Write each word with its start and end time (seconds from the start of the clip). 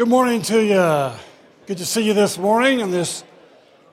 Good 0.00 0.08
morning 0.08 0.40
to 0.40 0.64
you. 0.64 1.12
Good 1.66 1.76
to 1.76 1.84
see 1.84 2.00
you 2.00 2.14
this 2.14 2.38
morning 2.38 2.80
on 2.80 2.90
this 2.90 3.22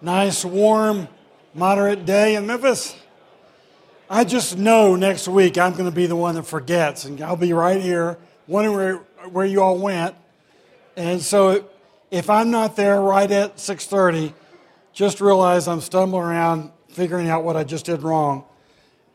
nice, 0.01 0.45
warm, 0.45 1.09
moderate 1.53 2.05
day 2.05 2.35
in 2.35 2.47
Memphis. 2.47 2.95
I 4.09 4.23
just 4.23 4.57
know 4.57 4.95
next 4.95 5.27
week 5.27 5.57
I'm 5.57 5.73
going 5.73 5.83
to 5.83 5.93
be 5.93 6.05
the 6.05 6.15
one 6.15 6.35
that 6.35 6.43
forgets, 6.43 7.03
and 7.03 7.21
I'll 7.21 7.35
be 7.35 7.51
right 7.51 7.81
here 7.81 8.17
wondering 8.47 8.77
where, 8.77 8.95
where 9.27 9.45
you 9.45 9.61
all 9.61 9.77
went. 9.77 10.15
And 10.95 11.21
so 11.21 11.67
if 12.09 12.29
I'm 12.29 12.51
not 12.51 12.77
there 12.77 13.01
right 13.01 13.29
at 13.29 13.57
6:30, 13.57 14.33
just 14.93 15.19
realize 15.19 15.67
I'm 15.67 15.81
stumbling 15.81 16.23
around 16.23 16.71
figuring 16.87 17.27
out 17.27 17.43
what 17.43 17.57
I 17.57 17.65
just 17.65 17.85
did 17.85 18.01
wrong. 18.01 18.45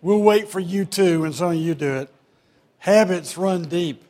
We'll 0.02 0.20
wait 0.20 0.50
for 0.50 0.60
you 0.60 0.84
too, 0.84 1.24
and 1.24 1.34
some 1.34 1.52
of 1.52 1.56
you 1.56 1.74
do 1.74 1.94
it. 1.94 2.10
Habits 2.80 3.38
run 3.38 3.62
deep. 3.62 4.04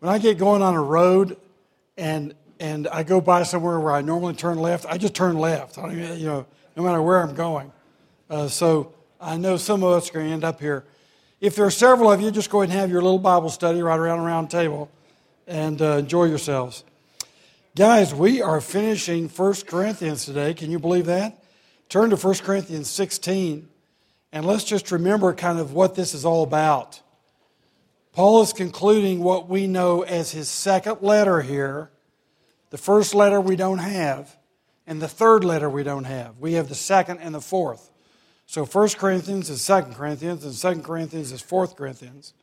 When 0.00 0.12
I 0.12 0.18
get 0.18 0.36
going 0.36 0.62
on 0.62 0.74
a 0.74 0.82
road, 0.82 1.36
and 2.02 2.34
and 2.58 2.88
I 2.88 3.02
go 3.02 3.20
by 3.20 3.44
somewhere 3.44 3.78
where 3.80 3.92
I 3.92 4.02
normally 4.02 4.34
turn 4.34 4.58
left, 4.58 4.86
I 4.88 4.98
just 4.98 5.14
turn 5.14 5.38
left. 5.38 5.78
I 5.78 5.82
don't 5.82 6.18
you 6.18 6.26
know, 6.26 6.46
no 6.76 6.82
matter 6.82 7.00
where 7.02 7.20
I'm 7.20 7.34
going. 7.34 7.72
Uh, 8.30 8.48
so 8.48 8.92
I 9.20 9.36
know 9.36 9.56
some 9.56 9.82
of 9.82 9.92
us 9.92 10.10
are 10.10 10.12
going 10.14 10.26
to 10.26 10.32
end 10.32 10.44
up 10.44 10.60
here. 10.60 10.84
If 11.40 11.56
there 11.56 11.64
are 11.64 11.72
several 11.72 12.12
of 12.12 12.20
you, 12.20 12.30
just 12.30 12.50
go 12.50 12.62
ahead 12.62 12.70
and 12.70 12.78
have 12.78 12.90
your 12.90 13.02
little 13.02 13.18
Bible 13.18 13.50
study 13.50 13.82
right 13.82 13.98
around 13.98 14.18
the 14.18 14.24
round 14.24 14.48
table 14.48 14.90
and 15.48 15.82
uh, 15.82 15.96
enjoy 15.96 16.24
yourselves. 16.24 16.84
Guys, 17.74 18.14
we 18.14 18.40
are 18.40 18.60
finishing 18.60 19.28
1 19.28 19.54
Corinthians 19.66 20.24
today. 20.24 20.54
Can 20.54 20.70
you 20.70 20.78
believe 20.78 21.06
that? 21.06 21.42
Turn 21.88 22.10
to 22.10 22.16
1 22.16 22.34
Corinthians 22.36 22.88
16, 22.88 23.68
and 24.32 24.46
let's 24.46 24.64
just 24.64 24.92
remember 24.92 25.32
kind 25.34 25.58
of 25.58 25.72
what 25.72 25.94
this 25.96 26.14
is 26.14 26.24
all 26.24 26.44
about. 26.44 27.00
Paul 28.12 28.42
is 28.42 28.52
concluding 28.52 29.20
what 29.20 29.48
we 29.48 29.66
know 29.66 30.02
as 30.02 30.32
his 30.32 30.48
second 30.48 30.98
letter 31.00 31.40
here. 31.40 31.90
The 32.68 32.76
first 32.76 33.14
letter 33.14 33.40
we 33.40 33.56
don't 33.56 33.78
have, 33.78 34.36
and 34.86 35.00
the 35.00 35.08
third 35.08 35.44
letter 35.44 35.70
we 35.70 35.82
don't 35.82 36.04
have. 36.04 36.38
We 36.38 36.54
have 36.54 36.68
the 36.68 36.74
second 36.74 37.20
and 37.20 37.34
the 37.34 37.40
fourth. 37.40 37.90
So 38.44 38.66
1 38.66 38.88
Corinthians 38.98 39.48
is 39.48 39.66
2 39.66 39.94
Corinthians, 39.94 40.44
and 40.44 40.76
2 40.76 40.82
Corinthians 40.82 41.32
is 41.32 41.40
4 41.40 41.68
Corinthians. 41.68 42.34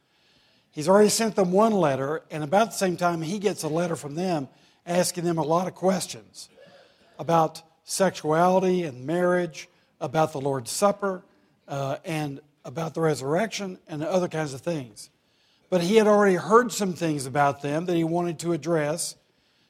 He's 0.72 0.90
already 0.90 1.10
sent 1.10 1.36
them 1.36 1.52
one 1.52 1.74
letter, 1.74 2.24
and 2.32 2.44
about 2.44 2.72
the 2.72 2.78
same 2.78 2.98
time, 2.98 3.22
he 3.22 3.38
gets 3.38 3.62
a 3.62 3.68
letter 3.68 3.96
from 3.96 4.16
them 4.16 4.48
asking 4.88 5.24
them 5.24 5.38
a 5.38 5.44
lot 5.44 5.68
of 5.68 5.76
questions 5.76 6.50
about 7.20 7.62
sexuality 7.84 8.84
and 8.84 9.06
marriage, 9.06 9.70
about 10.02 10.32
the 10.32 10.42
Lord's 10.42 10.72
Supper, 10.72 11.24
uh, 11.68 11.98
and 12.06 12.40
about 12.66 12.96
the 12.96 13.02
resurrection, 13.02 13.78
and 13.88 14.04
other 14.04 14.28
kinds 14.28 14.56
of 14.56 14.62
things. 14.62 15.12
But 15.70 15.82
he 15.82 15.98
had 15.98 16.08
already 16.08 16.36
heard 16.36 16.72
some 16.72 16.94
things 16.94 17.26
about 17.26 17.62
them 17.62 17.86
that 17.86 17.96
he 17.96 18.04
wanted 18.04 18.40
to 18.40 18.54
address. 18.54 19.16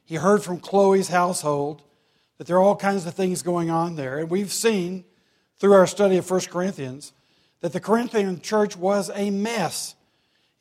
He 0.05 0.15
heard 0.15 0.43
from 0.43 0.59
Chloe's 0.59 1.09
household 1.09 1.81
that 2.37 2.47
there 2.47 2.55
are 2.55 2.61
all 2.61 2.75
kinds 2.75 3.05
of 3.05 3.13
things 3.13 3.41
going 3.41 3.69
on 3.69 3.95
there. 3.95 4.17
And 4.17 4.29
we've 4.29 4.51
seen 4.51 5.03
through 5.57 5.73
our 5.73 5.87
study 5.87 6.17
of 6.17 6.29
1 6.29 6.41
Corinthians 6.49 7.11
that 7.59 7.73
the 7.73 7.81
Corinthian 7.81 8.39
church 8.39 8.77
was 8.77 9.11
a 9.13 9.29
mess. 9.29 9.95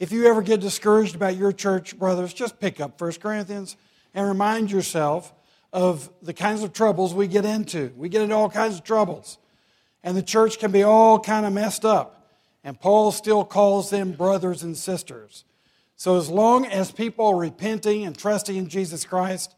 If 0.01 0.11
you 0.11 0.27
ever 0.27 0.43
get 0.43 0.61
discouraged 0.61 1.15
about 1.15 1.37
your 1.37 1.53
church, 1.53 1.97
brothers, 1.97 2.33
just 2.33 2.59
pick 2.59 2.81
up 2.81 3.01
1 3.01 3.13
Corinthians 3.15 3.77
and 4.15 4.27
remind 4.27 4.71
yourself 4.71 5.33
of 5.73 6.11
the 6.21 6.33
kinds 6.33 6.63
of 6.65 6.73
troubles 6.73 7.15
we 7.15 7.29
get 7.29 7.45
into. 7.45 7.93
We 7.97 8.09
get 8.09 8.23
into 8.23 8.35
all 8.35 8.51
kinds 8.51 8.75
of 8.75 8.85
troubles. 8.85 9.39
And 10.03 10.17
the 10.17 10.23
church 10.23 10.59
can 10.59 10.73
be 10.73 10.83
all 10.83 11.21
kind 11.21 11.47
of 11.47 11.53
messed 11.53 11.85
up. 11.85 12.18
And 12.65 12.81
Paul 12.81 13.13
still 13.13 13.45
calls 13.45 13.91
them 13.91 14.13
brothers 14.13 14.63
and 14.63 14.77
sisters. 14.77 15.45
So 15.97 16.17
as 16.17 16.29
long 16.29 16.67
as 16.67 16.93
people 16.93 17.27
are 17.27 17.37
repenting 17.37 18.05
and 18.05 18.17
trusting 18.17 18.57
in 18.57 18.69
Jesus 18.69 19.05
Christ, 19.05 19.55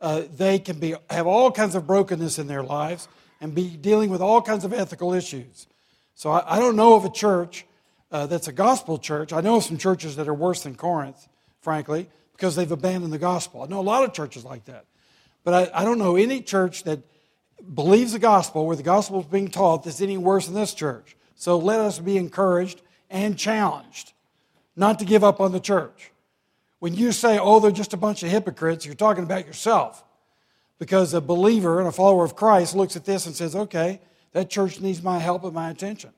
uh, 0.00 0.22
they 0.36 0.58
can 0.58 0.78
be, 0.78 0.94
have 1.08 1.26
all 1.26 1.50
kinds 1.50 1.74
of 1.74 1.86
brokenness 1.86 2.38
in 2.38 2.46
their 2.46 2.62
lives 2.62 3.08
and 3.40 3.54
be 3.54 3.76
dealing 3.76 4.10
with 4.10 4.20
all 4.20 4.42
kinds 4.42 4.64
of 4.64 4.72
ethical 4.72 5.12
issues. 5.12 5.66
So 6.14 6.30
I, 6.30 6.56
I 6.56 6.58
don't 6.58 6.76
know 6.76 6.94
of 6.94 7.04
a 7.04 7.10
church 7.10 7.64
uh, 8.10 8.26
that's 8.26 8.48
a 8.48 8.52
gospel 8.52 8.98
church. 8.98 9.32
I 9.32 9.40
know 9.40 9.56
of 9.56 9.64
some 9.64 9.78
churches 9.78 10.16
that 10.16 10.28
are 10.28 10.34
worse 10.34 10.62
than 10.62 10.74
Corinth, 10.74 11.28
frankly, 11.60 12.08
because 12.32 12.56
they've 12.56 12.70
abandoned 12.70 13.12
the 13.12 13.18
gospel. 13.18 13.62
I 13.62 13.66
know 13.66 13.80
a 13.80 13.82
lot 13.82 14.04
of 14.04 14.12
churches 14.12 14.44
like 14.44 14.64
that. 14.66 14.86
But 15.42 15.72
I, 15.74 15.80
I 15.80 15.84
don't 15.84 15.98
know 15.98 16.16
any 16.16 16.40
church 16.40 16.84
that 16.84 17.00
believes 17.74 18.12
the 18.12 18.18
gospel, 18.18 18.66
where 18.66 18.76
the 18.76 18.82
gospel 18.82 19.20
is 19.20 19.26
being 19.26 19.48
taught, 19.48 19.84
that's 19.84 20.00
any 20.00 20.16
worse 20.16 20.46
than 20.46 20.54
this 20.54 20.74
church. 20.74 21.16
So 21.34 21.58
let 21.58 21.80
us 21.80 21.98
be 21.98 22.16
encouraged 22.16 22.82
and 23.10 23.38
challenged 23.38 24.12
not 24.76 24.98
to 24.98 25.04
give 25.04 25.22
up 25.22 25.40
on 25.40 25.52
the 25.52 25.60
church. 25.60 26.10
When 26.78 26.94
you 26.94 27.12
say, 27.12 27.38
oh, 27.38 27.60
they're 27.60 27.70
just 27.70 27.94
a 27.94 27.98
bunch 27.98 28.22
of 28.22 28.30
hypocrites, 28.30 28.84
you're 28.84 28.94
talking 28.94 29.24
about 29.24 29.46
yourself. 29.46 30.04
Because 30.78 31.14
a 31.14 31.20
believer 31.20 31.78
and 31.78 31.88
a 31.88 31.92
follower 31.92 32.24
of 32.24 32.34
Christ 32.34 32.74
looks 32.74 32.96
at 32.96 33.04
this 33.04 33.26
and 33.26 33.34
says, 33.34 33.54
okay, 33.54 34.00
that 34.32 34.50
church 34.50 34.80
needs 34.80 35.02
my 35.02 35.18
help 35.18 35.44
and 35.44 35.54
my 35.54 35.70
attention. 35.70 36.10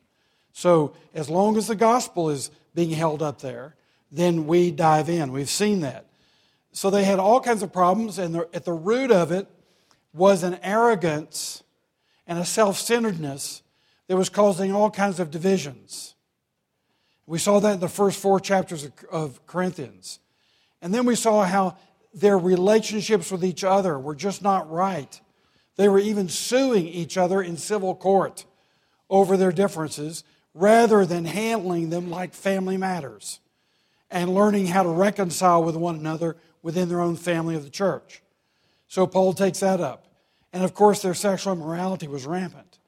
So 0.52 0.94
as 1.14 1.28
long 1.28 1.56
as 1.56 1.66
the 1.66 1.76
gospel 1.76 2.30
is 2.30 2.50
being 2.74 2.90
held 2.90 3.22
up 3.22 3.40
there, 3.42 3.74
then 4.10 4.46
we 4.46 4.70
dive 4.70 5.08
in. 5.08 5.30
We've 5.32 5.50
seen 5.50 5.80
that. 5.80 6.06
So 6.72 6.90
they 6.90 7.04
had 7.04 7.18
all 7.18 7.40
kinds 7.40 7.62
of 7.62 7.72
problems, 7.72 8.18
and 8.18 8.36
at 8.36 8.64
the 8.64 8.72
root 8.72 9.10
of 9.10 9.32
it 9.32 9.46
was 10.12 10.42
an 10.42 10.58
arrogance 10.62 11.62
and 12.26 12.38
a 12.38 12.44
self 12.44 12.78
centeredness 12.78 13.62
that 14.08 14.16
was 14.16 14.28
causing 14.28 14.72
all 14.72 14.90
kinds 14.90 15.20
of 15.20 15.30
divisions. 15.30 16.14
We 17.26 17.38
saw 17.38 17.58
that 17.60 17.74
in 17.74 17.80
the 17.80 17.88
first 17.88 18.20
four 18.20 18.38
chapters 18.38 18.88
of 19.10 19.44
Corinthians. 19.46 20.20
And 20.80 20.94
then 20.94 21.06
we 21.06 21.16
saw 21.16 21.44
how 21.44 21.76
their 22.14 22.38
relationships 22.38 23.30
with 23.30 23.44
each 23.44 23.64
other 23.64 23.98
were 23.98 24.14
just 24.14 24.42
not 24.42 24.70
right. 24.70 25.20
They 25.76 25.88
were 25.88 25.98
even 25.98 26.28
suing 26.28 26.86
each 26.86 27.18
other 27.18 27.42
in 27.42 27.56
civil 27.56 27.94
court 27.94 28.44
over 29.10 29.36
their 29.36 29.52
differences 29.52 30.24
rather 30.54 31.04
than 31.04 31.24
handling 31.24 31.90
them 31.90 32.10
like 32.10 32.32
family 32.32 32.76
matters 32.76 33.40
and 34.10 34.34
learning 34.34 34.66
how 34.66 34.82
to 34.82 34.88
reconcile 34.88 35.62
with 35.62 35.76
one 35.76 35.96
another 35.96 36.36
within 36.62 36.88
their 36.88 37.00
own 37.00 37.16
family 37.16 37.54
of 37.54 37.64
the 37.64 37.70
church. 37.70 38.22
So 38.88 39.06
Paul 39.06 39.34
takes 39.34 39.60
that 39.60 39.80
up. 39.80 40.06
And 40.52 40.64
of 40.64 40.74
course, 40.74 41.02
their 41.02 41.14
sexual 41.14 41.52
immorality 41.52 42.08
was 42.08 42.24
rampant. 42.24 42.78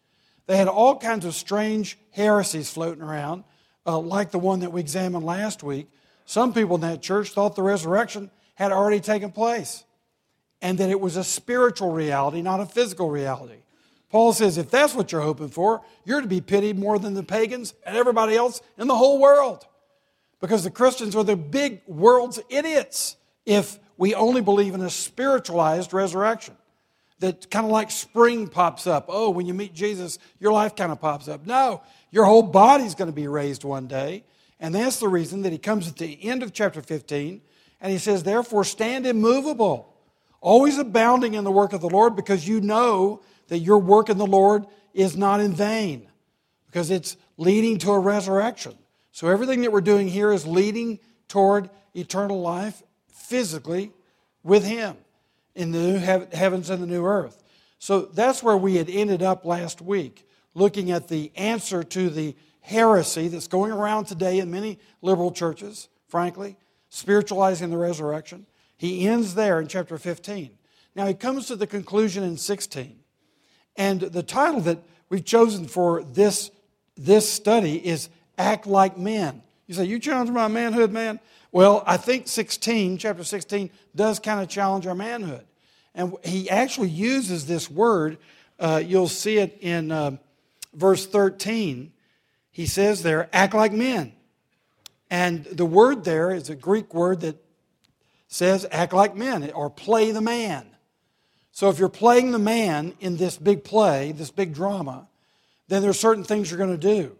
They 0.48 0.56
had 0.56 0.66
all 0.66 0.98
kinds 0.98 1.26
of 1.26 1.34
strange 1.34 1.98
heresies 2.10 2.70
floating 2.70 3.02
around, 3.02 3.44
uh, 3.86 3.98
like 3.98 4.30
the 4.30 4.38
one 4.38 4.60
that 4.60 4.72
we 4.72 4.80
examined 4.80 5.24
last 5.24 5.62
week. 5.62 5.88
Some 6.24 6.54
people 6.54 6.76
in 6.76 6.80
that 6.80 7.02
church 7.02 7.30
thought 7.30 7.54
the 7.54 7.62
resurrection 7.62 8.30
had 8.54 8.72
already 8.72 9.00
taken 9.00 9.30
place 9.30 9.84
and 10.62 10.78
that 10.78 10.88
it 10.88 11.00
was 11.00 11.16
a 11.16 11.22
spiritual 11.22 11.92
reality, 11.92 12.40
not 12.40 12.60
a 12.60 12.66
physical 12.66 13.10
reality. 13.10 13.58
Paul 14.08 14.32
says, 14.32 14.56
if 14.56 14.70
that's 14.70 14.94
what 14.94 15.12
you're 15.12 15.20
hoping 15.20 15.50
for, 15.50 15.82
you're 16.06 16.22
to 16.22 16.26
be 16.26 16.40
pitied 16.40 16.78
more 16.78 16.98
than 16.98 17.12
the 17.12 17.22
pagans 17.22 17.74
and 17.84 17.94
everybody 17.94 18.34
else 18.34 18.62
in 18.78 18.88
the 18.88 18.96
whole 18.96 19.20
world. 19.20 19.66
Because 20.40 20.64
the 20.64 20.70
Christians 20.70 21.14
are 21.14 21.24
the 21.24 21.36
big 21.36 21.82
world's 21.86 22.40
idiots 22.48 23.16
if 23.44 23.78
we 23.98 24.14
only 24.14 24.40
believe 24.40 24.72
in 24.72 24.80
a 24.80 24.88
spiritualized 24.88 25.92
resurrection 25.92 26.56
that 27.20 27.50
kind 27.50 27.66
of 27.66 27.72
like 27.72 27.90
spring 27.90 28.46
pops 28.46 28.86
up. 28.86 29.06
Oh, 29.08 29.30
when 29.30 29.46
you 29.46 29.54
meet 29.54 29.74
Jesus, 29.74 30.18
your 30.38 30.52
life 30.52 30.76
kind 30.76 30.92
of 30.92 31.00
pops 31.00 31.28
up. 31.28 31.46
No, 31.46 31.82
your 32.10 32.24
whole 32.24 32.42
body's 32.42 32.94
going 32.94 33.10
to 33.10 33.14
be 33.14 33.28
raised 33.28 33.64
one 33.64 33.86
day. 33.86 34.24
And 34.60 34.74
that's 34.74 35.00
the 35.00 35.08
reason 35.08 35.42
that 35.42 35.52
he 35.52 35.58
comes 35.58 35.88
at 35.88 35.96
the 35.96 36.24
end 36.24 36.42
of 36.42 36.52
chapter 36.52 36.80
15 36.80 37.40
and 37.80 37.92
he 37.92 37.98
says, 37.98 38.22
Therefore, 38.22 38.64
stand 38.64 39.06
immovable, 39.06 39.94
always 40.40 40.78
abounding 40.78 41.34
in 41.34 41.44
the 41.44 41.52
work 41.52 41.72
of 41.72 41.80
the 41.80 41.88
Lord, 41.88 42.16
because 42.16 42.46
you 42.46 42.60
know 42.60 43.20
that 43.48 43.58
your 43.58 43.78
work 43.78 44.08
in 44.08 44.18
the 44.18 44.26
Lord 44.26 44.66
is 44.94 45.16
not 45.16 45.40
in 45.40 45.54
vain, 45.54 46.08
because 46.66 46.90
it's 46.90 47.16
leading 47.36 47.78
to 47.78 47.92
a 47.92 47.98
resurrection. 47.98 48.74
So 49.12 49.28
everything 49.28 49.62
that 49.62 49.72
we're 49.72 49.80
doing 49.80 50.08
here 50.08 50.32
is 50.32 50.46
leading 50.46 50.98
toward 51.28 51.70
eternal 51.94 52.40
life 52.40 52.82
physically 53.08 53.92
with 54.42 54.64
him 54.64 54.96
in 55.58 55.72
the 55.72 55.78
new 55.78 55.98
heavens 55.98 56.70
and 56.70 56.80
the 56.80 56.86
new 56.86 57.04
earth. 57.04 57.42
So 57.80 58.02
that's 58.02 58.42
where 58.42 58.56
we 58.56 58.76
had 58.76 58.88
ended 58.88 59.22
up 59.22 59.44
last 59.44 59.82
week, 59.82 60.26
looking 60.54 60.92
at 60.92 61.08
the 61.08 61.32
answer 61.36 61.82
to 61.82 62.10
the 62.10 62.36
heresy 62.60 63.28
that's 63.28 63.48
going 63.48 63.72
around 63.72 64.04
today 64.04 64.38
in 64.38 64.50
many 64.50 64.78
liberal 65.02 65.32
churches, 65.32 65.88
frankly, 66.06 66.56
spiritualizing 66.90 67.70
the 67.70 67.76
resurrection. 67.76 68.46
He 68.76 69.08
ends 69.08 69.34
there 69.34 69.60
in 69.60 69.66
chapter 69.66 69.98
15. 69.98 70.50
Now 70.94 71.06
he 71.06 71.14
comes 71.14 71.46
to 71.48 71.56
the 71.56 71.66
conclusion 71.66 72.22
in 72.22 72.36
16. 72.36 72.96
And 73.76 74.00
the 74.00 74.22
title 74.22 74.60
that 74.62 74.78
we've 75.08 75.24
chosen 75.24 75.66
for 75.66 76.04
this, 76.04 76.52
this 76.96 77.28
study 77.28 77.84
is 77.84 78.10
Act 78.36 78.66
Like 78.66 78.96
Men. 78.96 79.42
You 79.66 79.74
say, 79.74 79.84
You 79.84 79.98
challenge 79.98 80.30
my 80.30 80.48
manhood, 80.48 80.92
man? 80.92 81.18
Well, 81.50 81.82
I 81.86 81.96
think 81.96 82.28
16, 82.28 82.98
chapter 82.98 83.24
16, 83.24 83.70
does 83.94 84.18
kind 84.18 84.40
of 84.40 84.48
challenge 84.48 84.86
our 84.86 84.94
manhood. 84.94 85.44
And 85.98 86.14
he 86.24 86.48
actually 86.48 86.90
uses 86.90 87.46
this 87.46 87.68
word. 87.68 88.18
Uh, 88.56 88.80
you'll 88.82 89.08
see 89.08 89.38
it 89.38 89.58
in 89.60 89.90
uh, 89.90 90.16
verse 90.72 91.04
13. 91.04 91.92
He 92.52 92.66
says 92.66 93.02
there, 93.02 93.28
act 93.32 93.52
like 93.52 93.72
men. 93.72 94.12
And 95.10 95.44
the 95.44 95.66
word 95.66 96.04
there 96.04 96.30
is 96.30 96.50
a 96.50 96.54
Greek 96.54 96.94
word 96.94 97.22
that 97.22 97.36
says 98.28 98.64
act 98.70 98.92
like 98.92 99.16
men 99.16 99.50
or 99.50 99.68
play 99.68 100.12
the 100.12 100.20
man. 100.20 100.68
So 101.50 101.68
if 101.68 101.80
you're 101.80 101.88
playing 101.88 102.30
the 102.30 102.38
man 102.38 102.94
in 103.00 103.16
this 103.16 103.36
big 103.36 103.64
play, 103.64 104.12
this 104.12 104.30
big 104.30 104.54
drama, 104.54 105.08
then 105.66 105.82
there 105.82 105.90
are 105.90 105.94
certain 105.94 106.22
things 106.22 106.48
you're 106.48 106.58
going 106.58 106.78
to 106.78 106.94
do. 106.94 107.16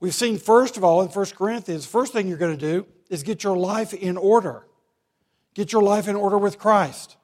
We've 0.00 0.14
seen, 0.14 0.36
first 0.36 0.76
of 0.76 0.84
all, 0.84 1.00
in 1.00 1.08
1 1.08 1.26
Corinthians, 1.34 1.86
first 1.86 2.12
thing 2.12 2.28
you're 2.28 2.36
going 2.36 2.58
to 2.58 2.72
do 2.72 2.86
is 3.08 3.22
get 3.22 3.42
your 3.42 3.56
life 3.56 3.94
in 3.94 4.18
order. 4.18 4.66
Get 5.54 5.72
your 5.72 5.82
life 5.82 6.08
in 6.08 6.16
order 6.16 6.36
with 6.36 6.58
Christ. 6.58 7.16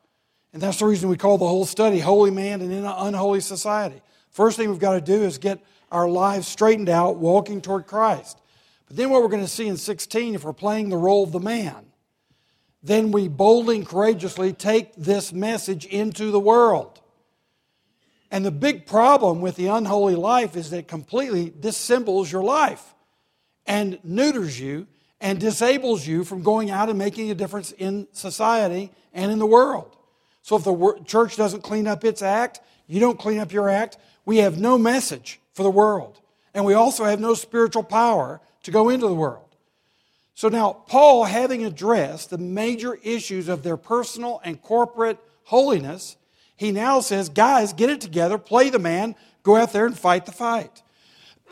And 0.53 0.61
that's 0.61 0.79
the 0.79 0.87
reason 0.87 1.09
we 1.09 1.17
call 1.17 1.39
the 1.39 1.49
whole 1.49 1.65
study 1.65 1.99
Holy 1.99 2.31
Man 2.31 2.61
and 2.61 2.73
in 2.73 2.85
an 2.85 2.95
Unholy 2.97 3.41
Society. 3.41 4.03
First 4.31 4.57
thing 4.57 4.69
we've 4.71 4.79
got 4.79 4.95
to 4.95 5.01
do 5.01 5.23
is 5.23 5.39
get 5.39 5.61
our 5.91 6.09
lives 6.09 6.49
straightened 6.49 6.89
out, 6.89 7.17
walking 7.17 7.61
toward 7.61 7.87
Christ. 7.87 8.39
But 8.87 8.97
then, 8.97 9.11
what 9.11 9.23
we're 9.23 9.29
going 9.29 9.43
to 9.43 9.49
see 9.49 9.69
in 9.69 9.77
16, 9.77 10.35
if 10.35 10.45
we're 10.45 10.53
playing 10.53 10.89
the 10.89 10.97
role 10.97 11.23
of 11.23 11.33
the 11.33 11.41
man, 11.41 11.87
then 12.83 13.13
we 13.13 13.29
boldly 13.29 13.77
and 13.77 13.87
courageously 13.87 14.53
take 14.53 14.95
this 14.97 15.33
message 15.33 15.87
into 15.87 16.31
the 16.31 16.41
world. 16.41 17.01
And 18.31 18.45
the 18.45 18.51
big 18.51 18.87
problem 18.87 19.41
with 19.41 19.57
the 19.57 19.69
unholy 19.69 20.15
life 20.15 20.57
is 20.57 20.71
that 20.71 20.79
it 20.79 20.89
completely 20.89 21.53
dissembles 21.59 22.33
your 22.33 22.43
life 22.43 22.95
and 23.67 23.99
neuters 24.03 24.59
you 24.59 24.87
and 25.21 25.39
disables 25.39 26.07
you 26.07 26.25
from 26.25 26.43
going 26.43 26.71
out 26.71 26.89
and 26.89 26.99
making 26.99 27.31
a 27.31 27.35
difference 27.35 27.73
in 27.73 28.09
society 28.13 28.91
and 29.13 29.31
in 29.31 29.39
the 29.39 29.47
world. 29.47 29.97
So 30.43 30.57
if 30.57 30.65
the 30.65 31.03
church 31.07 31.37
doesn't 31.37 31.63
clean 31.63 31.87
up 31.87 32.05
its 32.05 32.21
act, 32.21 32.61
you 32.87 33.01
don't 33.01 33.19
clean 33.19 33.39
up 33.39 33.53
your 33.53 33.69
act, 33.69 33.97
we 34.25 34.39
have 34.39 34.59
no 34.59 34.77
message 34.77 35.41
for 35.55 35.63
the 35.63 35.71
world. 35.71 36.21
And 36.55 36.65
we 36.65 36.75
also 36.75 37.05
have 37.05 37.21
no 37.21 37.35
spiritual 37.35 37.83
power 37.83 38.41
to 38.65 38.71
go 38.71 38.89
into 38.89 39.09
the 39.09 39.15
world. 39.15 39.57
So 40.35 40.49
now, 40.49 40.73
Paul, 40.73 41.25
having 41.25 41.65
addressed 41.65 42.31
the 42.31 42.39
major 42.39 42.95
issues 43.03 43.49
of 43.49 43.63
their 43.63 43.77
personal 43.77 44.41
and 44.45 44.61
corporate 44.61 45.19
holiness, 45.45 46.17
he 46.57 46.73
now 46.73 47.01
says, 47.01 47.29
guys, 47.29 47.73
get 47.73 47.91
it 47.91 48.01
together, 48.01 48.39
play 48.39 48.71
the 48.71 48.79
man, 48.79 49.15
go 49.43 49.57
out 49.57 49.73
there 49.73 49.87
and 49.87 49.99
fight 49.99 50.27
the 50.27 50.33
fight. 50.33 50.83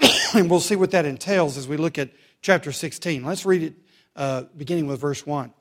and 0.35 0.51
we'll 0.51 0.61
see 0.61 0.77
what 0.77 0.91
that 0.93 1.05
entails 1.05 1.57
as 1.57 1.69
we 1.69 1.77
look 1.77 1.99
at 1.99 2.11
chapter 2.43 2.73
16. 2.73 3.25
Let's 3.25 3.45
read 3.45 3.63
it 3.63 3.75
uh, 4.17 4.45
beginning 4.57 4.87
with 4.87 5.01
verse 5.01 5.27
1. 5.27 5.53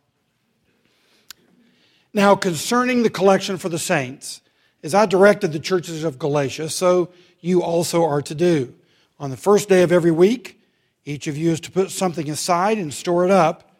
Now, 2.14 2.36
concerning 2.36 3.04
the 3.04 3.10
collection 3.10 3.58
for 3.58 3.70
the 3.70 3.80
saints, 3.80 4.42
as 4.82 4.96
I 4.96 5.06
directed 5.06 5.52
the 5.52 5.60
churches 5.60 6.04
of 6.04 6.18
Galatia, 6.18 6.70
so 6.70 7.10
you 7.40 7.62
also 7.62 8.04
are 8.04 8.22
to 8.24 8.36
do. 8.36 8.74
On 9.20 9.30
the 9.30 9.38
first 9.38 9.70
day 9.70 9.84
of 9.84 9.92
every 9.92 10.12
week, 10.12 10.62
each 11.06 11.28
of 11.28 11.38
you 11.38 11.52
is 11.52 11.60
to 11.62 11.72
put 11.72 11.92
something 11.92 12.30
aside 12.30 12.78
and 12.78 12.94
store 12.94 13.26
it 13.26 13.32
up 13.32 13.76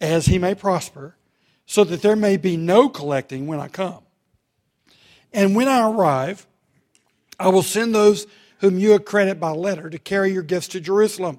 as 0.00 0.26
he 0.26 0.38
may 0.38 0.54
prosper, 0.54 1.16
so 1.66 1.84
that 1.84 2.02
there 2.02 2.16
may 2.16 2.36
be 2.36 2.56
no 2.56 2.88
collecting 2.88 3.46
when 3.46 3.60
I 3.60 3.68
come. 3.68 4.00
And 5.32 5.54
when 5.54 5.68
I 5.68 5.88
arrive, 5.88 6.46
I 7.38 7.48
will 7.48 7.62
send 7.62 7.94
those 7.94 8.26
whom 8.58 8.78
you 8.78 8.92
accredit 8.92 9.40
by 9.40 9.50
letter 9.50 9.88
to 9.88 9.98
carry 9.98 10.32
your 10.32 10.42
gifts 10.42 10.68
to 10.68 10.80
Jerusalem. 10.80 11.38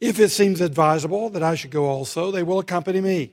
If 0.00 0.18
it 0.18 0.30
seems 0.30 0.60
advisable 0.60 1.30
that 1.30 1.42
I 1.42 1.54
should 1.54 1.70
go 1.70 1.86
also, 1.86 2.30
they 2.30 2.42
will 2.42 2.58
accompany 2.58 3.00
me. 3.00 3.32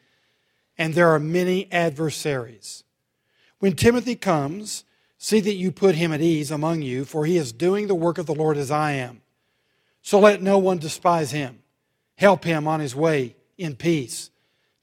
and 0.81 0.95
there 0.95 1.09
are 1.09 1.19
many 1.19 1.71
adversaries. 1.71 2.83
When 3.59 3.75
Timothy 3.75 4.15
comes, 4.15 4.83
see 5.19 5.39
that 5.39 5.53
you 5.53 5.71
put 5.71 5.93
him 5.93 6.11
at 6.11 6.21
ease 6.21 6.49
among 6.49 6.81
you, 6.81 7.05
for 7.05 7.27
he 7.27 7.37
is 7.37 7.51
doing 7.51 7.85
the 7.85 7.93
work 7.93 8.17
of 8.17 8.25
the 8.25 8.33
Lord 8.33 8.57
as 8.57 8.71
I 8.71 8.93
am. 8.93 9.21
So 10.01 10.19
let 10.19 10.41
no 10.41 10.57
one 10.57 10.79
despise 10.79 11.29
him. 11.29 11.59
Help 12.15 12.45
him 12.45 12.67
on 12.67 12.79
his 12.79 12.95
way 12.95 13.35
in 13.59 13.75
peace, 13.75 14.31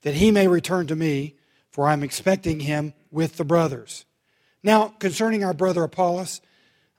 that 0.03 0.13
he 0.13 0.31
may 0.31 0.47
return 0.47 0.87
to 0.87 0.95
me, 0.95 1.35
for 1.69 1.85
I 1.85 1.91
am 1.91 2.03
expecting 2.03 2.61
him 2.61 2.93
with 3.11 3.35
the 3.35 3.43
brothers. 3.43 4.05
Now, 4.63 4.93
concerning 4.99 5.43
our 5.43 5.53
brother 5.53 5.83
Apollos, 5.83 6.39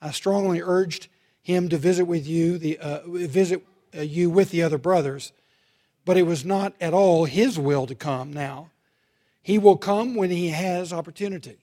I 0.02 0.10
strongly 0.10 0.60
urged 0.60 1.08
him 1.40 1.70
to 1.70 1.78
visit 1.78 2.04
with 2.04 2.26
you, 2.26 2.58
the, 2.58 2.76
uh, 2.76 3.00
visit 3.06 3.64
uh, 3.96 4.02
you 4.02 4.28
with 4.28 4.50
the 4.50 4.62
other 4.62 4.76
brothers, 4.76 5.32
but 6.04 6.18
it 6.18 6.24
was 6.24 6.44
not 6.44 6.74
at 6.82 6.92
all 6.92 7.24
his 7.24 7.58
will 7.58 7.86
to 7.86 7.94
come 7.94 8.30
now. 8.30 8.68
He 9.42 9.58
will 9.58 9.76
come 9.76 10.14
when 10.14 10.30
he 10.30 10.48
has 10.48 10.92
opportunity. 10.92 11.58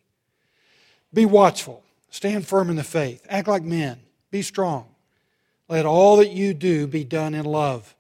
Be 1.14 1.26
watchful, 1.26 1.84
stand 2.10 2.48
firm 2.48 2.70
in 2.70 2.76
the 2.76 2.84
faith, 2.84 3.26
act 3.30 3.48
like 3.48 3.64
men, 3.64 4.00
be 4.32 4.42
strong. 4.42 4.88
Let 5.70 5.86
all 5.86 6.18
that 6.18 6.32
you 6.32 6.54
do 6.54 6.88
be 6.88 7.04
done 7.04 7.34
in 7.34 7.46
love. 7.46 7.96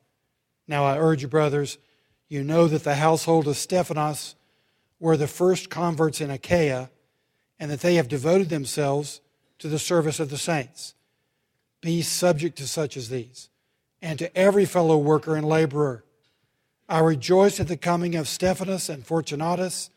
Now 0.68 0.86
I 0.86 0.98
urge 0.98 1.22
you, 1.22 1.28
brothers, 1.28 1.78
you 2.28 2.44
know 2.44 2.68
that 2.68 2.84
the 2.84 2.96
household 2.96 3.48
of 3.48 3.58
Stephanas 3.58 4.36
were 5.00 5.18
the 5.18 5.28
first 5.28 5.70
converts 5.70 6.22
in 6.22 6.30
Achaia, 6.30 6.90
and 7.60 7.72
that 7.72 7.82
they 7.82 7.96
have 7.96 8.08
devoted 8.08 8.50
themselves 8.50 9.22
to 9.60 9.68
the 9.68 9.80
service 9.80 10.20
of 10.20 10.30
the 10.30 10.38
saints. 10.38 10.94
Be 11.82 12.02
subject 12.02 12.58
to 12.58 12.68
such 12.68 12.98
as 12.98 13.10
these, 13.10 13.50
and 14.02 14.20
to 14.20 14.36
every 14.38 14.66
fellow 14.66 14.98
worker 14.98 15.36
and 15.36 15.48
laborer. 15.48 16.04
I 16.90 17.00
rejoice 17.00 17.60
at 17.60 17.68
the 17.68 17.78
coming 17.78 18.16
of 18.16 18.28
Stephanas 18.28 18.90
and 18.90 19.06
Fortunatus 19.06 19.90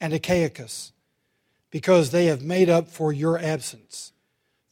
and 0.00 0.12
Achaicus, 0.12 0.92
because 1.70 2.10
they 2.10 2.26
have 2.26 2.42
made 2.42 2.68
up 2.68 2.88
for 2.88 3.12
your 3.12 3.38
absence 3.38 4.12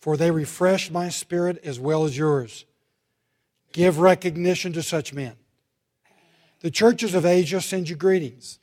for 0.03 0.17
they 0.17 0.32
refresh 0.32 0.91
my 0.91 1.09
spirit 1.09 1.62
as 1.62 1.79
well 1.79 2.05
as 2.05 2.19
yours. 2.19 2.64
Give 3.70 4.00
recognition 4.00 4.73
to 4.73 4.82
such 4.82 5.14
men. 5.14 5.35
The 6.59 6.73
churches 6.73 7.14
of 7.14 7.25
Asia 7.25 7.61
send 7.61 7.88
you 7.88 7.94
greetings. 7.94 8.58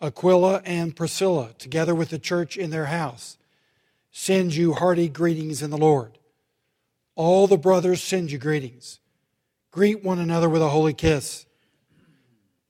Aquila 0.00 0.62
and 0.64 0.96
Priscilla, 0.96 1.50
together 1.58 1.94
with 1.94 2.08
the 2.08 2.18
church 2.18 2.56
in 2.56 2.70
their 2.70 2.86
house, 2.86 3.36
send 4.12 4.54
you 4.54 4.72
hearty 4.72 5.10
greetings 5.10 5.60
in 5.60 5.68
the 5.68 5.76
Lord. 5.76 6.16
All 7.14 7.46
the 7.46 7.58
brothers 7.58 8.02
send 8.02 8.30
you 8.30 8.38
greetings. 8.38 8.98
Greet 9.70 10.02
one 10.02 10.18
another 10.18 10.48
with 10.48 10.62
a 10.62 10.70
holy 10.70 10.94
kiss. 10.94 11.44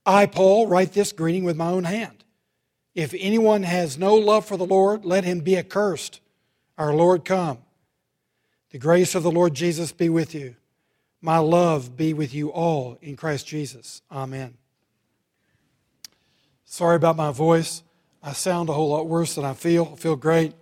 I, 0.05 0.25
Paul, 0.25 0.67
write 0.67 0.93
this 0.93 1.11
greeting 1.11 1.43
with 1.43 1.57
my 1.57 1.67
own 1.67 1.83
hand. 1.83 2.23
If 2.95 3.13
anyone 3.17 3.63
has 3.63 3.97
no 3.97 4.15
love 4.15 4.45
for 4.45 4.57
the 4.57 4.65
Lord, 4.65 5.05
let 5.05 5.23
him 5.23 5.39
be 5.41 5.57
accursed. 5.57 6.19
Our 6.77 6.93
Lord 6.93 7.25
come. 7.25 7.59
The 8.71 8.77
grace 8.77 9.15
of 9.15 9.23
the 9.23 9.31
Lord 9.31 9.53
Jesus 9.53 9.91
be 9.91 10.09
with 10.09 10.33
you. 10.33 10.55
My 11.21 11.37
love 11.37 11.97
be 11.97 12.13
with 12.13 12.33
you 12.33 12.49
all 12.49 12.97
in 13.01 13.15
Christ 13.15 13.47
Jesus. 13.47 14.01
Amen. 14.11 14.55
Sorry 16.65 16.95
about 16.95 17.15
my 17.15 17.31
voice. 17.31 17.83
I 18.21 18.33
sound 18.33 18.69
a 18.69 18.73
whole 18.73 18.89
lot 18.89 19.07
worse 19.07 19.35
than 19.35 19.43
I 19.43 19.53
feel. 19.53 19.91
I 19.93 19.95
feel 19.95 20.15
great. 20.15 20.53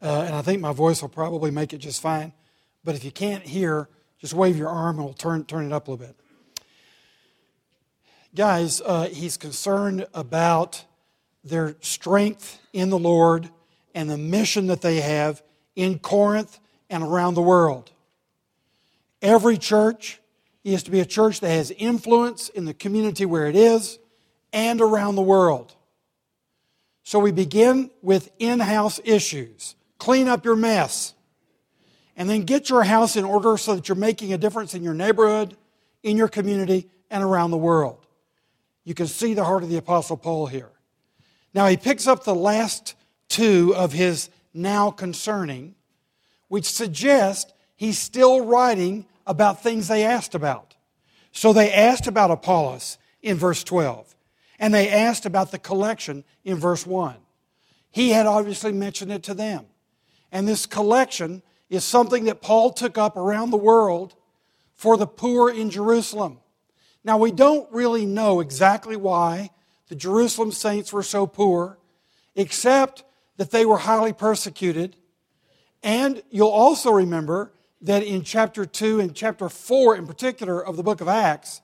Uh, 0.00 0.24
and 0.26 0.34
I 0.34 0.42
think 0.42 0.60
my 0.60 0.72
voice 0.72 1.02
will 1.02 1.08
probably 1.08 1.50
make 1.50 1.72
it 1.72 1.78
just 1.78 2.00
fine. 2.00 2.32
But 2.84 2.94
if 2.94 3.04
you 3.04 3.10
can't 3.10 3.42
hear, 3.42 3.88
just 4.18 4.32
wave 4.32 4.56
your 4.56 4.68
arm 4.68 4.96
and 4.96 5.04
we'll 5.04 5.14
turn, 5.14 5.44
turn 5.44 5.66
it 5.66 5.72
up 5.72 5.88
a 5.88 5.90
little 5.90 6.06
bit. 6.06 6.16
Guys, 8.34 8.80
uh, 8.80 9.08
he's 9.08 9.36
concerned 9.36 10.06
about 10.14 10.84
their 11.42 11.74
strength 11.80 12.60
in 12.72 12.88
the 12.88 12.98
Lord 12.98 13.50
and 13.92 14.08
the 14.08 14.18
mission 14.18 14.68
that 14.68 14.82
they 14.82 15.00
have 15.00 15.42
in 15.74 15.98
Corinth 15.98 16.60
and 16.88 17.02
around 17.02 17.34
the 17.34 17.42
world. 17.42 17.90
Every 19.20 19.58
church 19.58 20.20
is 20.62 20.84
to 20.84 20.92
be 20.92 21.00
a 21.00 21.04
church 21.04 21.40
that 21.40 21.48
has 21.48 21.72
influence 21.72 22.48
in 22.50 22.66
the 22.66 22.74
community 22.74 23.26
where 23.26 23.48
it 23.48 23.56
is 23.56 23.98
and 24.52 24.80
around 24.80 25.16
the 25.16 25.22
world. 25.22 25.74
So 27.02 27.18
we 27.18 27.32
begin 27.32 27.90
with 28.00 28.30
in 28.38 28.60
house 28.60 29.00
issues. 29.04 29.74
Clean 29.98 30.28
up 30.28 30.44
your 30.44 30.56
mess. 30.56 31.14
And 32.16 32.30
then 32.30 32.42
get 32.42 32.68
your 32.68 32.84
house 32.84 33.16
in 33.16 33.24
order 33.24 33.56
so 33.56 33.74
that 33.74 33.88
you're 33.88 33.96
making 33.96 34.32
a 34.32 34.38
difference 34.38 34.74
in 34.74 34.84
your 34.84 34.94
neighborhood, 34.94 35.56
in 36.02 36.16
your 36.16 36.28
community, 36.28 36.88
and 37.10 37.24
around 37.24 37.50
the 37.50 37.58
world. 37.58 37.99
You 38.84 38.94
can 38.94 39.06
see 39.06 39.34
the 39.34 39.44
heart 39.44 39.62
of 39.62 39.68
the 39.68 39.76
Apostle 39.76 40.16
Paul 40.16 40.46
here. 40.46 40.70
Now 41.54 41.66
he 41.66 41.76
picks 41.76 42.06
up 42.06 42.24
the 42.24 42.34
last 42.34 42.94
two 43.28 43.74
of 43.76 43.92
his 43.92 44.30
now 44.52 44.90
concerning 44.90 45.74
which 46.50 46.68
suggests 46.68 47.52
he's 47.76 47.96
still 47.96 48.44
writing 48.44 49.06
about 49.24 49.62
things 49.62 49.86
they 49.86 50.04
asked 50.04 50.34
about. 50.34 50.74
So 51.30 51.52
they 51.52 51.72
asked 51.72 52.08
about 52.08 52.32
Apollos 52.32 52.98
in 53.22 53.36
verse 53.36 53.62
12. 53.62 54.16
And 54.58 54.74
they 54.74 54.90
asked 54.90 55.26
about 55.26 55.52
the 55.52 55.60
collection 55.60 56.24
in 56.44 56.56
verse 56.56 56.84
1. 56.84 57.14
He 57.92 58.10
had 58.10 58.26
obviously 58.26 58.72
mentioned 58.72 59.12
it 59.12 59.22
to 59.22 59.34
them. 59.34 59.66
And 60.32 60.48
this 60.48 60.66
collection 60.66 61.42
is 61.70 61.84
something 61.84 62.24
that 62.24 62.42
Paul 62.42 62.72
took 62.72 62.98
up 62.98 63.16
around 63.16 63.50
the 63.50 63.56
world 63.56 64.16
for 64.74 64.96
the 64.96 65.06
poor 65.06 65.50
in 65.50 65.70
Jerusalem. 65.70 66.38
Now, 67.02 67.18
we 67.18 67.32
don't 67.32 67.70
really 67.72 68.04
know 68.06 68.40
exactly 68.40 68.96
why 68.96 69.50
the 69.88 69.94
Jerusalem 69.94 70.52
saints 70.52 70.92
were 70.92 71.02
so 71.02 71.26
poor, 71.26 71.78
except 72.36 73.04
that 73.38 73.50
they 73.50 73.64
were 73.64 73.78
highly 73.78 74.12
persecuted. 74.12 74.96
And 75.82 76.22
you'll 76.30 76.48
also 76.48 76.90
remember 76.90 77.52
that 77.82 78.02
in 78.02 78.22
chapter 78.22 78.66
2 78.66 79.00
and 79.00 79.14
chapter 79.14 79.48
4 79.48 79.96
in 79.96 80.06
particular 80.06 80.64
of 80.64 80.76
the 80.76 80.82
book 80.82 81.00
of 81.00 81.08
Acts, 81.08 81.62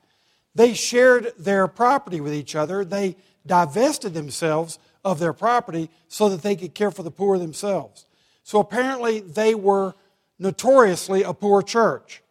they 0.55 0.73
shared 0.73 1.33
their 1.39 1.69
property 1.69 2.21
with 2.21 2.33
each 2.33 2.57
other. 2.57 2.85
They 2.85 3.17
divested 3.47 4.15
themselves 4.15 4.79
of 5.05 5.19
their 5.19 5.35
property 5.35 5.91
so 6.09 6.31
that 6.31 6.43
they 6.43 6.57
could 6.57 6.75
care 6.75 6.91
for 6.91 7.03
the 7.03 7.11
poor 7.11 7.39
themselves. 7.39 8.07
So 8.43 8.59
apparently, 8.59 9.21
they 9.21 9.55
were 9.55 9.95
notoriously 10.39 11.23
a 11.23 11.35
poor 11.35 11.63
church. 11.63 12.23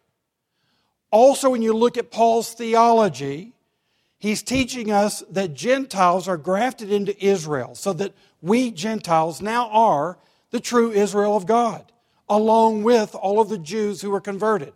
Also, 1.10 1.50
when 1.50 1.62
you 1.62 1.72
look 1.72 1.96
at 1.96 2.10
Paul's 2.10 2.52
theology, 2.52 3.52
he's 4.18 4.42
teaching 4.42 4.90
us 4.90 5.22
that 5.30 5.54
Gentiles 5.54 6.28
are 6.28 6.36
grafted 6.36 6.90
into 6.90 7.24
Israel, 7.24 7.74
so 7.74 7.92
that 7.94 8.12
we 8.42 8.70
Gentiles 8.70 9.40
now 9.40 9.68
are 9.70 10.18
the 10.50 10.60
true 10.60 10.90
Israel 10.90 11.36
of 11.36 11.46
God, 11.46 11.92
along 12.28 12.82
with 12.82 13.14
all 13.14 13.40
of 13.40 13.48
the 13.48 13.58
Jews 13.58 14.02
who 14.02 14.10
were 14.10 14.20
converted. 14.20 14.72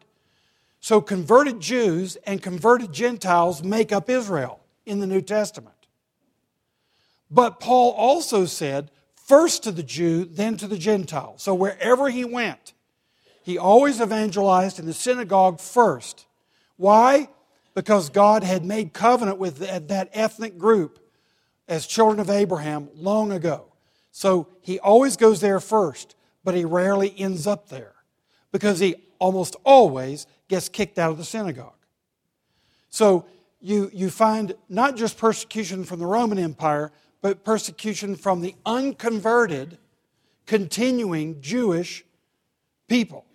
So, 0.81 1.01
converted 1.01 1.61
Jews 1.61 2.17
and 2.25 2.43
converted 2.43 2.93
Gentiles 2.93 3.63
make 3.63 3.93
up 3.93 4.09
Israel 4.09 4.61
in 4.87 5.01
the 5.01 5.07
New 5.07 5.21
Testament. 5.21 5.75
But 7.31 7.61
Paul 7.61 7.93
also 7.93 8.47
said, 8.47 8.91
first 9.15 9.63
to 9.65 9.73
the 9.73 9.83
Jew, 9.83 10.25
then 10.25 10.57
to 10.57 10.67
the 10.67 10.79
Gentile. 10.79 11.35
So, 11.37 11.55
wherever 11.55 12.09
he 12.09 12.25
went, 12.25 12.73
he 13.43 13.59
always 13.59 14.01
evangelized 14.01 14.79
in 14.79 14.87
the 14.87 14.93
synagogue 14.93 15.61
first. 15.61 16.27
Why? 16.77 17.29
Because 17.75 18.11
God 18.11 18.43
had 18.43 18.65
made 18.65 18.93
covenant 18.93 19.39
with 19.39 19.59
that 19.59 20.11
ethnic 20.13 20.59
group 20.59 20.99
as 21.69 21.87
children 21.87 22.21
of 22.21 22.29
Abraham 22.29 22.89
long 22.95 23.33
ago. 23.33 23.67
So 24.13 24.49
he 24.61 24.79
always 24.79 25.17
goes 25.17 25.41
there 25.41 25.61
first, 25.61 26.17
but 26.45 26.55
he 26.55 26.65
rarely 26.65 27.15
ends 27.17 27.47
up 27.47 27.69
there 27.69 27.95
because 28.53 28.81
he 28.81 28.97
almost 29.19 29.57
always 29.65 30.27
gets 30.49 30.69
kicked 30.69 30.99
out 30.99 31.13
of 31.13 31.19
the 31.19 31.25
synagogue. 31.25 31.73
So 32.91 33.25
you, 33.61 33.91
you 33.93 34.11
find 34.11 34.55
not 34.69 34.97
just 34.97 35.17
persecution 35.17 35.85
from 35.85 36.01
the 36.01 36.07
Roman 36.07 36.39
Empire, 36.39 36.93
but 37.23 37.45
persecution 37.45 38.17
from 38.17 38.41
the 38.41 38.55
unconverted, 38.67 39.79
continuing 40.47 41.41
Jewish 41.41 42.05
people 42.89 43.27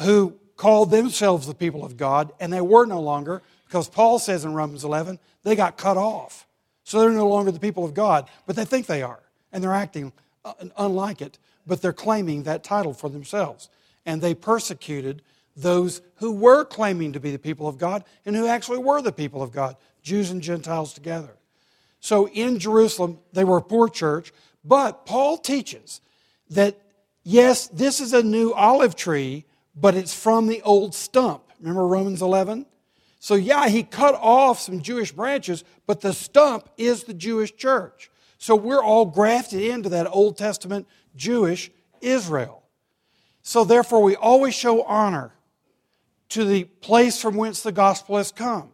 who 0.00 0.34
called 0.56 0.90
themselves 0.90 1.46
the 1.46 1.54
people 1.54 1.84
of 1.84 1.96
God, 1.96 2.32
and 2.40 2.52
they 2.52 2.60
were 2.60 2.86
no 2.86 3.00
longer, 3.00 3.42
because 3.66 3.88
Paul 3.88 4.18
says 4.18 4.44
in 4.44 4.54
Romans 4.54 4.84
11, 4.84 5.18
they 5.42 5.56
got 5.56 5.76
cut 5.76 5.96
off. 5.96 6.46
So 6.84 7.00
they're 7.00 7.10
no 7.10 7.28
longer 7.28 7.50
the 7.50 7.60
people 7.60 7.84
of 7.84 7.94
God, 7.94 8.28
but 8.46 8.56
they 8.56 8.64
think 8.64 8.86
they 8.86 9.02
are 9.02 9.20
and 9.52 9.62
they're 9.62 9.72
acting 9.72 10.12
uh, 10.44 10.52
unlike 10.76 11.22
it, 11.22 11.38
but 11.66 11.80
they're 11.80 11.92
claiming 11.92 12.42
that 12.42 12.62
title 12.62 12.92
for 12.92 13.08
themselves. 13.08 13.70
And 14.04 14.20
they 14.20 14.34
persecuted 14.34 15.22
those 15.56 16.02
who 16.16 16.32
were 16.32 16.64
claiming 16.64 17.12
to 17.12 17.20
be 17.20 17.30
the 17.30 17.38
people 17.38 17.68
of 17.68 17.78
God 17.78 18.04
and 18.26 18.36
who 18.36 18.46
actually 18.46 18.78
were 18.78 19.00
the 19.00 19.12
people 19.12 19.42
of 19.42 19.52
God, 19.52 19.76
Jews 20.02 20.30
and 20.30 20.42
Gentiles 20.42 20.92
together. 20.92 21.36
So 22.00 22.28
in 22.28 22.58
Jerusalem, 22.58 23.18
they 23.32 23.44
were 23.44 23.58
a 23.58 23.62
poor 23.62 23.88
church, 23.88 24.32
but 24.64 25.06
Paul 25.06 25.38
teaches 25.38 26.00
that 26.50 26.76
yes, 27.22 27.68
this 27.68 28.00
is 28.00 28.12
a 28.12 28.22
new 28.22 28.52
olive 28.52 28.94
tree, 28.94 29.44
but 29.74 29.94
it's 29.94 30.14
from 30.14 30.46
the 30.46 30.62
old 30.62 30.94
stump. 30.94 31.42
Remember 31.60 31.86
Romans 31.86 32.22
11? 32.22 32.66
So, 33.20 33.34
yeah, 33.34 33.68
he 33.68 33.82
cut 33.82 34.14
off 34.16 34.60
some 34.60 34.82
Jewish 34.82 35.12
branches, 35.12 35.64
but 35.86 36.02
the 36.02 36.12
stump 36.12 36.68
is 36.76 37.04
the 37.04 37.14
Jewish 37.14 37.56
church. 37.56 38.10
So 38.38 38.54
we're 38.54 38.82
all 38.82 39.06
grafted 39.06 39.62
into 39.62 39.88
that 39.88 40.06
Old 40.06 40.36
Testament 40.36 40.86
Jewish 41.16 41.70
Israel. 42.02 42.62
So 43.42 43.64
therefore, 43.64 44.02
we 44.02 44.16
always 44.16 44.54
show 44.54 44.82
honor 44.82 45.32
to 46.30 46.44
the 46.44 46.64
place 46.64 47.20
from 47.20 47.36
whence 47.36 47.62
the 47.62 47.72
gospel 47.72 48.18
has 48.18 48.32
come. 48.32 48.70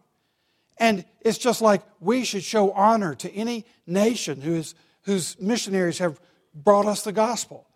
And 0.78 1.04
it's 1.20 1.38
just 1.38 1.60
like 1.60 1.82
we 2.00 2.24
should 2.24 2.42
show 2.42 2.72
honor 2.72 3.14
to 3.16 3.32
any 3.32 3.66
nation 3.86 4.40
whose, 4.40 4.74
whose 5.02 5.38
missionaries 5.38 5.98
have 5.98 6.20
brought 6.54 6.86
us 6.86 7.02
the 7.02 7.12
gospel. 7.12 7.68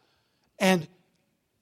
And 0.59 0.89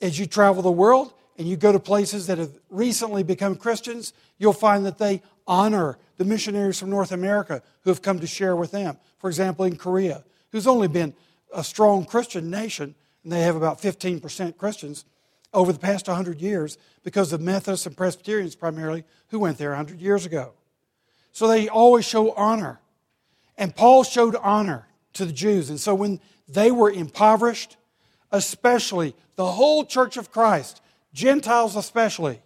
as 0.00 0.18
you 0.18 0.26
travel 0.26 0.62
the 0.62 0.70
world 0.70 1.12
and 1.42 1.50
you 1.50 1.56
go 1.56 1.72
to 1.72 1.80
places 1.80 2.28
that 2.28 2.38
have 2.38 2.56
recently 2.70 3.24
become 3.24 3.56
Christians, 3.56 4.12
you'll 4.38 4.52
find 4.52 4.86
that 4.86 4.98
they 4.98 5.22
honor 5.44 5.98
the 6.16 6.24
missionaries 6.24 6.78
from 6.78 6.88
North 6.88 7.10
America 7.10 7.62
who 7.80 7.90
have 7.90 8.00
come 8.00 8.20
to 8.20 8.28
share 8.28 8.54
with 8.54 8.70
them. 8.70 8.96
For 9.18 9.28
example, 9.28 9.64
in 9.64 9.74
Korea, 9.74 10.22
who's 10.52 10.68
only 10.68 10.86
been 10.86 11.14
a 11.52 11.64
strong 11.64 12.04
Christian 12.04 12.48
nation, 12.48 12.94
and 13.24 13.32
they 13.32 13.40
have 13.40 13.56
about 13.56 13.82
15% 13.82 14.56
Christians 14.56 15.04
over 15.52 15.72
the 15.72 15.80
past 15.80 16.06
100 16.06 16.40
years 16.40 16.78
because 17.02 17.32
of 17.32 17.40
Methodists 17.40 17.86
and 17.86 17.96
Presbyterians 17.96 18.54
primarily 18.54 19.02
who 19.30 19.40
went 19.40 19.58
there 19.58 19.70
100 19.70 20.00
years 20.00 20.24
ago. 20.24 20.52
So 21.32 21.48
they 21.48 21.68
always 21.68 22.04
show 22.04 22.30
honor. 22.34 22.78
And 23.58 23.74
Paul 23.74 24.04
showed 24.04 24.36
honor 24.36 24.86
to 25.14 25.24
the 25.24 25.32
Jews. 25.32 25.70
And 25.70 25.80
so 25.80 25.92
when 25.92 26.20
they 26.46 26.70
were 26.70 26.92
impoverished, 26.92 27.78
especially 28.30 29.16
the 29.34 29.50
whole 29.50 29.84
church 29.84 30.16
of 30.16 30.30
Christ, 30.30 30.78
Gentiles 31.12 31.76
especially, 31.76 32.40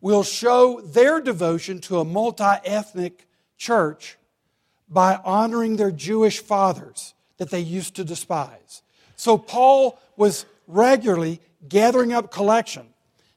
will 0.00 0.22
show 0.22 0.80
their 0.82 1.20
devotion 1.20 1.80
to 1.80 1.98
a 1.98 2.04
multi 2.04 2.44
ethnic 2.64 3.26
church 3.56 4.16
by 4.88 5.18
honoring 5.24 5.76
their 5.76 5.90
Jewish 5.90 6.40
fathers 6.40 7.14
that 7.38 7.50
they 7.50 7.60
used 7.60 7.96
to 7.96 8.04
despise. 8.04 8.82
So 9.16 9.36
Paul 9.36 9.98
was 10.16 10.46
regularly 10.68 11.40
gathering 11.68 12.12
up 12.12 12.30
collection. 12.30 12.86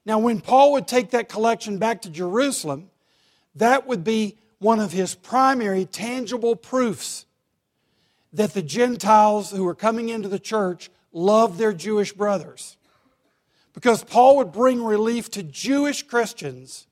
Now, 0.06 0.20
when 0.20 0.42
Paul 0.42 0.74
would 0.74 0.88
take 0.88 1.12
that 1.12 1.30
collection 1.30 1.78
back 1.78 2.02
to 2.04 2.10
Jerusalem, 2.10 2.90
that 3.56 3.88
would 3.88 4.04
be 4.04 4.38
one 4.60 4.80
of 4.80 4.92
his 4.92 5.16
primary 5.16 5.86
tangible 5.86 6.56
proofs 6.56 7.26
that 8.34 8.54
the 8.54 8.62
Gentiles 8.62 9.52
who 9.52 9.64
were 9.64 9.76
coming 9.76 10.10
into 10.10 10.28
the 10.28 10.40
church 10.40 10.90
loved 11.12 11.58
their 11.58 11.74
Jewish 11.74 12.14
brothers. 12.14 12.78
Because 13.74 14.04
Paul 14.04 14.38
would 14.38 14.52
bring 14.52 14.84
relief 14.84 15.30
to 15.32 15.44
Jewish 15.44 16.04
Christians 16.04 16.88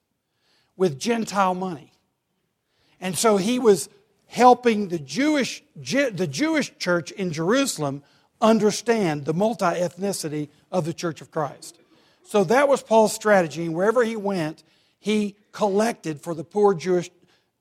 with 0.76 1.00
Gentile 1.00 1.56
money. 1.56 1.92
And 3.02 3.18
so 3.18 3.38
he 3.38 3.60
was 3.60 3.90
helping 4.28 4.90
the 4.90 5.00
Jewish, 5.00 5.64
the 5.76 6.28
Jewish 6.30 6.78
church 6.78 7.12
in 7.12 7.32
Jerusalem 7.32 8.04
understand 8.42 9.26
the 9.26 9.34
multi 9.34 9.66
ethnicity 9.66 10.50
of 10.72 10.86
the 10.86 10.94
church 10.94 11.22
of 11.22 11.32
Christ. 11.32 11.80
So 12.24 12.44
that 12.46 12.68
was 12.68 12.84
Paul's 12.84 13.14
strategy. 13.14 13.66
And 13.66 13.74
wherever 13.74 14.04
he 14.04 14.16
went, 14.16 14.64
he 15.00 15.36
collected 15.52 16.22
for 16.22 16.34
the 16.34 16.44
poor 16.44 16.74
Jewish 16.74 17.10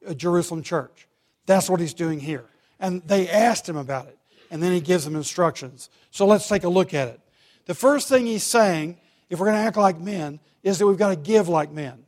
uh, 0.07 0.15
Jerusalem 0.15 0.63
church. 0.63 1.07
That's 1.47 1.71
what 1.71 1.81
he's 1.81 1.95
doing 1.95 2.19
here. 2.19 2.45
And 2.81 3.03
they 3.07 3.29
asked 3.29 3.69
him 3.69 3.77
about 3.77 4.09
it. 4.09 4.19
And 4.51 4.63
then 4.63 4.73
he 4.73 4.81
gives 4.81 5.05
them 5.05 5.17
instructions. 5.17 5.89
So 6.11 6.27
let's 6.27 6.49
take 6.49 6.65
a 6.65 6.69
look 6.69 6.95
at 6.95 7.09
it. 7.09 7.21
The 7.67 7.75
first 7.75 8.09
thing 8.09 8.27
he's 8.27 8.45
saying 8.45 8.99
if 9.29 9.39
we're 9.39 9.47
going 9.47 9.59
to 9.59 9.67
act 9.67 9.77
like 9.77 9.99
men, 9.99 10.41
is 10.63 10.79
that 10.79 10.87
we've 10.87 10.99
got 10.99 11.11
to 11.11 11.17
give 11.17 11.49
like 11.49 11.71
men. 11.71 12.05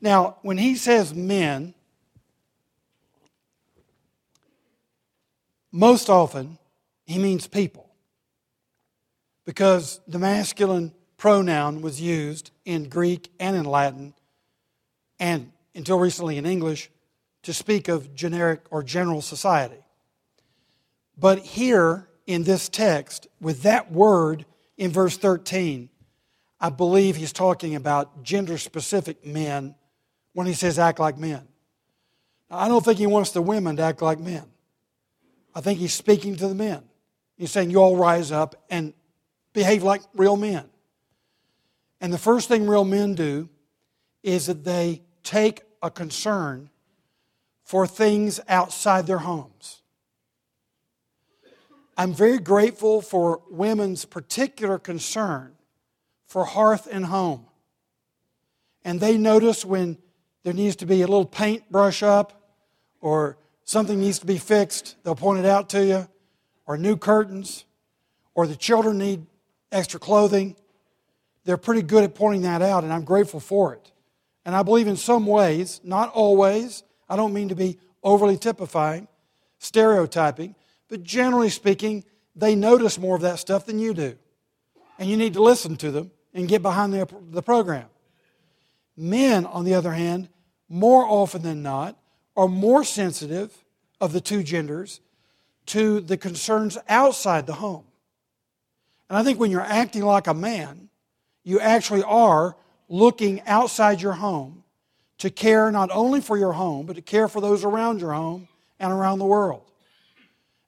Now, 0.00 0.36
when 0.42 0.58
he 0.58 0.76
says 0.76 1.14
men, 1.14 1.74
most 5.72 6.08
often 6.08 6.58
he 7.06 7.18
means 7.18 7.46
people 7.46 7.90
because 9.44 10.00
the 10.06 10.18
masculine 10.18 10.92
pronoun 11.16 11.80
was 11.80 12.00
used 12.00 12.50
in 12.64 12.88
Greek 12.88 13.30
and 13.40 13.56
in 13.56 13.64
Latin 13.64 14.14
and 15.18 15.52
until 15.74 15.98
recently 15.98 16.38
in 16.38 16.46
English 16.46 16.90
to 17.42 17.52
speak 17.52 17.88
of 17.88 18.14
generic 18.14 18.60
or 18.70 18.82
general 18.82 19.20
society. 19.20 19.84
But 21.16 21.38
here 21.38 22.08
in 22.26 22.44
this 22.44 22.68
text, 22.68 23.26
with 23.40 23.62
that 23.62 23.92
word 23.92 24.46
in 24.76 24.90
verse 24.90 25.16
13, 25.16 25.88
I 26.60 26.70
believe 26.70 27.16
he's 27.16 27.32
talking 27.32 27.74
about 27.74 28.22
gender 28.22 28.58
specific 28.58 29.24
men 29.24 29.74
when 30.32 30.46
he 30.46 30.52
says 30.52 30.78
act 30.78 30.98
like 30.98 31.18
men. 31.18 31.46
Now, 32.50 32.58
I 32.58 32.68
don't 32.68 32.84
think 32.84 32.98
he 32.98 33.06
wants 33.06 33.30
the 33.30 33.42
women 33.42 33.76
to 33.76 33.82
act 33.82 34.02
like 34.02 34.18
men. 34.18 34.44
I 35.54 35.60
think 35.60 35.78
he's 35.78 35.94
speaking 35.94 36.36
to 36.36 36.48
the 36.48 36.54
men. 36.54 36.82
He's 37.36 37.50
saying, 37.50 37.70
You 37.70 37.78
all 37.78 37.96
rise 37.96 38.32
up 38.32 38.64
and 38.70 38.92
behave 39.52 39.82
like 39.82 40.02
real 40.14 40.36
men. 40.36 40.64
And 42.00 42.12
the 42.12 42.18
first 42.18 42.48
thing 42.48 42.66
real 42.66 42.84
men 42.84 43.14
do 43.14 43.48
is 44.22 44.46
that 44.46 44.64
they 44.64 45.02
take 45.22 45.62
a 45.82 45.90
concern 45.90 46.70
for 47.62 47.86
things 47.86 48.40
outside 48.48 49.06
their 49.06 49.18
homes. 49.18 49.82
I'm 51.96 52.12
very 52.12 52.38
grateful 52.38 53.00
for 53.00 53.42
women's 53.48 54.04
particular 54.04 54.78
concern 54.78 55.54
for 56.26 56.44
hearth 56.44 56.88
and 56.90 57.06
home. 57.06 57.46
And 58.84 59.00
they 59.00 59.16
notice 59.16 59.64
when 59.64 59.98
there 60.42 60.52
needs 60.52 60.76
to 60.76 60.86
be 60.86 61.02
a 61.02 61.06
little 61.06 61.24
paint 61.24 61.70
brush 61.70 62.02
up 62.02 62.58
or 63.00 63.38
something 63.64 64.00
needs 64.00 64.18
to 64.18 64.26
be 64.26 64.38
fixed, 64.38 64.96
they'll 65.04 65.14
point 65.14 65.38
it 65.38 65.46
out 65.46 65.70
to 65.70 65.84
you, 65.84 66.08
or 66.66 66.76
new 66.76 66.96
curtains, 66.96 67.64
or 68.34 68.46
the 68.46 68.56
children 68.56 68.98
need 68.98 69.26
extra 69.70 70.00
clothing. 70.00 70.56
They're 71.44 71.56
pretty 71.56 71.82
good 71.82 72.04
at 72.04 72.14
pointing 72.14 72.42
that 72.42 72.62
out, 72.62 72.84
and 72.84 72.92
I'm 72.92 73.04
grateful 73.04 73.40
for 73.40 73.74
it. 73.74 73.92
And 74.44 74.54
I 74.54 74.62
believe 74.62 74.86
in 74.86 74.96
some 74.96 75.26
ways, 75.26 75.80
not 75.84 76.12
always, 76.12 76.82
I 77.08 77.16
don't 77.16 77.32
mean 77.32 77.48
to 77.48 77.54
be 77.54 77.78
overly 78.02 78.36
typifying, 78.36 79.08
stereotyping, 79.58 80.54
but 80.88 81.02
generally 81.02 81.50
speaking, 81.50 82.04
they 82.36 82.54
notice 82.54 82.98
more 82.98 83.16
of 83.16 83.22
that 83.22 83.38
stuff 83.38 83.66
than 83.66 83.78
you 83.78 83.94
do. 83.94 84.16
And 84.98 85.08
you 85.08 85.16
need 85.16 85.34
to 85.34 85.42
listen 85.42 85.76
to 85.76 85.90
them 85.90 86.10
and 86.32 86.48
get 86.48 86.62
behind 86.62 86.92
the, 86.92 87.08
the 87.30 87.42
program. 87.42 87.86
Men, 88.96 89.46
on 89.46 89.64
the 89.64 89.74
other 89.74 89.92
hand, 89.92 90.28
more 90.68 91.04
often 91.04 91.42
than 91.42 91.62
not, 91.62 91.96
are 92.36 92.48
more 92.48 92.84
sensitive 92.84 93.52
of 94.00 94.12
the 94.12 94.20
two 94.20 94.42
genders 94.42 95.00
to 95.66 96.00
the 96.00 96.16
concerns 96.16 96.76
outside 96.88 97.46
the 97.46 97.54
home. 97.54 97.84
And 99.08 99.18
I 99.18 99.22
think 99.22 99.38
when 99.38 99.50
you're 99.50 99.60
acting 99.60 100.02
like 100.02 100.26
a 100.26 100.34
man, 100.34 100.88
you 101.42 101.60
actually 101.60 102.02
are 102.02 102.56
looking 102.88 103.40
outside 103.42 104.00
your 104.00 104.12
home 104.12 104.64
to 105.18 105.30
care 105.30 105.70
not 105.70 105.90
only 105.90 106.20
for 106.20 106.36
your 106.36 106.52
home, 106.52 106.86
but 106.86 106.96
to 106.96 107.02
care 107.02 107.28
for 107.28 107.40
those 107.40 107.64
around 107.64 108.00
your 108.00 108.12
home 108.12 108.48
and 108.78 108.92
around 108.92 109.18
the 109.18 109.24
world. 109.24 109.62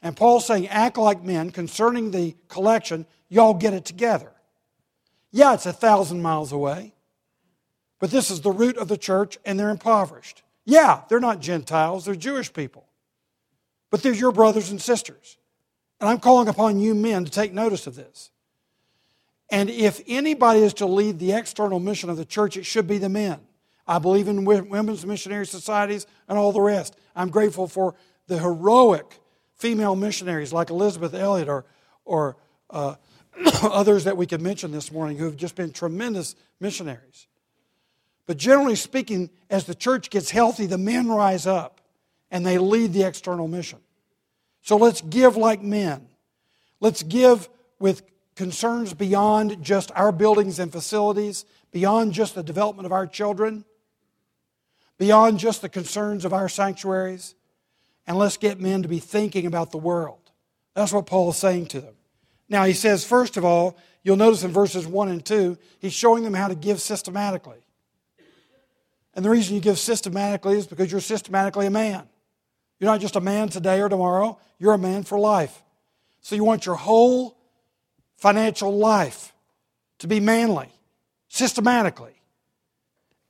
And 0.06 0.16
Paul's 0.16 0.46
saying, 0.46 0.68
act 0.68 0.98
like 0.98 1.24
men 1.24 1.50
concerning 1.50 2.12
the 2.12 2.36
collection, 2.46 3.06
y'all 3.28 3.54
get 3.54 3.74
it 3.74 3.84
together. 3.84 4.30
Yeah, 5.32 5.54
it's 5.54 5.66
a 5.66 5.72
thousand 5.72 6.22
miles 6.22 6.52
away, 6.52 6.94
but 7.98 8.12
this 8.12 8.30
is 8.30 8.40
the 8.40 8.52
root 8.52 8.76
of 8.76 8.86
the 8.86 8.96
church, 8.96 9.36
and 9.44 9.58
they're 9.58 9.68
impoverished. 9.68 10.44
Yeah, 10.64 11.00
they're 11.08 11.18
not 11.18 11.40
Gentiles, 11.40 12.04
they're 12.04 12.14
Jewish 12.14 12.52
people. 12.52 12.86
But 13.90 14.04
they're 14.04 14.12
your 14.12 14.30
brothers 14.30 14.70
and 14.70 14.80
sisters. 14.80 15.38
And 16.00 16.08
I'm 16.08 16.20
calling 16.20 16.46
upon 16.46 16.78
you 16.78 16.94
men 16.94 17.24
to 17.24 17.30
take 17.30 17.52
notice 17.52 17.88
of 17.88 17.96
this. 17.96 18.30
And 19.50 19.68
if 19.68 20.00
anybody 20.06 20.60
is 20.60 20.74
to 20.74 20.86
lead 20.86 21.18
the 21.18 21.32
external 21.32 21.80
mission 21.80 22.10
of 22.10 22.16
the 22.16 22.24
church, 22.24 22.56
it 22.56 22.64
should 22.64 22.86
be 22.86 22.98
the 22.98 23.08
men. 23.08 23.40
I 23.88 23.98
believe 23.98 24.28
in 24.28 24.44
women's 24.44 25.04
missionary 25.04 25.46
societies 25.46 26.06
and 26.28 26.38
all 26.38 26.52
the 26.52 26.60
rest. 26.60 26.94
I'm 27.16 27.30
grateful 27.30 27.66
for 27.66 27.96
the 28.28 28.38
heroic 28.38 29.20
female 29.56 29.96
missionaries 29.96 30.52
like 30.52 30.70
Elisabeth 30.70 31.14
Elliot 31.14 31.48
or, 31.48 31.64
or 32.04 32.36
uh, 32.70 32.94
others 33.62 34.04
that 34.04 34.16
we 34.16 34.26
could 34.26 34.40
mention 34.40 34.70
this 34.70 34.92
morning 34.92 35.16
who 35.16 35.24
have 35.24 35.36
just 35.36 35.54
been 35.54 35.72
tremendous 35.72 36.36
missionaries. 36.60 37.26
But 38.26 38.36
generally 38.36 38.76
speaking, 38.76 39.30
as 39.48 39.64
the 39.64 39.74
church 39.74 40.10
gets 40.10 40.30
healthy, 40.30 40.66
the 40.66 40.78
men 40.78 41.08
rise 41.08 41.46
up 41.46 41.80
and 42.30 42.44
they 42.44 42.58
lead 42.58 42.92
the 42.92 43.04
external 43.04 43.48
mission. 43.48 43.78
So 44.62 44.76
let's 44.76 45.00
give 45.00 45.36
like 45.36 45.62
men. 45.62 46.08
Let's 46.80 47.02
give 47.02 47.48
with 47.78 48.02
concerns 48.34 48.94
beyond 48.94 49.62
just 49.62 49.92
our 49.94 50.12
buildings 50.12 50.58
and 50.58 50.72
facilities, 50.72 51.44
beyond 51.70 52.12
just 52.12 52.34
the 52.34 52.42
development 52.42 52.86
of 52.86 52.92
our 52.92 53.06
children, 53.06 53.64
beyond 54.98 55.38
just 55.38 55.62
the 55.62 55.68
concerns 55.68 56.24
of 56.24 56.32
our 56.32 56.48
sanctuaries, 56.48 57.34
and 58.06 58.16
let's 58.16 58.36
get 58.36 58.60
men 58.60 58.82
to 58.82 58.88
be 58.88 58.98
thinking 58.98 59.46
about 59.46 59.70
the 59.70 59.78
world. 59.78 60.30
That's 60.74 60.92
what 60.92 61.06
Paul 61.06 61.30
is 61.30 61.36
saying 61.36 61.66
to 61.66 61.80
them. 61.80 61.94
Now, 62.48 62.64
he 62.64 62.72
says, 62.72 63.04
first 63.04 63.36
of 63.36 63.44
all, 63.44 63.76
you'll 64.02 64.16
notice 64.16 64.44
in 64.44 64.52
verses 64.52 64.86
1 64.86 65.08
and 65.08 65.24
2, 65.24 65.58
he's 65.78 65.92
showing 65.92 66.22
them 66.22 66.34
how 66.34 66.48
to 66.48 66.54
give 66.54 66.80
systematically. 66.80 67.58
And 69.14 69.24
the 69.24 69.30
reason 69.30 69.54
you 69.54 69.60
give 69.60 69.78
systematically 69.78 70.58
is 70.58 70.66
because 70.66 70.92
you're 70.92 71.00
systematically 71.00 71.66
a 71.66 71.70
man. 71.70 72.06
You're 72.78 72.90
not 72.90 73.00
just 73.00 73.16
a 73.16 73.20
man 73.20 73.48
today 73.48 73.80
or 73.80 73.88
tomorrow, 73.88 74.38
you're 74.58 74.74
a 74.74 74.78
man 74.78 75.02
for 75.02 75.18
life. 75.18 75.62
So 76.20 76.36
you 76.36 76.44
want 76.44 76.66
your 76.66 76.74
whole 76.74 77.36
financial 78.16 78.76
life 78.76 79.32
to 79.98 80.06
be 80.06 80.20
manly, 80.20 80.68
systematically. 81.28 82.20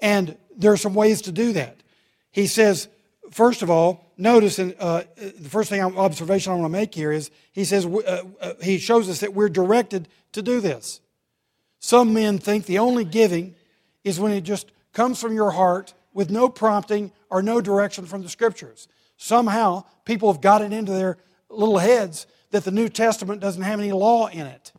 And 0.00 0.37
there 0.57 0.72
are 0.72 0.77
some 0.77 0.94
ways 0.94 1.22
to 1.22 1.33
do 1.33 1.53
that. 1.53 1.83
He 2.31 2.46
says, 2.46 2.88
first 3.31 3.62
of 3.62 3.70
all, 3.70 4.06
notice 4.16 4.59
in, 4.59 4.74
uh, 4.79 5.02
the 5.16 5.48
first 5.48 5.70
thing 5.70 5.83
observation 5.83 6.52
I 6.52 6.57
want 6.57 6.66
to 6.66 6.79
make 6.79 6.94
here 6.94 7.12
is 7.12 7.31
he 7.52 7.64
says 7.64 7.87
uh, 7.87 8.22
uh, 8.40 8.52
he 8.62 8.79
shows 8.79 9.09
us 9.09 9.20
that 9.20 9.35
we're 9.35 9.48
directed 9.48 10.09
to 10.33 10.42
do 10.42 10.61
this. 10.61 11.00
Some 11.79 12.12
men 12.12 12.38
think 12.38 12.66
the 12.66 12.79
only 12.79 13.05
giving 13.05 13.55
is 14.05 14.18
when 14.18 14.33
it 14.33 14.42
just 14.42 14.70
comes 14.92 15.20
from 15.20 15.35
your 15.35 15.50
heart 15.50 15.94
with 16.14 16.31
no 16.31 16.48
prompting 16.48 17.12
or 17.31 17.42
no 17.42 17.61
direction 17.61 18.07
from 18.07 18.22
the 18.22 18.29
scriptures. 18.29 18.88
Somehow, 19.16 19.85
people 20.05 20.33
have 20.33 20.40
got 20.40 20.62
it 20.62 20.72
into 20.72 20.92
their 20.92 21.18
little 21.50 21.79
heads 21.79 22.26
that 22.50 22.64
the 22.64 22.70
New 22.70 22.88
Testament 22.88 23.40
doesn't 23.40 23.62
have 23.62 23.81
any 23.81 23.92
law 23.92 24.26
in 24.26 24.46
it. 24.46 24.72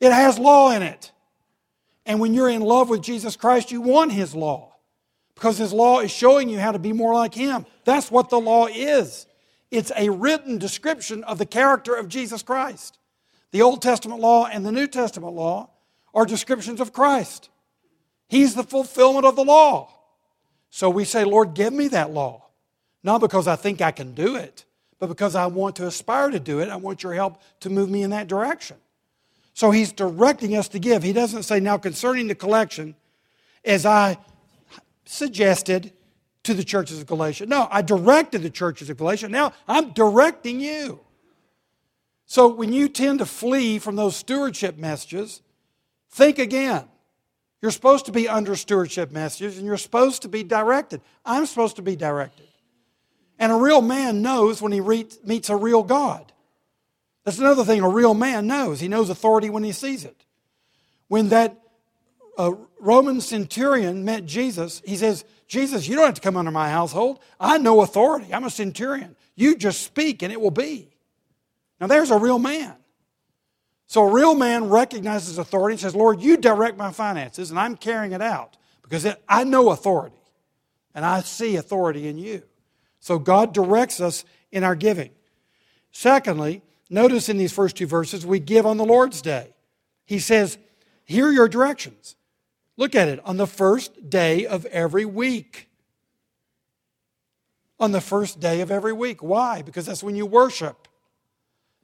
It 0.00 0.12
has 0.12 0.38
law 0.38 0.72
in 0.72 0.82
it. 0.82 1.12
And 2.04 2.18
when 2.18 2.34
you're 2.34 2.48
in 2.48 2.62
love 2.62 2.88
with 2.88 3.02
Jesus 3.02 3.36
Christ, 3.36 3.70
you 3.70 3.80
want 3.80 4.12
His 4.12 4.34
law 4.34 4.71
because 5.34 5.58
His 5.58 5.72
law 5.72 6.00
is 6.00 6.10
showing 6.10 6.48
you 6.48 6.58
how 6.58 6.72
to 6.72 6.78
be 6.78 6.92
more 6.92 7.14
like 7.14 7.34
Him. 7.34 7.66
That's 7.84 8.10
what 8.10 8.30
the 8.30 8.40
law 8.40 8.66
is. 8.66 9.26
It's 9.70 9.92
a 9.96 10.10
written 10.10 10.58
description 10.58 11.24
of 11.24 11.38
the 11.38 11.46
character 11.46 11.94
of 11.94 12.08
Jesus 12.08 12.42
Christ. 12.42 12.98
The 13.52 13.62
Old 13.62 13.82
Testament 13.82 14.20
law 14.20 14.46
and 14.46 14.64
the 14.64 14.72
New 14.72 14.86
Testament 14.86 15.34
law 15.34 15.70
are 16.14 16.26
descriptions 16.26 16.80
of 16.80 16.92
Christ. 16.92 17.48
He's 18.28 18.54
the 18.54 18.64
fulfillment 18.64 19.26
of 19.26 19.36
the 19.36 19.44
law. 19.44 19.92
So 20.70 20.88
we 20.88 21.04
say, 21.04 21.24
Lord, 21.24 21.54
give 21.54 21.72
me 21.72 21.88
that 21.88 22.12
law. 22.12 22.46
Not 23.02 23.20
because 23.20 23.46
I 23.46 23.56
think 23.56 23.80
I 23.80 23.90
can 23.90 24.14
do 24.14 24.36
it, 24.36 24.64
but 24.98 25.08
because 25.08 25.34
I 25.34 25.46
want 25.46 25.76
to 25.76 25.86
aspire 25.86 26.30
to 26.30 26.40
do 26.40 26.60
it. 26.60 26.68
I 26.68 26.76
want 26.76 27.02
your 27.02 27.12
help 27.14 27.42
to 27.60 27.70
move 27.70 27.90
me 27.90 28.02
in 28.02 28.10
that 28.10 28.28
direction. 28.28 28.76
So 29.54 29.70
he's 29.70 29.92
directing 29.92 30.56
us 30.56 30.68
to 30.68 30.78
give. 30.78 31.02
He 31.02 31.12
doesn't 31.12 31.42
say, 31.42 31.60
now 31.60 31.76
concerning 31.76 32.26
the 32.26 32.34
collection, 32.34 32.94
as 33.64 33.84
I 33.84 34.16
suggested 35.12 35.92
to 36.42 36.54
the 36.54 36.64
churches 36.64 36.98
of 36.98 37.06
Galatia. 37.06 37.46
No, 37.46 37.68
I 37.70 37.82
directed 37.82 38.42
the 38.42 38.50
churches 38.50 38.90
of 38.90 38.96
Galatia. 38.96 39.28
Now 39.28 39.52
I'm 39.68 39.92
directing 39.92 40.58
you. 40.58 41.00
So 42.26 42.48
when 42.48 42.72
you 42.72 42.88
tend 42.88 43.18
to 43.18 43.26
flee 43.26 43.78
from 43.78 43.96
those 43.96 44.16
stewardship 44.16 44.78
messages, 44.78 45.42
think 46.10 46.38
again. 46.38 46.84
You're 47.60 47.70
supposed 47.70 48.06
to 48.06 48.12
be 48.12 48.28
under 48.28 48.56
stewardship 48.56 49.12
messages 49.12 49.58
and 49.58 49.66
you're 49.66 49.76
supposed 49.76 50.22
to 50.22 50.28
be 50.28 50.42
directed. 50.42 51.00
I'm 51.24 51.46
supposed 51.46 51.76
to 51.76 51.82
be 51.82 51.94
directed. 51.94 52.48
And 53.38 53.52
a 53.52 53.56
real 53.56 53.82
man 53.82 54.22
knows 54.22 54.60
when 54.60 54.72
he 54.72 54.80
re- 54.80 55.06
meets 55.24 55.48
a 55.50 55.56
real 55.56 55.82
God. 55.82 56.32
That's 57.24 57.38
another 57.38 57.64
thing 57.64 57.82
a 57.82 57.88
real 57.88 58.14
man 58.14 58.46
knows. 58.46 58.80
He 58.80 58.88
knows 58.88 59.10
authority 59.10 59.48
when 59.50 59.62
he 59.62 59.72
sees 59.72 60.04
it. 60.04 60.24
When 61.06 61.28
that 61.28 61.56
uh, 62.36 62.52
Roman 62.82 63.20
centurion 63.20 64.04
met 64.04 64.26
Jesus, 64.26 64.82
he 64.84 64.96
says, 64.96 65.24
Jesus, 65.46 65.86
you 65.86 65.96
don't 65.96 66.06
have 66.06 66.14
to 66.14 66.20
come 66.20 66.36
under 66.36 66.50
my 66.50 66.70
household. 66.70 67.20
I 67.38 67.58
know 67.58 67.82
authority. 67.82 68.32
I'm 68.32 68.44
a 68.44 68.50
centurion. 68.50 69.16
You 69.34 69.56
just 69.56 69.82
speak 69.82 70.22
and 70.22 70.32
it 70.32 70.40
will 70.40 70.50
be. 70.50 70.90
Now 71.80 71.86
there's 71.86 72.10
a 72.10 72.18
real 72.18 72.38
man. 72.38 72.74
So 73.86 74.02
a 74.02 74.12
real 74.12 74.34
man 74.34 74.68
recognizes 74.68 75.38
authority 75.38 75.74
and 75.74 75.80
says, 75.80 75.94
Lord, 75.94 76.22
you 76.22 76.36
direct 76.36 76.76
my 76.76 76.90
finances 76.90 77.50
and 77.50 77.58
I'm 77.58 77.76
carrying 77.76 78.12
it 78.12 78.22
out 78.22 78.56
because 78.82 79.06
I 79.28 79.44
know 79.44 79.70
authority 79.70 80.16
and 80.94 81.04
I 81.04 81.20
see 81.20 81.56
authority 81.56 82.08
in 82.08 82.18
you. 82.18 82.42
So 83.00 83.18
God 83.18 83.52
directs 83.52 84.00
us 84.00 84.24
in 84.50 84.64
our 84.64 84.74
giving. 84.74 85.10
Secondly, 85.90 86.62
Notice 86.92 87.30
in 87.30 87.38
these 87.38 87.54
first 87.54 87.76
two 87.76 87.86
verses, 87.86 88.26
we 88.26 88.38
give 88.38 88.66
on 88.66 88.76
the 88.76 88.84
Lord's 88.84 89.22
day. 89.22 89.54
He 90.04 90.18
says, 90.18 90.58
Here 91.06 91.28
are 91.28 91.32
your 91.32 91.48
directions. 91.48 92.16
Look 92.76 92.94
at 92.94 93.08
it 93.08 93.20
on 93.24 93.36
the 93.36 93.46
first 93.46 94.10
day 94.10 94.46
of 94.46 94.64
every 94.66 95.04
week. 95.04 95.68
On 97.78 97.92
the 97.92 98.00
first 98.00 98.40
day 98.40 98.60
of 98.60 98.70
every 98.70 98.92
week. 98.92 99.22
Why? 99.22 99.62
Because 99.62 99.86
that's 99.86 100.02
when 100.02 100.16
you 100.16 100.26
worship. 100.26 100.88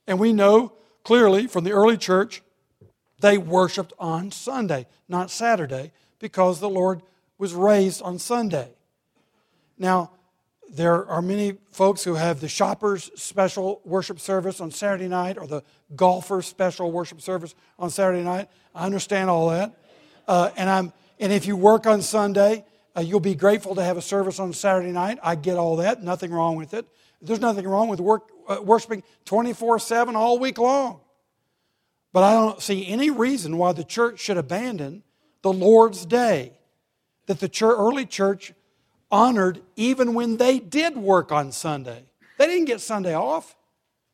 And 0.06 0.18
we 0.18 0.32
know 0.32 0.72
clearly 1.04 1.46
from 1.46 1.64
the 1.64 1.72
early 1.72 1.96
church, 1.96 2.42
they 3.20 3.36
worshiped 3.36 3.92
on 3.98 4.30
Sunday, 4.30 4.86
not 5.08 5.30
Saturday, 5.30 5.92
because 6.18 6.60
the 6.60 6.68
Lord 6.68 7.02
was 7.36 7.52
raised 7.52 8.02
on 8.02 8.18
Sunday. 8.18 8.70
Now, 9.76 10.12
there 10.70 11.06
are 11.06 11.22
many 11.22 11.56
folks 11.70 12.04
who 12.04 12.14
have 12.14 12.40
the 12.40 12.48
shoppers 12.48 13.10
special 13.14 13.80
worship 13.84 14.20
service 14.20 14.60
on 14.60 14.70
Saturday 14.70 15.08
night 15.08 15.38
or 15.38 15.46
the 15.46 15.62
golfers 15.96 16.46
special 16.46 16.92
worship 16.92 17.20
service 17.20 17.54
on 17.78 17.90
Saturday 17.90 18.22
night. 18.22 18.48
I 18.74 18.84
understand 18.84 19.30
all 19.30 19.48
that. 19.50 19.74
Uh, 20.28 20.50
and, 20.56 20.70
I'm, 20.70 20.92
and 21.18 21.32
if 21.32 21.46
you 21.46 21.56
work 21.56 21.86
on 21.86 22.02
Sunday, 22.02 22.64
Uh, 22.96 23.00
you'll 23.00 23.20
be 23.20 23.36
grateful 23.36 23.76
to 23.76 23.82
have 23.82 23.96
a 23.96 24.02
service 24.02 24.40
on 24.40 24.52
Saturday 24.52 24.90
night. 24.90 25.18
I 25.22 25.36
get 25.36 25.56
all 25.56 25.76
that. 25.76 26.02
Nothing 26.02 26.32
wrong 26.32 26.56
with 26.56 26.74
it. 26.74 26.84
There's 27.22 27.38
nothing 27.38 27.64
wrong 27.68 27.88
with 27.88 28.00
work, 28.00 28.28
uh, 28.48 28.60
worshiping 28.60 29.04
24 29.24 29.78
7 29.78 30.16
all 30.16 30.40
week 30.40 30.58
long. 30.58 30.98
But 32.12 32.24
I 32.24 32.32
don't 32.32 32.60
see 32.60 32.88
any 32.88 33.10
reason 33.10 33.56
why 33.56 33.72
the 33.72 33.84
church 33.84 34.18
should 34.18 34.36
abandon 34.36 35.04
the 35.42 35.52
Lord's 35.52 36.06
Day 36.06 36.58
that 37.26 37.38
the 37.38 37.48
church, 37.48 37.76
early 37.78 38.04
church 38.04 38.52
honored 39.10 39.62
even 39.76 40.14
when 40.14 40.38
they 40.38 40.58
did 40.58 40.96
work 40.96 41.30
on 41.30 41.52
Sunday. 41.52 42.02
They 42.36 42.46
didn't 42.46 42.64
get 42.64 42.80
Sunday 42.80 43.14
off. 43.14 43.54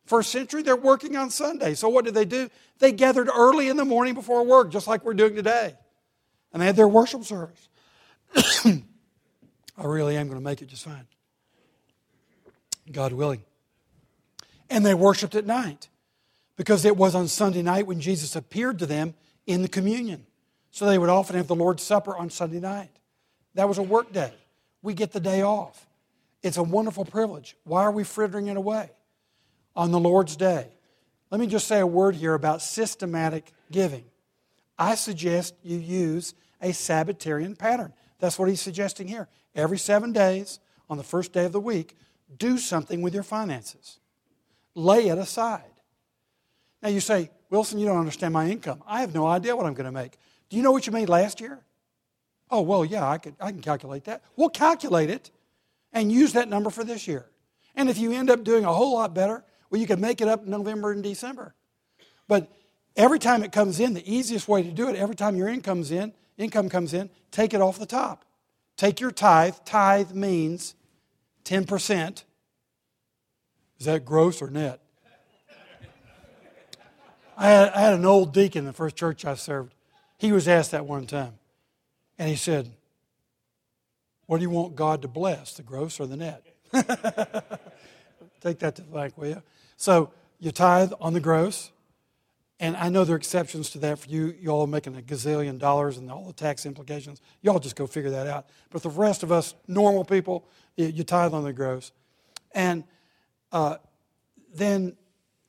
First 0.04 0.30
century, 0.30 0.62
they're 0.62 0.76
working 0.76 1.16
on 1.16 1.30
Sunday. 1.30 1.72
So 1.74 1.88
what 1.88 2.04
did 2.04 2.12
they 2.12 2.26
do? 2.26 2.50
They 2.80 2.92
gathered 2.92 3.30
early 3.34 3.68
in 3.70 3.78
the 3.78 3.86
morning 3.86 4.12
before 4.12 4.44
work, 4.44 4.70
just 4.70 4.86
like 4.86 5.06
we're 5.06 5.14
doing 5.14 5.34
today. 5.34 5.76
And 6.54 6.62
they 6.62 6.66
had 6.66 6.76
their 6.76 6.88
worship 6.88 7.24
service. 7.24 7.68
I 9.76 9.84
really 9.84 10.16
am 10.16 10.28
going 10.28 10.38
to 10.38 10.44
make 10.44 10.62
it 10.62 10.68
just 10.68 10.84
fine. 10.84 11.06
God 12.90 13.12
willing. 13.12 13.42
And 14.70 14.86
they 14.86 14.94
worshiped 14.94 15.34
at 15.34 15.44
night 15.44 15.88
because 16.56 16.84
it 16.84 16.96
was 16.96 17.16
on 17.16 17.26
Sunday 17.28 17.60
night 17.60 17.88
when 17.88 18.00
Jesus 18.00 18.36
appeared 18.36 18.78
to 18.78 18.86
them 18.86 19.14
in 19.46 19.62
the 19.62 19.68
communion. 19.68 20.26
So 20.70 20.86
they 20.86 20.96
would 20.96 21.08
often 21.08 21.36
have 21.36 21.48
the 21.48 21.56
Lord's 21.56 21.82
Supper 21.82 22.16
on 22.16 22.30
Sunday 22.30 22.60
night. 22.60 22.90
That 23.54 23.68
was 23.68 23.78
a 23.78 23.82
work 23.82 24.12
day. 24.12 24.32
We 24.80 24.94
get 24.94 25.12
the 25.12 25.20
day 25.20 25.42
off. 25.42 25.86
It's 26.42 26.56
a 26.56 26.62
wonderful 26.62 27.04
privilege. 27.04 27.56
Why 27.64 27.82
are 27.82 27.90
we 27.90 28.04
frittering 28.04 28.46
it 28.46 28.56
away 28.56 28.90
on 29.74 29.90
the 29.90 30.00
Lord's 30.00 30.36
day? 30.36 30.68
Let 31.30 31.40
me 31.40 31.46
just 31.48 31.66
say 31.66 31.80
a 31.80 31.86
word 31.86 32.14
here 32.14 32.34
about 32.34 32.62
systematic 32.62 33.52
giving. 33.72 34.04
I 34.78 34.94
suggest 34.94 35.54
you 35.62 35.78
use 35.78 36.34
a 36.64 36.72
Sabbatarian 36.72 37.56
pattern. 37.56 37.92
That's 38.18 38.38
what 38.38 38.48
he's 38.48 38.60
suggesting 38.60 39.06
here. 39.06 39.28
Every 39.54 39.78
seven 39.78 40.12
days, 40.12 40.58
on 40.88 40.96
the 40.96 41.04
first 41.04 41.32
day 41.32 41.44
of 41.44 41.52
the 41.52 41.60
week, 41.60 41.96
do 42.38 42.58
something 42.58 43.02
with 43.02 43.14
your 43.14 43.22
finances. 43.22 44.00
Lay 44.74 45.08
it 45.08 45.18
aside. 45.18 45.70
Now 46.82 46.88
you 46.88 47.00
say, 47.00 47.30
Wilson, 47.50 47.78
you 47.78 47.86
don't 47.86 47.98
understand 47.98 48.32
my 48.32 48.48
income. 48.48 48.82
I 48.86 49.00
have 49.00 49.14
no 49.14 49.26
idea 49.26 49.54
what 49.54 49.66
I'm 49.66 49.74
going 49.74 49.86
to 49.86 49.92
make. 49.92 50.18
Do 50.48 50.56
you 50.56 50.62
know 50.62 50.72
what 50.72 50.86
you 50.86 50.92
made 50.92 51.08
last 51.08 51.40
year? 51.40 51.60
Oh, 52.50 52.62
well, 52.62 52.84
yeah, 52.84 53.08
I, 53.08 53.18
could, 53.18 53.34
I 53.40 53.50
can 53.50 53.60
calculate 53.60 54.04
that. 54.04 54.22
We'll 54.36 54.48
calculate 54.48 55.10
it 55.10 55.30
and 55.92 56.10
use 56.10 56.32
that 56.32 56.48
number 56.48 56.70
for 56.70 56.82
this 56.82 57.06
year. 57.06 57.26
And 57.76 57.88
if 57.88 57.98
you 57.98 58.12
end 58.12 58.30
up 58.30 58.42
doing 58.42 58.64
a 58.64 58.72
whole 58.72 58.94
lot 58.94 59.14
better, 59.14 59.44
well, 59.70 59.80
you 59.80 59.86
can 59.86 60.00
make 60.00 60.20
it 60.20 60.28
up 60.28 60.44
in 60.44 60.50
November 60.50 60.92
and 60.92 61.02
December. 61.02 61.54
But 62.26 62.50
every 62.96 63.18
time 63.18 63.42
it 63.42 63.52
comes 63.52 63.80
in, 63.80 63.94
the 63.94 64.12
easiest 64.12 64.48
way 64.48 64.62
to 64.62 64.70
do 64.70 64.88
it, 64.88 64.96
every 64.96 65.14
time 65.14 65.36
your 65.36 65.48
income 65.48 65.62
comes 65.76 65.90
in, 65.90 66.12
income 66.36 66.68
comes 66.68 66.94
in, 66.94 67.10
take 67.30 67.54
it 67.54 67.60
off 67.60 67.78
the 67.78 67.86
top. 67.86 68.24
Take 68.76 69.00
your 69.00 69.10
tithe. 69.10 69.54
Tithe 69.64 70.12
means 70.12 70.74
10%. 71.44 72.24
Is 73.78 73.86
that 73.86 74.04
gross 74.04 74.42
or 74.42 74.50
net? 74.50 74.80
I 77.36 77.48
had, 77.48 77.68
I 77.70 77.80
had 77.80 77.94
an 77.94 78.04
old 78.04 78.32
deacon 78.32 78.60
in 78.60 78.64
the 78.66 78.72
first 78.72 78.96
church 78.96 79.24
I 79.24 79.34
served. 79.34 79.74
He 80.18 80.32
was 80.32 80.46
asked 80.46 80.70
that 80.70 80.86
one 80.86 81.06
time. 81.06 81.34
And 82.18 82.28
he 82.28 82.36
said, 82.36 82.70
What 84.26 84.38
do 84.38 84.42
you 84.42 84.50
want 84.50 84.76
God 84.76 85.02
to 85.02 85.08
bless, 85.08 85.54
the 85.54 85.62
gross 85.62 85.98
or 85.98 86.06
the 86.06 86.16
net? 86.16 86.44
Take 88.40 88.60
that 88.60 88.76
to 88.76 88.82
the 88.82 88.90
bank, 88.90 89.18
will 89.18 89.28
you? 89.28 89.42
So 89.76 90.12
you 90.38 90.52
tithe 90.52 90.92
on 91.00 91.12
the 91.12 91.20
gross. 91.20 91.72
And 92.64 92.78
I 92.78 92.88
know 92.88 93.04
there 93.04 93.12
are 93.12 93.18
exceptions 93.18 93.68
to 93.72 93.78
that 93.80 93.98
for 93.98 94.08
you. 94.08 94.34
You 94.40 94.48
all 94.48 94.66
making 94.66 94.96
a 94.96 95.02
gazillion 95.02 95.58
dollars 95.58 95.98
and 95.98 96.10
all 96.10 96.24
the 96.24 96.32
tax 96.32 96.64
implications. 96.64 97.20
Y'all 97.42 97.58
just 97.58 97.76
go 97.76 97.86
figure 97.86 98.08
that 98.08 98.26
out. 98.26 98.46
But 98.70 98.82
the 98.82 98.88
rest 98.88 99.22
of 99.22 99.30
us, 99.30 99.54
normal 99.68 100.02
people, 100.02 100.48
you 100.74 101.04
tithe 101.04 101.34
on 101.34 101.44
the 101.44 101.52
gross. 101.52 101.92
And 102.52 102.84
uh, 103.52 103.76
then 104.54 104.96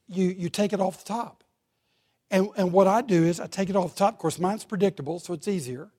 you, 0.10 0.28
you 0.28 0.49
take 0.49 0.73
it 0.73 0.82
off 0.82 1.06
the 1.06 1.06
top. 1.06 1.45
And, 2.32 2.49
and 2.58 2.73
what 2.73 2.86
I 2.86 3.01
do 3.01 3.23
is 3.23 3.39
I 3.39 3.47
take 3.47 3.69
it 3.69 3.78
off 3.78 3.93
the 3.93 3.99
top. 3.99 4.15
Of 4.15 4.19
course, 4.19 4.38
mine's 4.38 4.65
predictable, 4.65 5.19
so 5.19 5.34
it's 5.34 5.47
easier. 5.47 5.91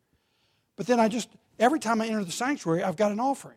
But 0.76 0.87
then 0.87 1.00
I 1.00 1.09
just, 1.09 1.31
every 1.59 1.79
time 1.79 2.02
I 2.02 2.09
enter 2.09 2.24
the 2.24 2.31
sanctuary, 2.31 2.83
I've 2.83 2.96
got 2.96 3.11
an 3.11 3.20
offering. 3.20 3.57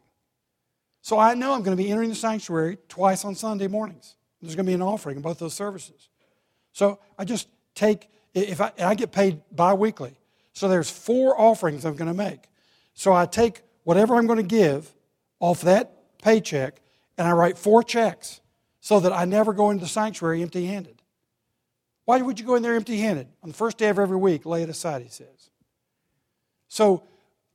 So 1.01 1.19
I 1.19 1.33
know 1.33 1.51
I'm 1.51 1.63
going 1.63 1.75
to 1.75 1.83
be 1.83 1.91
entering 1.91 2.07
the 2.07 2.15
sanctuary 2.15 2.77
twice 2.87 3.25
on 3.25 3.35
Sunday 3.35 3.67
mornings. 3.67 4.15
There's 4.41 4.55
going 4.55 4.65
to 4.65 4.69
be 4.69 4.75
an 4.75 4.81
offering 4.81 5.17
in 5.17 5.21
both 5.21 5.39
those 5.39 5.55
services. 5.55 6.07
So 6.71 6.99
I 7.17 7.25
just 7.25 7.47
take, 7.75 8.09
if 8.33 8.61
I, 8.61 8.71
I 8.79 8.95
get 8.95 9.11
paid 9.11 9.41
bi 9.51 9.73
weekly. 9.73 10.15
So 10.53 10.67
there's 10.67 10.89
four 10.89 11.39
offerings 11.39 11.85
I'm 11.85 11.95
going 11.95 12.07
to 12.07 12.13
make. 12.13 12.41
So 12.93 13.13
I 13.13 13.25
take 13.25 13.61
whatever 13.83 14.15
I'm 14.15 14.27
going 14.27 14.37
to 14.37 14.43
give 14.43 14.93
off 15.39 15.61
that 15.61 16.21
paycheck 16.21 16.81
and 17.17 17.27
I 17.27 17.31
write 17.31 17.57
four 17.57 17.83
checks 17.83 18.41
so 18.81 18.99
that 18.99 19.11
I 19.11 19.25
never 19.25 19.53
go 19.53 19.69
into 19.69 19.83
the 19.83 19.89
sanctuary 19.89 20.41
empty 20.41 20.65
handed. 20.65 21.01
Why 22.05 22.21
would 22.21 22.39
you 22.39 22.45
go 22.45 22.55
in 22.55 22.63
there 22.63 22.75
empty 22.75 22.97
handed? 22.97 23.27
On 23.43 23.49
the 23.49 23.55
first 23.55 23.77
day 23.77 23.89
of 23.89 23.99
every 23.99 24.17
week, 24.17 24.45
lay 24.45 24.63
it 24.63 24.69
aside, 24.69 25.01
he 25.01 25.09
says. 25.09 25.51
So 26.67 27.03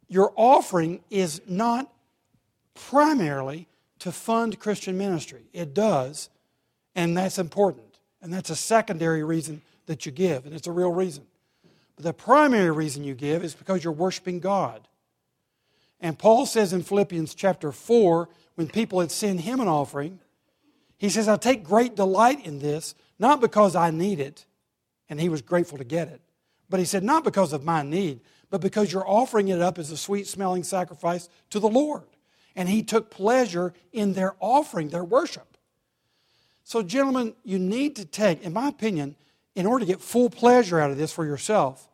your 0.09 0.33
offering 0.37 1.03
is 1.11 1.41
not 1.49 1.93
primarily 2.75 3.69
to 4.01 4.13
fund 4.13 4.59
Christian 4.59 4.99
ministry. 4.99 5.43
It 5.53 5.75
does, 5.75 6.29
and 6.95 7.17
that's 7.17 7.39
important. 7.39 7.94
And 8.25 8.33
that's 8.33 8.49
a 8.49 8.57
secondary 8.57 9.23
reason 9.23 9.61
that 9.85 10.07
you 10.07 10.13
give, 10.13 10.47
and 10.47 10.55
it's 10.55 10.67
a 10.67 10.73
real 10.73 10.91
reason. 10.91 11.27
But 11.95 12.07
the 12.07 12.15
primary 12.15 12.71
reason 12.71 13.05
you 13.05 13.15
give 13.15 13.45
is 13.45 13.55
because 13.55 13.85
you're 13.85 13.93
worshiping 13.93 14.41
God. 14.41 14.89
And 16.01 16.19
Paul 16.19 16.47
says 16.47 16.73
in 16.73 16.83
Philippians 16.83 17.35
chapter 17.35 17.71
4, 17.71 18.31
when 18.55 18.67
people 18.69 19.01
had 19.01 19.13
sent 19.13 19.41
him 19.41 19.61
an 19.61 19.69
offering, 19.69 20.21
he 20.97 21.11
says, 21.11 21.29
I 21.29 21.37
take 21.37 21.65
great 21.65 21.97
delight 21.97 22.47
in 22.47 22.61
this, 22.61 22.95
not 23.19 23.43
because 23.43 23.77
I 23.77 23.91
need 23.91 24.21
it, 24.21 24.47
and 25.11 25.21
he 25.21 25.29
was 25.29 25.43
grateful 25.43 25.77
to 25.77 25.85
get 25.85 26.09
it, 26.09 26.23
but 26.71 26.81
he 26.81 26.87
said, 26.87 27.05
not 27.05 27.25
because 27.25 27.53
of 27.53 27.63
my 27.63 27.83
need, 27.83 28.21
but 28.49 28.63
because 28.63 28.91
you're 28.91 29.07
offering 29.07 29.49
it 29.49 29.61
up 29.61 29.79
as 29.79 29.91
a 29.91 29.99
sweet 29.99 30.27
smelling 30.27 30.65
sacrifice 30.65 31.29
to 31.51 31.61
the 31.61 31.69
Lord. 31.69 32.05
And 32.57 32.71
he 32.71 32.83
took 32.83 33.11
pleasure 33.11 33.75
in 33.93 34.15
their 34.15 34.35
offering, 34.41 34.89
their 34.89 35.05
worship. 35.05 35.59
So, 36.65 36.83
gentlemen, 36.83 37.35
you 37.45 37.59
need 37.59 37.97
to 37.97 38.07
take, 38.07 38.43
in 38.43 38.55
my 38.55 38.69
opinion, 38.69 39.17
in 39.55 39.67
order 39.67 39.85
to 39.85 39.93
get 39.93 40.01
full 40.01 40.31
pleasure 40.31 40.81
out 40.81 40.91
of 40.91 40.97
this 40.97 41.13
for 41.13 41.25
yourself, 41.25 41.89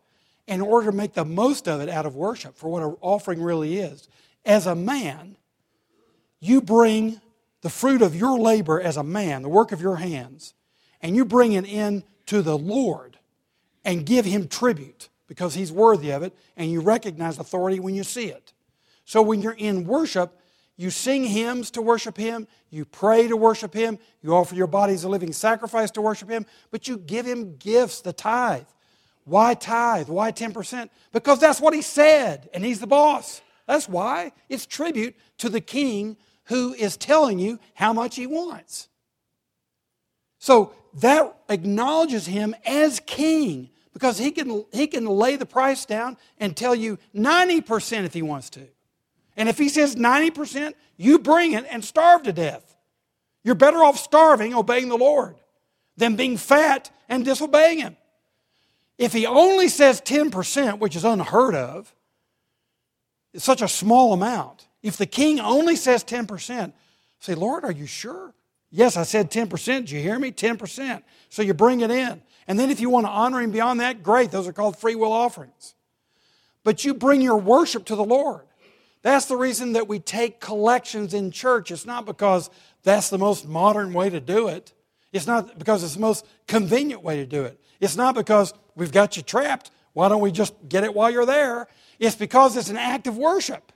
in 0.47 0.61
order 0.61 0.91
to 0.91 0.97
make 0.97 1.13
the 1.13 1.25
most 1.25 1.69
of 1.69 1.81
it 1.81 1.89
out 1.89 2.07
of 2.07 2.15
worship 2.15 2.57
for 2.57 2.69
what 2.69 2.83
an 2.83 2.97
offering 3.01 3.43
really 3.43 3.79
is, 3.79 4.09
as 4.45 4.67
a 4.67 4.75
man, 4.75 5.37
you 6.39 6.63
bring 6.63 7.21
the 7.63 7.69
fruit 7.69 8.01
of 8.01 8.17
your 8.17 8.39
labor 8.39 8.81
as 8.81 8.97
a 8.97 9.03
man, 9.03 9.43
the 9.43 9.49
work 9.49 9.73
of 9.73 9.83
your 9.83 9.97
hands, 9.97 10.55
and 11.03 11.15
you 11.17 11.25
bring 11.25 11.53
it 11.53 11.67
in 11.67 12.05
to 12.27 12.41
the 12.41 12.57
Lord 12.57 13.19
and 13.85 14.07
give 14.07 14.25
him 14.25 14.49
tribute 14.49 15.09
because 15.27 15.55
he's 15.55 15.71
worthy 15.71 16.11
of 16.11 16.23
it, 16.23 16.37
and 16.57 16.71
you 16.71 16.81
recognize 16.81 17.39
authority 17.39 17.81
when 17.81 17.95
you 17.95 18.05
see 18.05 18.27
it. 18.27 18.53
So 19.05 19.21
when 19.23 19.43
you're 19.43 19.53
in 19.53 19.85
worship, 19.85 20.40
you 20.81 20.89
sing 20.89 21.25
hymns 21.25 21.71
to 21.73 21.83
worship 21.83 22.17
him, 22.17 22.49
you 22.71 22.87
pray 22.87 23.29
to 23.29 23.37
worship 23.37 23.75
him, 23.75 23.99
you 24.23 24.35
offer 24.35 24.55
your 24.55 24.67
body 24.67 24.95
as 24.95 25.05
a 25.05 25.11
living 25.11 25.31
sacrifice 25.31 25.91
to 25.91 26.01
worship 26.01 26.31
him, 26.31 26.47
but 26.71 26.89
you 26.89 26.97
give 26.97 27.27
him 27.27 27.57
gifts, 27.57 28.01
the 28.01 28.15
tithe. 28.15 28.65
Why 29.25 29.53
tithe? 29.53 30.09
Why 30.09 30.33
10%? 30.33 30.89
Because 31.13 31.39
that's 31.39 31.61
what 31.61 31.75
he 31.75 31.83
said, 31.83 32.49
and 32.55 32.65
he's 32.65 32.81
the 32.81 32.87
boss. 32.87 33.43
That's 33.67 33.91
why. 33.91 34.33
It's 34.49 34.65
tribute 34.65 35.15
to 35.37 35.51
the 35.51 35.61
king 35.61 36.17
who 36.45 36.73
is 36.73 36.97
telling 36.97 37.39
you 37.39 37.61
how 37.75 37.93
much 37.93 38.17
he 38.17 38.27
wants. 38.27 38.89
So 40.39 40.73
that 40.95 41.37
acknowledges 41.51 42.25
him 42.25 42.57
as 42.65 43.01
king 43.01 43.69
because 43.93 44.17
he 44.17 44.31
can, 44.31 44.65
he 44.73 44.87
can 44.87 45.05
lay 45.05 45.37
the 45.37 45.45
price 45.45 45.85
down 45.85 46.17
and 46.39 46.57
tell 46.57 46.75
you 46.75 46.99
90% 47.15 48.05
if 48.07 48.15
he 48.15 48.23
wants 48.23 48.49
to. 48.49 48.67
And 49.41 49.49
if 49.49 49.57
he 49.57 49.71
says 49.71 49.97
90%, 49.97 50.75
you 50.99 51.19
bring 51.19 51.55
it 51.55 51.65
and 51.71 51.83
starve 51.83 52.25
to 52.25 52.33
death. 52.33 52.77
You're 53.43 53.55
better 53.55 53.79
off 53.79 53.99
starving, 53.99 54.55
obeying 54.55 54.91
the 54.91 54.99
Lord, 54.99 55.35
than 55.97 56.15
being 56.15 56.37
fat 56.37 56.91
and 57.09 57.25
disobeying 57.25 57.79
him. 57.79 57.97
If 58.99 59.15
he 59.15 59.25
only 59.25 59.69
says 59.69 60.03
10%, 60.03 60.79
which 60.79 60.95
is 60.95 61.05
unheard 61.07 61.55
of, 61.55 61.95
it's 63.33 63.43
such 63.43 63.63
a 63.63 63.69
small 63.69 64.13
amount. 64.13 64.67
If 64.83 64.99
the 64.99 65.07
king 65.07 65.41
only 65.41 65.75
says 65.75 66.05
10%, 66.05 66.75
say, 67.21 67.35
Lord, 67.35 67.65
are 67.65 67.73
you 67.73 67.87
sure? 67.87 68.35
Yes, 68.71 68.99
I 68.99 69.05
said 69.05 69.31
10%. 69.31 69.65
Did 69.65 69.91
you 69.91 70.03
hear 70.03 70.19
me? 70.19 70.33
10%. 70.33 71.03
So 71.31 71.41
you 71.41 71.55
bring 71.55 71.81
it 71.81 71.91
in. 71.91 72.21
And 72.47 72.59
then 72.59 72.71
if 72.71 72.79
you 72.79 72.91
want 72.91 73.07
to 73.07 73.11
honor 73.11 73.41
him 73.41 73.53
beyond 73.53 73.81
that, 73.81 74.03
great. 74.03 74.33
Those 74.33 74.47
are 74.47 74.53
called 74.53 74.77
free 74.77 74.97
will 74.97 75.15
offerings. 75.15 75.75
But 76.63 76.85
you 76.85 76.93
bring 76.93 77.23
your 77.23 77.39
worship 77.39 77.87
to 77.87 77.97
the 77.97 78.05
Lord. 78.05 78.43
That's 79.03 79.27
the 79.27 79.37
reason 79.37 79.73
that 79.73 79.89
we 79.89 79.99
take 79.99 80.41
collections 80.41 81.15
in 81.15 81.31
church. 81.31 81.71
It's 81.71 81.87
not 81.87 82.05
because 82.05 82.51
that's 82.83 83.09
the 83.09 83.19
most 83.19 83.49
modern 83.49 83.93
way 83.93 84.11
to 84.11 84.21
do 84.21 84.49
it. 84.49 84.73
It's 85.13 85.27
not 85.27 85.59
because 85.59 85.83
it's 85.83 85.95
the 85.95 86.01
most 86.01 86.27
convenient 86.47 87.03
way 87.03 87.17
to 87.17 87.27
do 87.27 87.45
it. 87.45 87.59
It's 87.81 87.97
not 87.97 88.15
because 88.15 88.53
we've 88.77 88.93
got 88.93 89.17
you 89.17 89.23
trapped. 89.23 89.71
Why 89.93 90.09
don't 90.09 90.21
we 90.21 90.31
just 90.31 90.55
get 90.69 90.85
it 90.85 90.95
while 90.95 91.11
you're 91.11 91.27
there? 91.27 91.67
It's 91.99 92.15
because 92.15 92.57
it's 92.57 92.69
an 92.69 92.77
act 92.77 93.07
of 93.07 93.17
worship. 93.17 93.73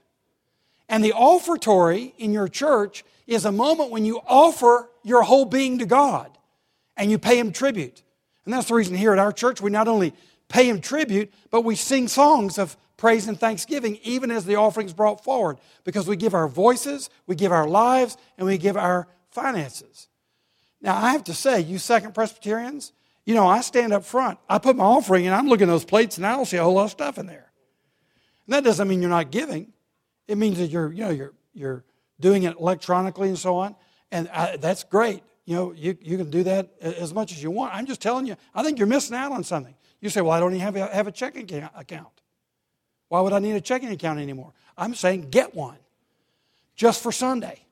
And 0.87 1.03
the 1.03 1.13
offertory 1.13 2.13
in 2.17 2.31
your 2.31 2.47
church 2.47 3.03
is 3.27 3.45
a 3.45 3.51
moment 3.51 3.91
when 3.91 4.05
you 4.05 4.21
offer 4.27 4.89
your 5.03 5.23
whole 5.23 5.45
being 5.45 5.79
to 5.79 5.85
God 5.85 6.37
and 6.95 7.09
you 7.09 7.17
pay 7.17 7.39
Him 7.39 7.51
tribute. 7.51 8.03
And 8.45 8.53
that's 8.53 8.67
the 8.67 8.75
reason 8.75 8.95
here 8.95 9.11
at 9.11 9.19
our 9.19 9.31
church 9.31 9.59
we 9.61 9.71
not 9.71 9.87
only 9.87 10.13
pay 10.47 10.69
Him 10.69 10.81
tribute, 10.81 11.33
but 11.49 11.61
we 11.61 11.75
sing 11.75 12.07
songs 12.07 12.57
of 12.57 12.77
praise 12.97 13.27
and 13.27 13.39
thanksgiving 13.39 13.99
even 14.03 14.31
as 14.31 14.45
the 14.45 14.55
offering 14.55 14.87
is 14.87 14.93
brought 14.93 15.23
forward 15.23 15.57
because 15.83 16.07
we 16.07 16.15
give 16.15 16.33
our 16.33 16.47
voices, 16.47 17.09
we 17.27 17.35
give 17.35 17.51
our 17.51 17.67
lives, 17.67 18.17
and 18.37 18.47
we 18.47 18.57
give 18.57 18.77
our 18.77 19.07
finances. 19.31 20.07
Now, 20.81 20.95
I 20.95 21.11
have 21.11 21.23
to 21.25 21.33
say, 21.33 21.61
you 21.61 21.77
Second 21.77 22.13
Presbyterians, 22.13 22.93
you 23.25 23.33
know, 23.33 23.47
I 23.47 23.61
stand 23.61 23.91
up 23.91 24.05
front, 24.05 24.39
I 24.47 24.59
put 24.59 24.75
my 24.75 24.83
offering, 24.83 25.25
and 25.25 25.35
I'm 25.35 25.47
looking 25.47 25.67
at 25.67 25.71
those 25.71 25.85
plates, 25.85 26.17
and 26.17 26.25
I 26.25 26.35
don't 26.35 26.45
see 26.45 26.57
a 26.57 26.63
whole 26.63 26.75
lot 26.75 26.85
of 26.85 26.91
stuff 26.91 27.17
in 27.17 27.25
there. 27.25 27.51
And 28.45 28.53
that 28.53 28.63
doesn't 28.63 28.87
mean 28.87 29.01
you're 29.01 29.09
not 29.09 29.31
giving. 29.31 29.73
It 30.27 30.37
means 30.37 30.57
that 30.59 30.67
you're, 30.67 30.91
you 30.91 31.03
know, 31.03 31.09
you're, 31.09 31.33
you're 31.53 31.83
doing 32.19 32.43
it 32.43 32.57
electronically 32.59 33.29
and 33.29 33.37
so 33.37 33.57
on. 33.57 33.75
And 34.11 34.29
I, 34.29 34.57
that's 34.57 34.83
great. 34.83 35.23
You 35.45 35.55
know, 35.55 35.71
you, 35.73 35.97
you 36.01 36.17
can 36.17 36.29
do 36.29 36.43
that 36.43 36.69
as 36.79 37.13
much 37.13 37.31
as 37.31 37.41
you 37.41 37.51
want. 37.51 37.73
I'm 37.73 37.85
just 37.85 38.01
telling 38.01 38.25
you, 38.25 38.35
I 38.53 38.63
think 38.63 38.77
you're 38.77 38.87
missing 38.87 39.15
out 39.15 39.31
on 39.31 39.43
something. 39.43 39.75
You 40.01 40.09
say, 40.09 40.21
well, 40.21 40.31
I 40.31 40.39
don't 40.39 40.51
even 40.51 40.61
have 40.61 40.75
a, 40.75 40.87
have 40.87 41.07
a 41.07 41.11
checking 41.11 41.51
account. 41.75 42.21
Why 43.07 43.21
would 43.21 43.33
I 43.33 43.39
need 43.39 43.55
a 43.55 43.61
checking 43.61 43.89
account 43.89 44.19
anymore? 44.19 44.53
I'm 44.77 44.93
saying 44.95 45.29
get 45.29 45.55
one 45.55 45.77
just 46.75 47.01
for 47.01 47.11
Sunday 47.11 47.65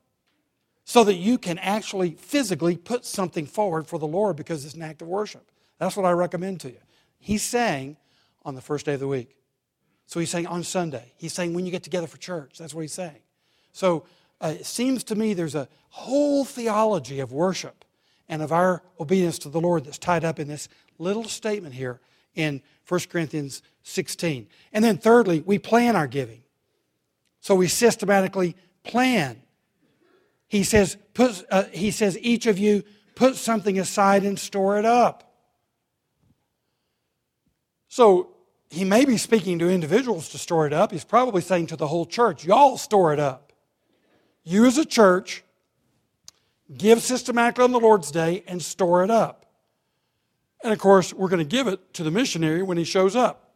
so 0.84 1.04
that 1.04 1.14
you 1.14 1.38
can 1.38 1.58
actually 1.58 2.12
physically 2.12 2.76
put 2.76 3.04
something 3.04 3.46
forward 3.46 3.86
for 3.86 3.98
the 3.98 4.06
Lord 4.06 4.36
because 4.36 4.64
it's 4.64 4.74
an 4.74 4.82
act 4.82 5.02
of 5.02 5.08
worship. 5.08 5.50
That's 5.78 5.96
what 5.96 6.06
I 6.06 6.12
recommend 6.12 6.60
to 6.60 6.70
you. 6.70 6.80
He's 7.18 7.42
saying 7.42 7.96
on 8.44 8.54
the 8.54 8.60
first 8.60 8.86
day 8.86 8.94
of 8.94 9.00
the 9.00 9.08
week. 9.08 9.36
So 10.06 10.20
he's 10.20 10.30
saying 10.30 10.46
on 10.46 10.62
Sunday. 10.62 11.12
He's 11.16 11.32
saying 11.32 11.54
when 11.54 11.64
you 11.64 11.72
get 11.72 11.82
together 11.82 12.06
for 12.06 12.18
church. 12.18 12.58
That's 12.58 12.74
what 12.74 12.82
he's 12.82 12.92
saying. 12.92 13.20
So 13.72 14.04
uh, 14.40 14.54
it 14.60 14.66
seems 14.66 15.02
to 15.04 15.14
me 15.14 15.32
there's 15.32 15.54
a 15.54 15.68
whole 15.88 16.44
theology 16.44 17.20
of 17.20 17.32
worship 17.32 17.84
and 18.28 18.42
of 18.42 18.52
our 18.52 18.82
obedience 19.00 19.38
to 19.40 19.48
the 19.48 19.60
Lord 19.60 19.84
that's 19.84 19.98
tied 19.98 20.24
up 20.24 20.38
in 20.38 20.48
this 20.48 20.68
little 20.98 21.24
statement 21.24 21.74
here 21.74 22.00
in 22.34 22.62
1 22.88 23.00
Corinthians 23.10 23.62
16. 23.82 24.46
And 24.72 24.84
then 24.84 24.98
thirdly, 24.98 25.42
we 25.44 25.58
plan 25.58 25.96
our 25.96 26.06
giving. 26.06 26.42
So 27.40 27.54
we 27.54 27.68
systematically 27.68 28.56
plan 28.82 29.42
he 30.54 30.62
says, 30.62 30.96
put, 31.14 31.44
uh, 31.50 31.64
he 31.72 31.90
says, 31.90 32.16
each 32.20 32.46
of 32.46 32.60
you 32.60 32.84
put 33.16 33.34
something 33.34 33.76
aside 33.78 34.22
and 34.22 34.38
store 34.38 34.78
it 34.78 34.84
up. 34.84 35.34
So 37.88 38.36
he 38.70 38.84
may 38.84 39.04
be 39.04 39.16
speaking 39.16 39.58
to 39.58 39.68
individuals 39.68 40.28
to 40.28 40.38
store 40.38 40.64
it 40.68 40.72
up. 40.72 40.92
He's 40.92 41.02
probably 41.02 41.42
saying 41.42 41.66
to 41.68 41.76
the 41.76 41.88
whole 41.88 42.06
church, 42.06 42.44
y'all 42.44 42.76
store 42.78 43.12
it 43.12 43.18
up. 43.18 43.52
You 44.44 44.64
as 44.66 44.78
a 44.78 44.84
church, 44.84 45.42
give 46.76 47.02
systematically 47.02 47.64
on 47.64 47.72
the 47.72 47.80
Lord's 47.80 48.12
Day 48.12 48.44
and 48.46 48.62
store 48.62 49.02
it 49.02 49.10
up. 49.10 49.43
And 50.64 50.72
of 50.72 50.78
course, 50.78 51.12
we're 51.12 51.28
going 51.28 51.46
to 51.46 51.56
give 51.56 51.66
it 51.68 51.92
to 51.94 52.02
the 52.02 52.10
missionary 52.10 52.62
when 52.62 52.78
he 52.78 52.84
shows 52.84 53.14
up. 53.14 53.52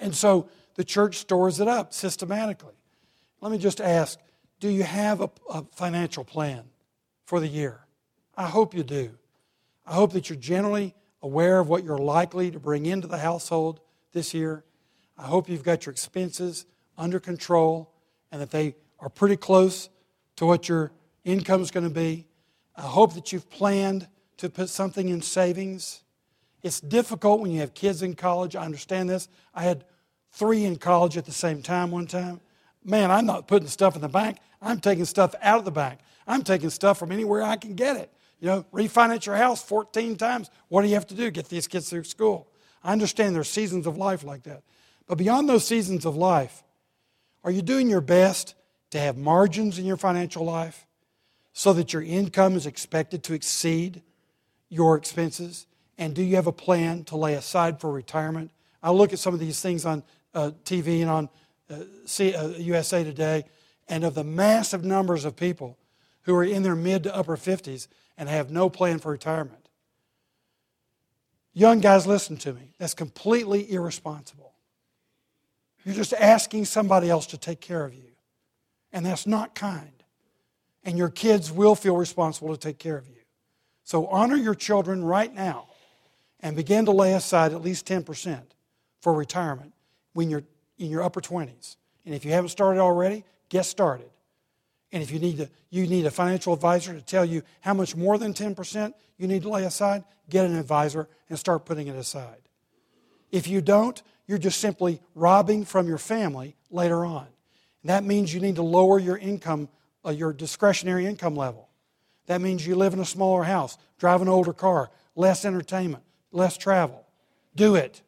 And 0.00 0.14
so 0.14 0.48
the 0.74 0.82
church 0.82 1.18
stores 1.18 1.60
it 1.60 1.68
up 1.68 1.94
systematically. 1.94 2.74
Let 3.40 3.52
me 3.52 3.58
just 3.58 3.80
ask 3.80 4.18
do 4.58 4.68
you 4.68 4.82
have 4.82 5.20
a, 5.20 5.30
a 5.48 5.64
financial 5.74 6.24
plan 6.24 6.64
for 7.24 7.40
the 7.40 7.48
year? 7.48 7.80
I 8.36 8.46
hope 8.46 8.74
you 8.74 8.82
do. 8.82 9.10
I 9.86 9.94
hope 9.94 10.12
that 10.12 10.28
you're 10.28 10.38
generally 10.38 10.94
aware 11.20 11.58
of 11.58 11.68
what 11.68 11.84
you're 11.84 11.98
likely 11.98 12.50
to 12.50 12.60
bring 12.60 12.86
into 12.86 13.08
the 13.08 13.18
household 13.18 13.80
this 14.12 14.34
year. 14.34 14.64
I 15.18 15.24
hope 15.24 15.48
you've 15.48 15.64
got 15.64 15.86
your 15.86 15.92
expenses 15.92 16.66
under 16.96 17.18
control 17.20 17.92
and 18.30 18.40
that 18.40 18.50
they 18.50 18.76
are 18.98 19.08
pretty 19.08 19.36
close 19.36 19.88
to 20.36 20.46
what 20.46 20.68
your 20.68 20.92
income 21.24 21.62
is 21.62 21.70
going 21.70 21.88
to 21.88 21.94
be. 21.94 22.26
I 22.76 22.82
hope 22.82 23.14
that 23.14 23.32
you've 23.32 23.50
planned 23.50 24.08
to 24.42 24.50
put 24.50 24.68
something 24.68 25.08
in 25.08 25.22
savings. 25.22 26.02
It's 26.62 26.80
difficult 26.80 27.40
when 27.40 27.50
you 27.50 27.60
have 27.60 27.74
kids 27.74 28.02
in 28.02 28.14
college. 28.14 28.54
I 28.54 28.64
understand 28.64 29.08
this. 29.08 29.28
I 29.54 29.62
had 29.62 29.84
three 30.30 30.64
in 30.64 30.76
college 30.76 31.16
at 31.16 31.24
the 31.24 31.32
same 31.32 31.62
time 31.62 31.90
one 31.90 32.06
time 32.06 32.40
man, 32.84 33.10
I'm 33.10 33.26
not 33.26 33.46
putting 33.46 33.68
stuff 33.68 33.94
in 33.94 34.00
the 34.00 34.08
bank. 34.08 34.38
I'm 34.60 34.80
taking 34.80 35.04
stuff 35.04 35.34
out 35.42 35.58
of 35.58 35.64
the 35.64 35.70
bank. 35.70 36.00
I'm 36.26 36.42
taking 36.42 36.70
stuff 36.70 36.98
from 36.98 37.12
anywhere 37.12 37.42
I 37.42 37.56
can 37.56 37.74
get 37.74 37.96
it. 37.96 38.10
You 38.40 38.48
know, 38.48 38.66
refinance 38.72 39.26
your 39.26 39.36
house 39.36 39.62
14 39.62 40.16
times. 40.16 40.50
What 40.68 40.82
do 40.82 40.88
you 40.88 40.94
have 40.94 41.06
to 41.08 41.14
do? 41.14 41.30
Get 41.30 41.48
these 41.48 41.68
kids 41.68 41.88
through 41.88 42.04
school. 42.04 42.48
I 42.82 42.92
understand 42.92 43.34
there's 43.34 43.48
seasons 43.48 43.86
of 43.86 43.96
life 43.96 44.24
like 44.24 44.42
that. 44.44 44.62
But 45.06 45.18
beyond 45.18 45.48
those 45.48 45.64
seasons 45.64 46.04
of 46.04 46.16
life, 46.16 46.62
are 47.44 47.50
you 47.50 47.62
doing 47.62 47.88
your 47.88 48.00
best 48.00 48.54
to 48.90 48.98
have 48.98 49.16
margins 49.16 49.78
in 49.78 49.84
your 49.84 49.96
financial 49.96 50.44
life 50.44 50.86
so 51.52 51.72
that 51.72 51.92
your 51.92 52.02
income 52.02 52.56
is 52.56 52.66
expected 52.66 53.22
to 53.24 53.34
exceed 53.34 54.02
your 54.72 54.96
expenses? 54.96 55.66
And 55.98 56.14
do 56.14 56.22
you 56.22 56.36
have 56.36 56.46
a 56.46 56.52
plan 56.52 57.04
to 57.04 57.16
lay 57.16 57.34
aside 57.34 57.80
for 57.80 57.92
retirement? 57.92 58.50
I 58.82 58.90
look 58.90 59.12
at 59.12 59.18
some 59.18 59.34
of 59.34 59.40
these 59.40 59.60
things 59.60 59.84
on 59.84 60.02
uh, 60.34 60.52
TV 60.64 61.02
and 61.02 61.10
on 61.10 61.28
see, 62.06 62.34
uh, 62.34 62.48
USA 62.48 63.04
Today, 63.04 63.44
and 63.88 64.04
of 64.04 64.14
the 64.14 64.24
massive 64.24 64.84
numbers 64.84 65.24
of 65.24 65.36
people 65.36 65.78
who 66.22 66.34
are 66.34 66.44
in 66.44 66.62
their 66.62 66.76
mid 66.76 67.02
to 67.04 67.14
upper 67.14 67.36
50s 67.36 67.88
and 68.16 68.28
have 68.28 68.50
no 68.50 68.70
plan 68.70 68.98
for 68.98 69.12
retirement. 69.12 69.68
Young 71.52 71.80
guys, 71.80 72.06
listen 72.06 72.36
to 72.38 72.54
me. 72.54 72.74
That's 72.78 72.94
completely 72.94 73.70
irresponsible. 73.70 74.54
You're 75.84 75.94
just 75.94 76.14
asking 76.14 76.64
somebody 76.66 77.10
else 77.10 77.26
to 77.26 77.38
take 77.38 77.60
care 77.60 77.84
of 77.84 77.92
you, 77.92 78.12
and 78.92 79.04
that's 79.04 79.26
not 79.26 79.54
kind. 79.54 79.90
And 80.84 80.96
your 80.96 81.10
kids 81.10 81.50
will 81.50 81.74
feel 81.74 81.96
responsible 81.96 82.50
to 82.54 82.56
take 82.56 82.78
care 82.78 82.96
of 82.96 83.06
you. 83.08 83.21
So 83.84 84.06
honor 84.06 84.36
your 84.36 84.54
children 84.54 85.04
right 85.04 85.32
now 85.32 85.66
and 86.40 86.56
begin 86.56 86.84
to 86.86 86.92
lay 86.92 87.14
aside 87.14 87.52
at 87.52 87.62
least 87.62 87.86
10% 87.86 88.40
for 89.00 89.12
retirement 89.12 89.72
when 90.12 90.30
you're 90.30 90.44
in 90.78 90.90
your 90.90 91.02
upper 91.02 91.20
20s. 91.20 91.76
And 92.04 92.14
if 92.14 92.24
you 92.24 92.32
haven't 92.32 92.50
started 92.50 92.80
already, 92.80 93.24
get 93.48 93.64
started. 93.64 94.10
And 94.92 95.02
if 95.02 95.10
you 95.10 95.18
need, 95.18 95.38
to, 95.38 95.48
you 95.70 95.86
need 95.86 96.04
a 96.06 96.10
financial 96.10 96.52
advisor 96.52 96.92
to 96.92 97.00
tell 97.00 97.24
you 97.24 97.42
how 97.60 97.74
much 97.74 97.96
more 97.96 98.18
than 98.18 98.34
10% 98.34 98.92
you 99.18 99.26
need 99.26 99.42
to 99.42 99.48
lay 99.48 99.64
aside, 99.64 100.04
get 100.28 100.44
an 100.44 100.56
advisor 100.56 101.08
and 101.28 101.38
start 101.38 101.64
putting 101.64 101.86
it 101.86 101.96
aside. 101.96 102.42
If 103.30 103.48
you 103.48 103.60
don't, 103.62 104.00
you're 104.26 104.38
just 104.38 104.60
simply 104.60 105.00
robbing 105.14 105.64
from 105.64 105.88
your 105.88 105.98
family 105.98 106.56
later 106.70 107.04
on. 107.04 107.26
And 107.82 107.90
that 107.90 108.04
means 108.04 108.32
you 108.32 108.40
need 108.40 108.56
to 108.56 108.62
lower 108.62 108.98
your 108.98 109.16
income, 109.16 109.68
uh, 110.04 110.10
your 110.10 110.32
discretionary 110.32 111.06
income 111.06 111.34
level. 111.34 111.68
That 112.26 112.40
means 112.40 112.66
you 112.66 112.76
live 112.76 112.94
in 112.94 113.00
a 113.00 113.04
smaller 113.04 113.42
house, 113.42 113.76
drive 113.98 114.22
an 114.22 114.28
older 114.28 114.52
car, 114.52 114.90
less 115.16 115.44
entertainment, 115.44 116.04
less 116.30 116.56
travel. 116.56 117.06
Do 117.54 117.74
it. 117.74 118.02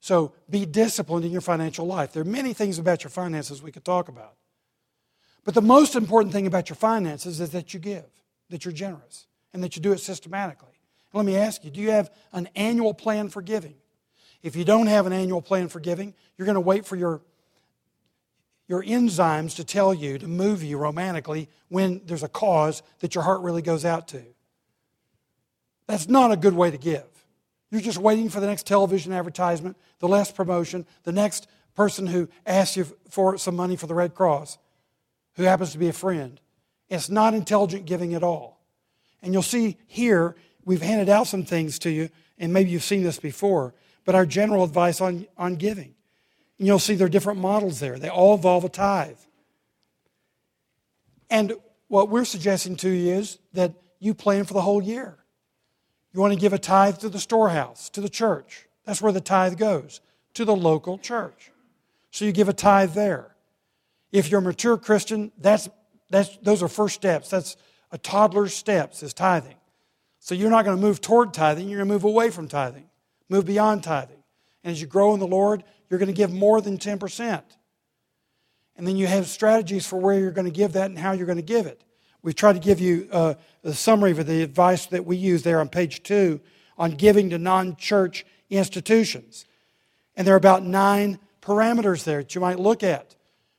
So 0.00 0.32
be 0.50 0.66
disciplined 0.66 1.24
in 1.24 1.32
your 1.32 1.40
financial 1.40 1.86
life. 1.86 2.12
There 2.12 2.22
are 2.22 2.26
many 2.26 2.52
things 2.52 2.78
about 2.78 3.04
your 3.04 3.10
finances 3.10 3.62
we 3.62 3.72
could 3.72 3.84
talk 3.84 4.08
about. 4.08 4.34
But 5.44 5.54
the 5.54 5.62
most 5.62 5.94
important 5.94 6.32
thing 6.32 6.46
about 6.46 6.68
your 6.68 6.76
finances 6.76 7.40
is 7.40 7.50
that 7.50 7.74
you 7.74 7.80
give, 7.80 8.04
that 8.50 8.64
you're 8.64 8.74
generous, 8.74 9.26
and 9.52 9.62
that 9.62 9.76
you 9.76 9.82
do 9.82 9.92
it 9.92 10.00
systematically. 10.00 10.80
let 11.12 11.24
me 11.24 11.36
ask 11.36 11.64
you 11.64 11.70
do 11.70 11.80
you 11.80 11.90
have 11.90 12.10
an 12.32 12.48
annual 12.56 12.94
plan 12.94 13.28
for 13.28 13.42
giving? 13.42 13.76
If 14.42 14.56
you 14.56 14.64
don't 14.64 14.88
have 14.88 15.06
an 15.06 15.12
annual 15.12 15.40
plan 15.40 15.68
for 15.68 15.80
giving, 15.80 16.12
you're 16.36 16.44
going 16.44 16.54
to 16.54 16.60
wait 16.60 16.84
for 16.84 16.96
your, 16.96 17.22
your 18.66 18.82
enzymes 18.82 19.56
to 19.56 19.64
tell 19.64 19.92
you, 19.92 20.18
to 20.18 20.26
move 20.26 20.62
you 20.62 20.78
romantically 20.78 21.48
when 21.68 22.00
there's 22.06 22.22
a 22.22 22.28
cause 22.28 22.82
that 23.00 23.14
your 23.14 23.24
heart 23.24 23.42
really 23.42 23.62
goes 23.62 23.84
out 23.84 24.08
to. 24.08 24.22
That's 25.86 26.08
not 26.08 26.32
a 26.32 26.36
good 26.36 26.54
way 26.54 26.70
to 26.70 26.78
give. 26.78 27.04
You're 27.70 27.80
just 27.80 27.98
waiting 27.98 28.28
for 28.28 28.40
the 28.40 28.46
next 28.46 28.66
television 28.66 29.12
advertisement, 29.12 29.76
the 29.98 30.08
last 30.08 30.34
promotion, 30.34 30.86
the 31.02 31.12
next 31.12 31.46
person 31.74 32.06
who 32.06 32.28
asks 32.46 32.76
you 32.76 32.86
for 33.08 33.36
some 33.36 33.56
money 33.56 33.76
for 33.76 33.86
the 33.86 33.94
Red 33.94 34.14
Cross, 34.14 34.58
who 35.34 35.42
happens 35.42 35.72
to 35.72 35.78
be 35.78 35.88
a 35.88 35.92
friend. 35.92 36.40
It's 36.88 37.10
not 37.10 37.34
intelligent 37.34 37.84
giving 37.84 38.14
at 38.14 38.22
all. 38.22 38.60
And 39.22 39.32
you'll 39.32 39.42
see 39.42 39.76
here, 39.86 40.36
we've 40.64 40.82
handed 40.82 41.08
out 41.08 41.26
some 41.26 41.44
things 41.44 41.78
to 41.80 41.90
you, 41.90 42.10
and 42.38 42.52
maybe 42.52 42.70
you've 42.70 42.84
seen 42.84 43.02
this 43.02 43.18
before, 43.18 43.74
but 44.04 44.14
our 44.14 44.26
general 44.26 44.64
advice 44.64 45.00
on, 45.00 45.26
on 45.36 45.56
giving. 45.56 45.93
And 46.58 46.66
you'll 46.66 46.78
see 46.78 46.94
there 46.94 47.06
are 47.06 47.10
different 47.10 47.40
models 47.40 47.80
there. 47.80 47.98
They 47.98 48.08
all 48.08 48.34
involve 48.34 48.64
a 48.64 48.68
tithe. 48.68 49.18
And 51.30 51.54
what 51.88 52.08
we're 52.08 52.24
suggesting 52.24 52.76
to 52.76 52.88
you 52.88 53.14
is 53.14 53.38
that 53.52 53.74
you 53.98 54.14
plan 54.14 54.44
for 54.44 54.54
the 54.54 54.62
whole 54.62 54.82
year. 54.82 55.18
You 56.12 56.20
want 56.20 56.32
to 56.32 56.38
give 56.38 56.52
a 56.52 56.58
tithe 56.58 56.98
to 56.98 57.08
the 57.08 57.18
storehouse, 57.18 57.88
to 57.90 58.00
the 58.00 58.08
church. 58.08 58.66
That's 58.84 59.02
where 59.02 59.12
the 59.12 59.20
tithe 59.20 59.58
goes, 59.58 60.00
to 60.34 60.44
the 60.44 60.54
local 60.54 60.98
church. 60.98 61.50
So 62.10 62.24
you 62.24 62.32
give 62.32 62.48
a 62.48 62.52
tithe 62.52 62.94
there. 62.94 63.34
If 64.12 64.30
you're 64.30 64.40
a 64.40 64.42
mature 64.42 64.76
Christian, 64.76 65.32
that's, 65.38 65.68
that's, 66.10 66.36
those 66.38 66.62
are 66.62 66.68
first 66.68 66.94
steps. 66.94 67.30
That's 67.30 67.56
a 67.90 67.98
toddler's 67.98 68.54
steps, 68.54 69.02
is 69.02 69.12
tithing. 69.12 69.56
So 70.20 70.34
you're 70.34 70.50
not 70.50 70.64
going 70.64 70.76
to 70.76 70.82
move 70.82 71.00
toward 71.00 71.34
tithing, 71.34 71.68
you're 71.68 71.78
going 71.78 71.88
to 71.88 71.94
move 71.94 72.04
away 72.04 72.30
from 72.30 72.48
tithing, 72.48 72.88
move 73.28 73.44
beyond 73.44 73.82
tithing. 73.82 74.22
And 74.62 74.72
as 74.72 74.80
you 74.80 74.86
grow 74.86 75.12
in 75.14 75.20
the 75.20 75.26
Lord, 75.26 75.64
you're 75.94 76.00
going 76.00 76.08
to 76.08 76.12
give 76.12 76.32
more 76.32 76.60
than 76.60 76.76
10%. 76.76 77.40
And 78.74 78.84
then 78.84 78.96
you 78.96 79.06
have 79.06 79.28
strategies 79.28 79.86
for 79.86 79.96
where 79.96 80.18
you're 80.18 80.32
going 80.32 80.44
to 80.44 80.50
give 80.50 80.72
that 80.72 80.86
and 80.86 80.98
how 80.98 81.12
you're 81.12 81.24
going 81.24 81.36
to 81.36 81.42
give 81.42 81.66
it. 81.66 81.84
We've 82.20 82.34
tried 82.34 82.54
to 82.54 82.58
give 82.58 82.80
you 82.80 83.08
uh, 83.12 83.34
the 83.62 83.74
summary 83.74 84.10
of 84.10 84.26
the 84.26 84.42
advice 84.42 84.86
that 84.86 85.06
we 85.06 85.16
use 85.16 85.44
there 85.44 85.60
on 85.60 85.68
page 85.68 86.02
two 86.02 86.40
on 86.76 86.96
giving 86.96 87.30
to 87.30 87.38
non 87.38 87.76
church 87.76 88.26
institutions. 88.50 89.44
And 90.16 90.26
there 90.26 90.34
are 90.34 90.36
about 90.36 90.64
nine 90.64 91.20
parameters 91.40 92.02
there 92.02 92.22
that 92.22 92.34
you 92.34 92.40
might 92.40 92.58
look 92.58 92.82
at. 92.82 93.14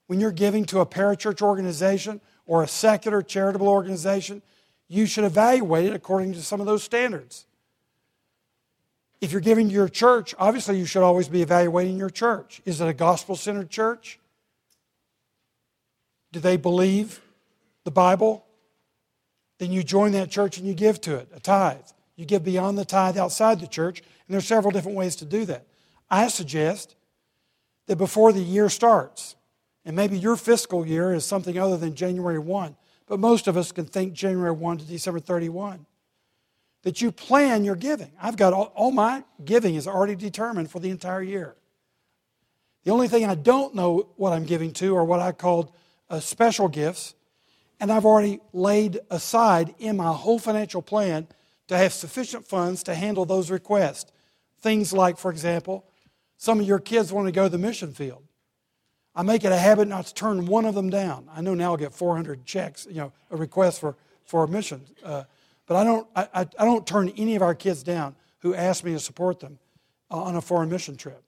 When 0.07 0.19
you're 0.19 0.33
giving 0.33 0.65
to 0.65 0.81
a 0.81 0.85
parachurch 0.85 1.41
organization 1.41 2.19
or 2.45 2.63
a 2.63 2.67
secular 2.67 3.21
charitable 3.21 3.69
organization, 3.69 4.41
you 4.89 5.05
should 5.05 5.23
evaluate 5.23 5.85
it 5.85 5.93
according 5.93 6.33
to 6.33 6.43
some 6.43 6.59
of 6.59 6.65
those 6.65 6.83
standards. 6.83 7.45
If 9.21 9.31
you're 9.31 9.41
giving 9.41 9.69
to 9.69 9.73
your 9.73 9.89
church, 9.89 10.35
obviously 10.37 10.77
you 10.77 10.85
should 10.85 11.03
always 11.03 11.29
be 11.29 11.41
evaluating 11.41 11.97
your 11.97 12.09
church. 12.09 12.61
Is 12.65 12.81
it 12.81 12.87
a 12.87 12.93
gospel 12.93 13.35
centered 13.35 13.69
church? 13.69 14.19
Do 16.31 16.39
they 16.39 16.57
believe 16.57 17.21
the 17.85 17.91
Bible? 17.91 18.45
Then 19.57 19.71
you 19.71 19.83
join 19.83 20.11
that 20.11 20.29
church 20.29 20.57
and 20.57 20.67
you 20.67 20.73
give 20.73 20.99
to 21.01 21.15
it 21.15 21.29
a 21.33 21.39
tithe. 21.39 21.85
You 22.15 22.25
give 22.25 22.43
beyond 22.43 22.77
the 22.77 22.85
tithe 22.85 23.17
outside 23.17 23.59
the 23.59 23.67
church, 23.67 23.99
and 23.99 24.33
there's 24.33 24.47
several 24.47 24.71
different 24.71 24.97
ways 24.97 25.15
to 25.17 25.25
do 25.25 25.45
that. 25.45 25.65
I 26.09 26.27
suggest 26.27 26.95
that 27.87 27.97
before 27.97 28.31
the 28.31 28.41
year 28.41 28.69
starts, 28.69 29.35
and 29.83 29.95
maybe 29.95 30.17
your 30.17 30.35
fiscal 30.35 30.85
year 30.85 31.13
is 31.13 31.25
something 31.25 31.57
other 31.57 31.77
than 31.77 31.93
January 31.93 32.39
1, 32.39 32.75
but 33.07 33.19
most 33.19 33.47
of 33.47 33.57
us 33.57 33.71
can 33.71 33.85
think 33.85 34.13
January 34.13 34.51
1 34.51 34.79
to 34.79 34.85
December 34.85 35.19
31, 35.19 35.85
that 36.85 37.01
you 37.01 37.11
plan 37.11 37.65
your 37.65 37.75
giving. 37.75 38.11
I've 38.21 38.37
got 38.37 38.53
all, 38.53 38.71
all 38.75 38.91
my 38.91 39.23
giving 39.43 39.73
is 39.73 39.87
already 39.87 40.15
determined 40.15 40.69
for 40.69 40.79
the 40.79 40.91
entire 40.91 41.23
year. 41.23 41.55
The 42.83 42.91
only 42.91 43.07
thing 43.07 43.25
I 43.25 43.33
don't 43.33 43.73
know 43.73 44.09
what 44.17 44.33
I'm 44.33 44.45
giving 44.45 44.71
to 44.73 44.95
are 44.95 45.03
what 45.03 45.19
I 45.19 45.31
called 45.31 45.71
uh, 46.11 46.19
special 46.19 46.67
gifts, 46.67 47.15
and 47.79 47.91
I've 47.91 48.05
already 48.05 48.39
laid 48.53 48.99
aside 49.09 49.73
in 49.79 49.97
my 49.97 50.13
whole 50.13 50.37
financial 50.37 50.83
plan 50.83 51.27
to 51.69 51.75
have 51.75 51.91
sufficient 51.91 52.45
funds 52.47 52.83
to 52.83 52.93
handle 52.93 53.25
those 53.25 53.49
requests. 53.49 54.11
Things 54.61 54.93
like, 54.93 55.17
for 55.17 55.31
example, 55.31 55.85
some 56.37 56.59
of 56.59 56.67
your 56.67 56.79
kids 56.79 57.11
want 57.11 57.27
to 57.27 57.31
go 57.31 57.45
to 57.45 57.49
the 57.49 57.57
mission 57.57 57.93
field. 57.93 58.21
I 59.15 59.23
make 59.23 59.43
it 59.43 59.51
a 59.51 59.57
habit 59.57 59.87
not 59.87 60.05
to 60.05 60.13
turn 60.13 60.45
one 60.45 60.65
of 60.65 60.75
them 60.75 60.91
down. 60.91 61.27
I 61.33 61.41
know 61.41 61.55
now 61.55 61.71
I'll 61.71 61.77
get 61.77 61.95
400 61.95 62.45
checks, 62.45 62.85
you 62.87 62.97
know, 62.97 63.11
a 63.31 63.37
request 63.37 63.79
for, 63.79 63.95
for 64.23 64.43
a 64.43 64.47
mission. 64.47 64.81
Uh, 65.03 65.23
but 65.67 65.75
I 65.75 65.83
don't, 65.83 66.07
I, 66.15 66.27
I, 66.33 66.65
don't 66.65 66.85
turn 66.85 67.09
any 67.17 67.35
of 67.35 67.41
our 67.41 67.55
kids 67.55 67.83
down 67.83 68.15
who 68.39 68.53
ask 68.53 68.83
me 68.83 68.93
to 68.93 68.99
support 68.99 69.39
them 69.39 69.57
uh, 70.11 70.21
on 70.21 70.35
a 70.35 70.41
foreign 70.41 70.69
mission 70.69 70.95
trip. 70.95 71.21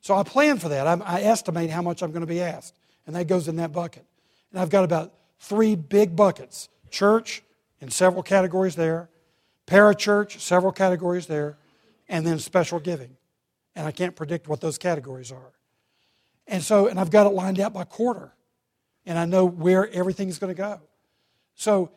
So 0.00 0.14
I 0.14 0.22
plan 0.22 0.58
for 0.58 0.68
that. 0.68 0.86
I, 0.86 0.94
I 1.04 1.20
estimate 1.22 1.70
how 1.70 1.82
much 1.82 2.02
I'm 2.02 2.10
going 2.10 2.22
to 2.22 2.26
be 2.26 2.40
asked, 2.40 2.74
and 3.06 3.14
that 3.16 3.26
goes 3.26 3.48
in 3.48 3.56
that 3.56 3.72
bucket. 3.72 4.04
And 4.50 4.60
I've 4.60 4.70
got 4.70 4.84
about 4.84 5.12
three 5.38 5.76
big 5.76 6.16
buckets 6.16 6.68
church 6.90 7.42
in 7.80 7.90
several 7.90 8.22
categories 8.22 8.76
there, 8.76 9.08
parachurch, 9.66 10.40
several 10.40 10.72
categories 10.72 11.26
there, 11.26 11.56
and 12.08 12.26
then 12.26 12.38
special 12.38 12.78
giving. 12.78 13.16
And 13.76 13.86
I 13.86 13.92
can't 13.92 14.14
predict 14.14 14.48
what 14.48 14.60
those 14.60 14.78
categories 14.78 15.32
are. 15.32 15.52
And 16.46 16.62
so, 16.62 16.86
and 16.86 17.00
I've 17.00 17.10
got 17.10 17.26
it 17.26 17.30
lined 17.30 17.58
out 17.60 17.72
by 17.72 17.84
quarter. 17.84 18.32
And 19.06 19.18
I 19.18 19.24
know 19.24 19.44
where 19.44 19.88
everything's 19.90 20.38
going 20.38 20.54
to 20.54 20.60
go. 20.60 20.80
So 21.54 21.90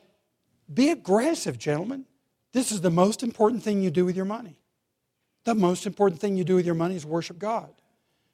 be 0.73 0.89
aggressive, 0.89 1.58
gentlemen. 1.58 2.06
This 2.53 2.71
is 2.71 2.82
the 2.82 2.89
most 2.89 3.23
important 3.23 3.63
thing 3.63 3.82
you 3.82 3.91
do 3.91 4.06
with 4.06 4.15
your 4.15 4.25
money. 4.25 4.58
The 5.43 5.56
most 5.56 5.86
important 5.86 6.19
thing 6.19 6.38
you 6.38 6.43
do 6.43 6.56
with 6.56 6.65
your 6.65 6.75
money 6.75 6.95
is 6.95 7.06
worship 7.06 7.39
God. 7.39 7.69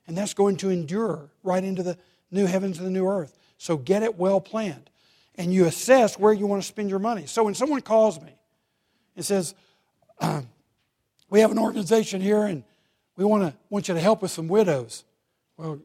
And 0.08 0.18
that's 0.18 0.34
going 0.34 0.58
to 0.58 0.70
endure 0.70 1.30
right 1.44 1.64
into 1.64 1.84
the 1.84 1.98
new 2.32 2.46
heavens 2.46 2.78
and 2.78 2.88
the 2.88 2.92
new 2.92 3.08
earth. 3.08 3.38
So 3.58 3.78
get 3.78 4.04
it 4.04 4.18
well 4.18 4.42
planned. 4.42 4.90
And 5.36 5.54
you 5.54 5.66
assess 5.66 6.18
where 6.18 6.34
you 6.34 6.46
want 6.48 6.62
to 6.62 6.68
spend 6.68 6.90
your 6.90 7.00
money. 7.00 7.26
So 7.26 7.44
when 7.44 7.56
someone 7.56 7.82
calls 7.82 8.22
me 8.22 8.36
and 9.16 9.26
says, 9.26 9.56
We 11.30 11.40
have 11.40 11.52
an 11.52 11.60
organization 11.60 12.22
here 12.22 12.44
and 12.44 12.64
we 13.16 13.26
want, 13.26 13.44
to, 13.44 13.58
want 13.70 13.88
you 13.88 13.94
to 13.94 14.00
help 14.00 14.22
with 14.22 14.32
some 14.32 14.48
widows. 14.48 15.04
Well, 15.58 15.80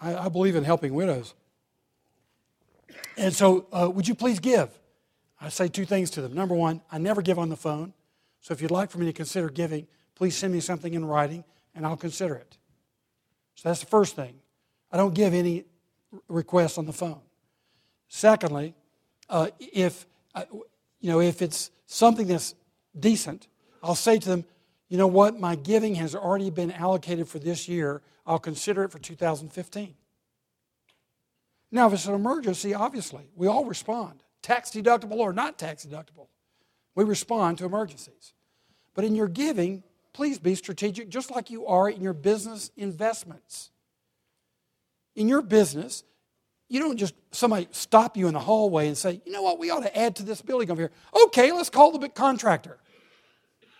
I, 0.00 0.16
I 0.16 0.28
believe 0.28 0.56
in 0.56 0.64
helping 0.64 0.94
widows. 0.94 1.34
And 3.16 3.34
so, 3.34 3.66
uh, 3.72 3.90
would 3.90 4.08
you 4.08 4.14
please 4.14 4.40
give? 4.40 4.70
I 5.40 5.48
say 5.48 5.68
two 5.68 5.84
things 5.84 6.10
to 6.10 6.22
them. 6.22 6.34
Number 6.34 6.54
one, 6.54 6.80
I 6.90 6.98
never 6.98 7.22
give 7.22 7.38
on 7.38 7.48
the 7.48 7.56
phone. 7.56 7.92
So 8.40 8.52
if 8.52 8.60
you'd 8.60 8.70
like 8.70 8.90
for 8.90 8.98
me 8.98 9.06
to 9.06 9.12
consider 9.12 9.48
giving, 9.48 9.86
please 10.14 10.36
send 10.36 10.52
me 10.52 10.60
something 10.60 10.94
in 10.94 11.04
writing 11.04 11.44
and 11.74 11.86
I'll 11.86 11.96
consider 11.96 12.34
it. 12.34 12.56
So 13.54 13.68
that's 13.68 13.80
the 13.80 13.86
first 13.86 14.16
thing. 14.16 14.34
I 14.90 14.96
don't 14.96 15.14
give 15.14 15.34
any 15.34 15.64
requests 16.28 16.78
on 16.78 16.86
the 16.86 16.92
phone. 16.92 17.20
Secondly, 18.08 18.74
uh, 19.28 19.48
if 19.58 20.06
uh, 20.34 20.44
you 21.00 21.10
know 21.10 21.20
if 21.20 21.42
it's 21.42 21.70
something 21.86 22.26
that's 22.26 22.54
decent, 22.98 23.48
I'll 23.82 23.94
say 23.94 24.18
to 24.18 24.28
them, 24.28 24.44
you 24.88 24.96
know 24.96 25.06
what, 25.06 25.38
my 25.38 25.54
giving 25.54 25.94
has 25.96 26.14
already 26.14 26.50
been 26.50 26.72
allocated 26.72 27.28
for 27.28 27.38
this 27.38 27.68
year. 27.68 28.02
I'll 28.26 28.38
consider 28.38 28.84
it 28.84 28.90
for 28.90 28.98
2015. 28.98 29.94
Now, 31.70 31.86
if 31.86 31.92
it's 31.92 32.06
an 32.06 32.14
emergency, 32.14 32.74
obviously, 32.74 33.28
we 33.36 33.46
all 33.46 33.66
respond, 33.66 34.22
tax 34.42 34.70
deductible 34.70 35.16
or 35.16 35.32
not 35.32 35.58
tax 35.58 35.84
deductible. 35.84 36.28
We 36.94 37.04
respond 37.04 37.58
to 37.58 37.64
emergencies. 37.64 38.32
But 38.94 39.04
in 39.04 39.14
your 39.14 39.28
giving, 39.28 39.84
please 40.12 40.38
be 40.38 40.54
strategic, 40.54 41.08
just 41.08 41.30
like 41.30 41.50
you 41.50 41.66
are 41.66 41.88
in 41.88 42.02
your 42.02 42.12
business 42.12 42.70
investments. 42.76 43.70
In 45.14 45.28
your 45.28 45.42
business, 45.42 46.02
you 46.68 46.80
don't 46.80 46.96
just 46.96 47.14
somebody 47.30 47.68
stop 47.70 48.16
you 48.16 48.26
in 48.28 48.34
the 48.34 48.40
hallway 48.40 48.88
and 48.88 48.96
say, 48.96 49.20
you 49.24 49.32
know 49.32 49.42
what, 49.42 49.58
we 49.58 49.70
ought 49.70 49.82
to 49.82 49.98
add 49.98 50.16
to 50.16 50.22
this 50.22 50.42
building 50.42 50.70
over 50.70 50.82
here. 50.82 50.90
Okay, 51.26 51.52
let's 51.52 51.70
call 51.70 51.92
the 51.92 51.98
big 51.98 52.14
contractor. 52.14 52.78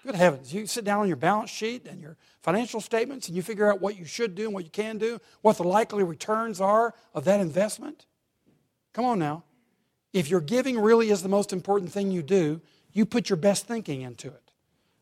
Good 0.05 0.15
heavens. 0.15 0.55
You 0.55 0.67
sit 0.67 0.85
down 0.85 1.01
on 1.01 1.09
your 1.09 1.17
balance 1.17 1.51
sheet 1.51 1.87
and 1.87 2.01
your 2.01 2.17
financial 2.41 2.81
statements 2.81 3.29
and 3.29 3.37
you 3.37 3.43
figure 3.43 3.71
out 3.71 3.81
what 3.81 3.99
you 3.99 4.05
should 4.05 4.35
do 4.35 4.45
and 4.45 4.55
what 4.55 4.65
you 4.65 4.71
can 4.71 4.97
do, 4.97 5.21
what 5.43 5.57
the 5.57 5.65
likely 5.65 6.03
returns 6.03 6.61
are 6.61 6.95
of 7.15 7.25
that 7.25 7.41
investment. 7.41 8.07
Come 8.95 9.05
on 9.05 9.19
now. 9.19 9.45
If 10.13 10.31
your 10.31 10.41
giving 10.41 10.79
really 10.79 11.11
is 11.11 11.23
the 11.23 11.29
most 11.29 11.53
important 11.53 11.93
thing 11.93 12.11
you 12.11 12.23
do, 12.23 12.61
you 12.93 13.05
put 13.05 13.29
your 13.29 13.37
best 13.37 13.67
thinking 13.67 14.03
into 14.03 14.29
it. 14.29 14.53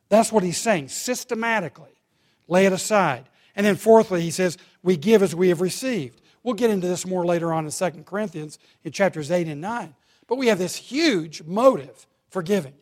That's 0.08 0.32
what 0.32 0.42
he's 0.42 0.58
saying, 0.58 0.88
systematically. 0.88 2.00
Lay 2.48 2.66
it 2.66 2.72
aside. 2.72 3.28
And 3.54 3.64
then, 3.64 3.76
fourthly, 3.76 4.22
he 4.22 4.30
says, 4.30 4.58
We 4.82 4.96
give 4.96 5.22
as 5.22 5.34
we 5.34 5.48
have 5.48 5.60
received. 5.60 6.20
We'll 6.42 6.54
get 6.54 6.70
into 6.70 6.86
this 6.86 7.06
more 7.06 7.24
later 7.24 7.52
on 7.52 7.64
in 7.64 7.72
2 7.72 7.90
Corinthians 8.04 8.58
in 8.84 8.92
chapters 8.92 9.30
8 9.30 9.48
and 9.48 9.60
9. 9.60 9.94
But 10.28 10.38
we 10.38 10.48
have 10.48 10.58
this 10.58 10.76
huge 10.76 11.42
motive 11.42 12.06
for 12.28 12.42
giving. 12.42 12.74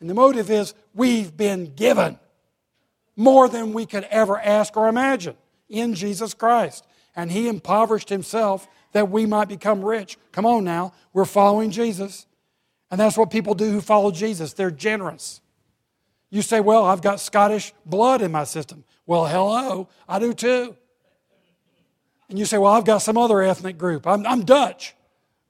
And 0.00 0.08
the 0.08 0.14
motive 0.14 0.50
is 0.50 0.74
we've 0.94 1.36
been 1.36 1.74
given 1.74 2.18
more 3.16 3.48
than 3.48 3.74
we 3.74 3.84
could 3.84 4.04
ever 4.04 4.40
ask 4.40 4.76
or 4.76 4.88
imagine 4.88 5.36
in 5.68 5.94
Jesus 5.94 6.32
Christ. 6.32 6.86
And 7.14 7.30
He 7.30 7.48
impoverished 7.48 8.08
Himself 8.08 8.66
that 8.92 9.10
we 9.10 9.26
might 9.26 9.48
become 9.48 9.84
rich. 9.84 10.18
Come 10.32 10.46
on 10.46 10.64
now, 10.64 10.92
we're 11.12 11.24
following 11.24 11.70
Jesus. 11.70 12.26
And 12.90 12.98
that's 12.98 13.16
what 13.16 13.30
people 13.30 13.54
do 13.54 13.70
who 13.70 13.80
follow 13.80 14.10
Jesus. 14.10 14.52
They're 14.52 14.70
generous. 14.70 15.40
You 16.30 16.42
say, 16.42 16.60
Well, 16.60 16.84
I've 16.84 17.02
got 17.02 17.20
Scottish 17.20 17.72
blood 17.86 18.22
in 18.22 18.32
my 18.32 18.44
system. 18.44 18.84
Well, 19.06 19.26
hello, 19.26 19.88
I 20.08 20.18
do 20.18 20.32
too. 20.32 20.76
And 22.28 22.38
you 22.38 22.44
say, 22.44 22.58
Well, 22.58 22.72
I've 22.72 22.84
got 22.84 22.98
some 22.98 23.16
other 23.16 23.42
ethnic 23.42 23.78
group. 23.78 24.06
I'm, 24.06 24.26
I'm 24.26 24.44
Dutch. 24.44 24.94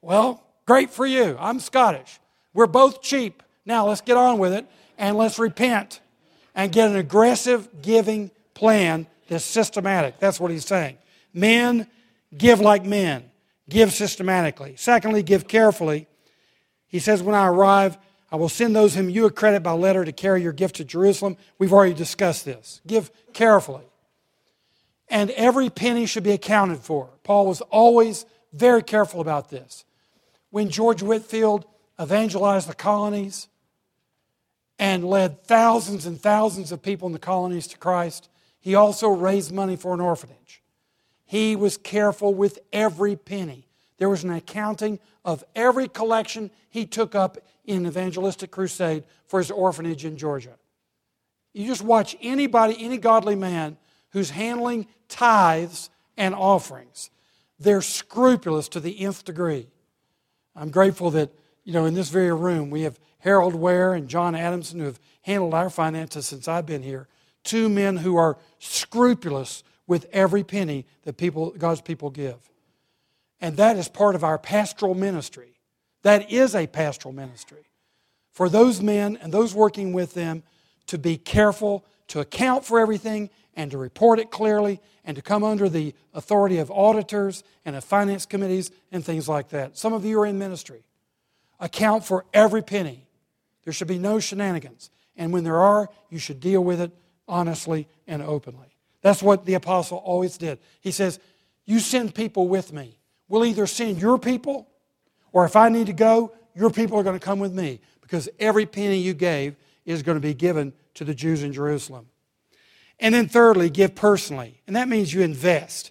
Well, 0.03 0.43
great 0.67 0.91
for 0.91 1.07
you. 1.07 1.37
I'm 1.39 1.61
Scottish. 1.61 2.21
We're 2.53 2.67
both 2.67 3.03
cheap. 3.03 3.43
Now 3.65 3.87
let's 3.87 4.01
get 4.01 4.17
on 4.17 4.39
with 4.39 4.53
it 4.53 4.67
and 4.99 5.17
let's 5.17 5.39
repent 5.39 6.01
and 6.55 6.73
get 6.73 6.91
an 6.91 6.97
aggressive 6.97 7.83
giving 7.83 8.31
plan 8.55 9.07
that's 9.29 9.45
systematic. 9.45 10.19
That's 10.19 10.41
what 10.41 10.51
he's 10.51 10.67
saying. 10.67 10.99
Men, 11.33 11.87
give 12.37 12.61
like 12.61 12.85
men, 12.85 13.30
give 13.71 13.93
systematically. 13.93 14.75
Secondly, 14.77 15.23
give 15.23 15.49
carefully. 15.49 16.07
He 16.87 16.99
says, 16.99 17.23
When 17.23 17.35
I 17.35 17.47
arrive, 17.47 17.97
I 18.31 18.37
will 18.37 18.49
send 18.49 18.77
those 18.77 18.95
whom 18.95 19.09
you 19.09 19.25
accredit 19.25 19.63
by 19.63 19.73
letter 19.73 20.05
to 20.05 20.13
carry 20.13 20.43
your 20.43 20.53
gift 20.53 20.77
to 20.77 20.85
Jerusalem. 20.85 21.37
We've 21.59 21.73
already 21.73 21.95
discussed 21.95 22.45
this. 22.45 22.81
Give 22.87 23.11
carefully. 23.33 23.85
And 25.09 25.31
every 25.31 25.71
penny 25.71 26.07
should 26.07 26.23
be 26.23 26.33
accounted 26.33 26.81
for. 26.81 27.09
Paul 27.25 27.47
was 27.47 27.61
always 27.63 28.27
very 28.53 28.83
careful 28.83 29.21
about 29.21 29.51
this. 29.51 29.85
When 30.51 30.69
George 30.69 31.03
Whitefield 31.03 31.65
evangelized 32.01 32.69
the 32.69 32.75
colonies 32.75 33.49
and 34.81 35.05
led 35.05 35.45
thousands 35.45 36.07
and 36.07 36.19
thousands 36.19 36.73
of 36.73 36.83
people 36.83 37.07
in 37.07 37.13
the 37.13 37.19
colonies 37.19 37.67
to 37.67 37.77
Christ. 37.77 38.31
He 38.61 38.75
also 38.75 39.11
raised 39.11 39.53
money 39.53 39.77
for 39.77 39.93
an 39.93 40.01
orphanage. 40.01 40.60
He 41.31 41.55
was 41.55 41.77
careful 41.77 42.35
with 42.35 42.59
every 42.73 43.15
penny. 43.15 43.69
There 43.99 44.09
was 44.09 44.25
an 44.25 44.33
accounting 44.33 44.99
of 45.25 45.45
every 45.55 45.87
collection 45.87 46.51
he 46.71 46.85
took 46.85 47.15
up 47.15 47.39
in 47.65 47.87
evangelistic 47.87 48.51
crusade 48.51 49.05
for 49.29 49.39
his 49.39 49.53
orphanage 49.53 50.05
in 50.05 50.17
Georgia. 50.17 50.57
You 51.53 51.69
just 51.69 51.83
watch 51.83 52.17
anybody, 52.21 52.75
any 52.81 52.99
godly 52.99 53.37
man 53.37 53.77
who's 54.09 54.31
handling 54.31 54.89
tithes 55.09 55.91
and 56.17 56.35
offerings. 56.35 57.11
They're 57.61 57.81
scrupulous 57.81 58.69
to 58.71 58.81
the 58.81 58.99
nth 58.99 59.25
degree. 59.25 59.69
I'm 60.57 60.71
grateful 60.71 61.13
that, 61.13 61.31
you 61.63 61.73
know, 61.73 61.85
in 61.85 61.95
this 61.95 62.09
very 62.09 62.35
room 62.35 62.71
we 62.71 62.83
have 62.83 62.99
Harold 63.21 63.55
Ware 63.55 63.95
and 63.95 64.09
John 64.09 64.35
Adamson 64.35 64.81
who 64.81 64.87
have 64.87 64.99
handled 65.23 65.55
our 65.55 65.71
finances 65.71 66.27
since 66.27 66.49
I've 66.49 66.67
been 66.67 66.83
here. 66.83 67.07
Two 67.45 67.69
men 67.69 67.99
who 67.99 68.17
are 68.17 68.37
scrupulous 68.59 69.63
with 69.91 70.07
every 70.13 70.45
penny 70.45 70.87
that 71.03 71.17
people, 71.17 71.51
God's 71.51 71.81
people 71.81 72.11
give. 72.11 72.37
And 73.41 73.57
that 73.57 73.77
is 73.77 73.89
part 73.89 74.15
of 74.15 74.23
our 74.23 74.39
pastoral 74.39 74.95
ministry. 74.95 75.59
That 76.03 76.31
is 76.31 76.55
a 76.55 76.69
pastoral 76.69 77.13
ministry. 77.13 77.65
For 78.31 78.49
those 78.49 78.81
men 78.81 79.19
and 79.21 79.33
those 79.33 79.53
working 79.53 79.93
with 79.93 80.15
them 80.15 80.45
to 80.87 80.97
be 80.97 81.17
careful, 81.17 81.85
to 82.07 82.21
account 82.21 82.65
for 82.65 82.79
everything, 82.79 83.31
and 83.57 83.73
to 83.73 83.79
report 83.79 84.21
it 84.21 84.31
clearly, 84.31 84.81
and 85.05 85.17
to 85.17 85.23
come 85.23 85.43
under 85.43 85.69
the 85.69 85.93
authority 86.15 86.59
of 86.59 86.71
auditors 86.71 87.43
and 87.65 87.75
of 87.75 87.83
finance 87.83 88.27
committees 88.27 88.71
and 88.93 89.05
things 89.05 89.29
like 89.29 89.49
that. 89.49 89.77
Some 89.77 89.93
of 89.93 90.05
you 90.05 90.21
are 90.21 90.27
in 90.27 90.39
ministry. 90.39 90.85
Account 91.59 92.05
for 92.05 92.25
every 92.33 92.63
penny. 92.63 93.09
There 93.65 93.73
should 93.73 93.89
be 93.89 93.99
no 93.99 94.21
shenanigans. 94.21 94.89
And 95.17 95.33
when 95.33 95.43
there 95.43 95.59
are, 95.59 95.91
you 96.11 96.21
should 96.21 96.39
deal 96.39 96.63
with 96.63 96.81
it 96.81 96.93
honestly 97.27 97.89
and 98.07 98.23
openly. 98.23 98.70
That's 99.03 99.23
what 99.23 99.45
the 99.47 99.55
apostle 99.55 99.99
always 99.99 100.37
did. 100.37 100.59
He 100.81 100.91
says, 100.91 101.19
You 101.65 101.81
send 101.81 102.15
people 102.15 102.49
with 102.49 102.73
me. 102.73 102.99
We'll 103.29 103.45
either 103.45 103.67
send 103.67 104.01
your 104.01 104.19
people, 104.19 104.69
or 105.33 105.45
if 105.45 105.57
I 105.57 105.69
need 105.69 105.87
to 105.87 105.93
go, 105.93 106.33
your 106.55 106.71
people 106.71 106.99
are 106.99 107.03
going 107.03 107.19
to 107.19 107.25
come 107.25 107.39
with 107.39 107.53
me 107.53 107.81
because 108.01 108.29
every 108.39 108.67
penny 108.67 108.99
you 108.99 109.15
gave 109.15 109.57
is 109.87 110.03
going 110.03 110.17
to 110.17 110.21
be 110.21 110.35
given 110.35 110.73
to 110.95 111.05
the 111.05 111.15
Jews 111.15 111.43
in 111.43 111.53
Jerusalem. 111.53 112.09
And 112.99 113.15
then, 113.15 113.29
thirdly, 113.29 113.71
give 113.71 113.95
personally. 113.95 114.61
And 114.67 114.77
that 114.77 114.89
means 114.89 115.15
you 115.15 115.23
invest. 115.23 115.91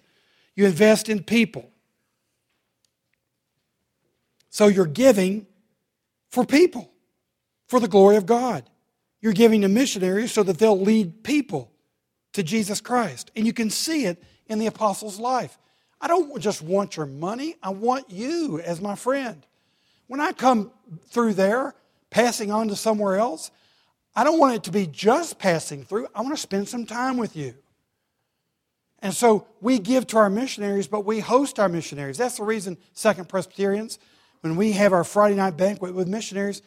You 0.54 0.66
invest 0.66 1.08
in 1.08 1.24
people. 1.24 1.70
So 4.50 4.66
you're 4.66 4.86
giving 4.86 5.46
for 6.28 6.44
people, 6.44 6.90
for 7.66 7.80
the 7.80 7.88
glory 7.88 8.16
of 8.16 8.26
God. 8.26 8.68
You're 9.20 9.32
giving 9.32 9.62
to 9.62 9.68
missionaries 9.68 10.32
so 10.32 10.42
that 10.42 10.58
they'll 10.58 10.80
lead 10.80 11.24
people 11.24 11.72
to 12.32 12.42
Jesus 12.42 12.80
Christ. 12.80 13.30
And 13.36 13.46
you 13.46 13.52
can 13.52 13.70
see 13.70 14.06
it 14.06 14.22
in 14.46 14.58
the 14.58 14.66
apostles' 14.66 15.18
life. 15.18 15.58
I 16.00 16.08
don't 16.08 16.40
just 16.40 16.62
want 16.62 16.96
your 16.96 17.06
money, 17.06 17.56
I 17.62 17.70
want 17.70 18.10
you 18.10 18.60
as 18.60 18.80
my 18.80 18.94
friend. 18.94 19.46
When 20.06 20.20
I 20.20 20.32
come 20.32 20.72
through 21.08 21.34
there, 21.34 21.74
passing 22.10 22.50
on 22.50 22.68
to 22.68 22.76
somewhere 22.76 23.16
else, 23.16 23.50
I 24.14 24.24
don't 24.24 24.38
want 24.38 24.56
it 24.56 24.64
to 24.64 24.72
be 24.72 24.86
just 24.86 25.38
passing 25.38 25.84
through. 25.84 26.08
I 26.14 26.22
want 26.22 26.34
to 26.34 26.40
spend 26.40 26.68
some 26.68 26.84
time 26.84 27.16
with 27.16 27.36
you. 27.36 27.54
And 29.02 29.14
so 29.14 29.46
we 29.60 29.78
give 29.78 30.06
to 30.08 30.18
our 30.18 30.28
missionaries, 30.28 30.88
but 30.88 31.04
we 31.04 31.20
host 31.20 31.58
our 31.58 31.68
missionaries. 31.68 32.18
That's 32.18 32.36
the 32.36 32.44
reason, 32.44 32.76
Second 32.92 33.28
Presbyterians, 33.28 33.98
when 34.40 34.56
we 34.56 34.72
have 34.72 34.92
our 34.92 35.04
Friday 35.04 35.36
night 35.36 35.56
banquet 35.56 35.94
with 35.94 36.08
missionaries, 36.08 36.62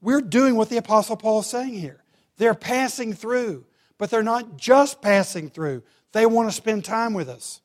we're 0.00 0.20
doing 0.20 0.56
what 0.56 0.68
the 0.68 0.76
Apostle 0.76 1.16
Paul 1.16 1.40
is 1.40 1.46
saying 1.46 1.74
here. 1.74 2.02
They're 2.36 2.54
passing 2.54 3.14
through, 3.14 3.64
but 3.98 4.10
they're 4.10 4.22
not 4.22 4.56
just 4.56 5.00
passing 5.02 5.50
through. 5.50 5.82
They 6.12 6.26
want 6.26 6.48
to 6.48 6.54
spend 6.54 6.84
time 6.84 7.14
with 7.14 7.28
us. 7.28 7.60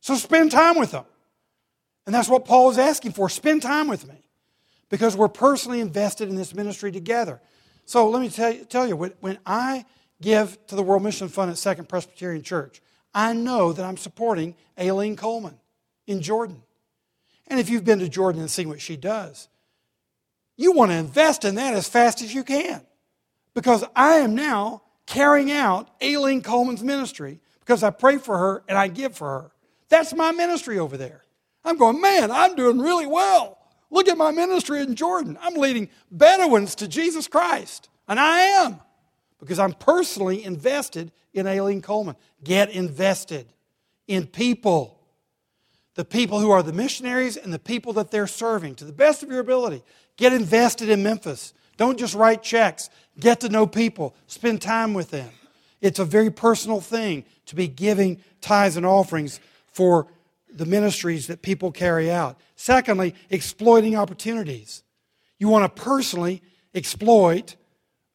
So 0.00 0.14
spend 0.14 0.50
time 0.50 0.78
with 0.78 0.92
them. 0.92 1.04
And 2.06 2.14
that's 2.14 2.28
what 2.28 2.44
Paul 2.44 2.70
is 2.70 2.78
asking 2.78 3.12
for. 3.12 3.28
Spend 3.28 3.62
time 3.62 3.88
with 3.88 4.06
me 4.06 4.26
because 4.88 5.16
we're 5.16 5.28
personally 5.28 5.80
invested 5.80 6.28
in 6.28 6.36
this 6.36 6.54
ministry 6.54 6.92
together. 6.92 7.40
So 7.84 8.08
let 8.08 8.22
me 8.22 8.28
tell 8.28 8.52
you, 8.52 8.64
tell 8.64 8.86
you 8.86 8.96
when 8.96 9.38
I 9.44 9.84
give 10.20 10.64
to 10.68 10.76
the 10.76 10.82
World 10.82 11.02
Mission 11.02 11.28
Fund 11.28 11.50
at 11.50 11.58
Second 11.58 11.88
Presbyterian 11.88 12.42
Church, 12.42 12.80
I 13.12 13.32
know 13.32 13.72
that 13.72 13.84
I'm 13.84 13.96
supporting 13.96 14.54
Aileen 14.78 15.16
Coleman 15.16 15.58
in 16.06 16.22
Jordan. 16.22 16.62
And 17.48 17.58
if 17.60 17.68
you've 17.68 17.84
been 17.84 18.00
to 18.00 18.08
Jordan 18.08 18.40
and 18.40 18.50
seen 18.50 18.68
what 18.68 18.80
she 18.80 18.96
does, 18.96 19.48
you 20.56 20.72
want 20.72 20.90
to 20.90 20.96
invest 20.96 21.44
in 21.44 21.56
that 21.56 21.74
as 21.74 21.88
fast 21.88 22.22
as 22.22 22.34
you 22.34 22.44
can. 22.44 22.80
Because 23.54 23.84
I 23.94 24.16
am 24.16 24.34
now 24.34 24.82
carrying 25.06 25.50
out 25.50 25.88
Aileen 26.02 26.42
Coleman's 26.42 26.82
ministry 26.82 27.40
because 27.60 27.82
I 27.82 27.90
pray 27.90 28.18
for 28.18 28.36
her 28.36 28.62
and 28.68 28.76
I 28.76 28.88
give 28.88 29.16
for 29.16 29.28
her. 29.28 29.50
That's 29.88 30.14
my 30.14 30.32
ministry 30.32 30.78
over 30.78 30.96
there. 30.96 31.22
I'm 31.64 31.76
going, 31.76 32.00
man, 32.00 32.30
I'm 32.30 32.54
doing 32.54 32.78
really 32.78 33.06
well. 33.06 33.58
Look 33.90 34.08
at 34.08 34.18
my 34.18 34.30
ministry 34.30 34.80
in 34.80 34.94
Jordan. 34.94 35.38
I'm 35.40 35.54
leading 35.54 35.88
Bedouins 36.10 36.74
to 36.76 36.88
Jesus 36.88 37.28
Christ. 37.28 37.88
And 38.08 38.18
I 38.20 38.40
am 38.40 38.80
because 39.40 39.58
I'm 39.58 39.72
personally 39.72 40.44
invested 40.44 41.12
in 41.34 41.46
Aileen 41.46 41.82
Coleman. 41.82 42.16
Get 42.42 42.70
invested 42.70 43.46
in 44.06 44.26
people. 44.26 45.00
The 45.94 46.04
people 46.04 46.40
who 46.40 46.50
are 46.50 46.62
the 46.62 46.72
missionaries 46.72 47.36
and 47.36 47.52
the 47.52 47.58
people 47.58 47.92
that 47.94 48.10
they're 48.10 48.26
serving 48.26 48.74
to 48.76 48.84
the 48.84 48.92
best 48.92 49.22
of 49.22 49.30
your 49.30 49.40
ability. 49.40 49.82
Get 50.16 50.32
invested 50.32 50.88
in 50.88 51.02
Memphis. 51.02 51.54
Don't 51.76 51.98
just 51.98 52.14
write 52.14 52.42
checks. 52.42 52.90
Get 53.18 53.40
to 53.40 53.48
know 53.48 53.66
people. 53.66 54.14
Spend 54.26 54.62
time 54.62 54.94
with 54.94 55.10
them. 55.10 55.30
It's 55.80 55.98
a 55.98 56.04
very 56.04 56.30
personal 56.30 56.80
thing 56.80 57.24
to 57.46 57.54
be 57.54 57.68
giving 57.68 58.22
tithes 58.40 58.76
and 58.76 58.86
offerings 58.86 59.40
for 59.66 60.06
the 60.52 60.66
ministries 60.66 61.26
that 61.26 61.42
people 61.42 61.70
carry 61.70 62.10
out. 62.10 62.38
Secondly, 62.54 63.14
exploiting 63.30 63.94
opportunities. 63.94 64.82
You 65.38 65.48
want 65.48 65.64
to 65.64 65.82
personally 65.82 66.42
exploit 66.74 67.56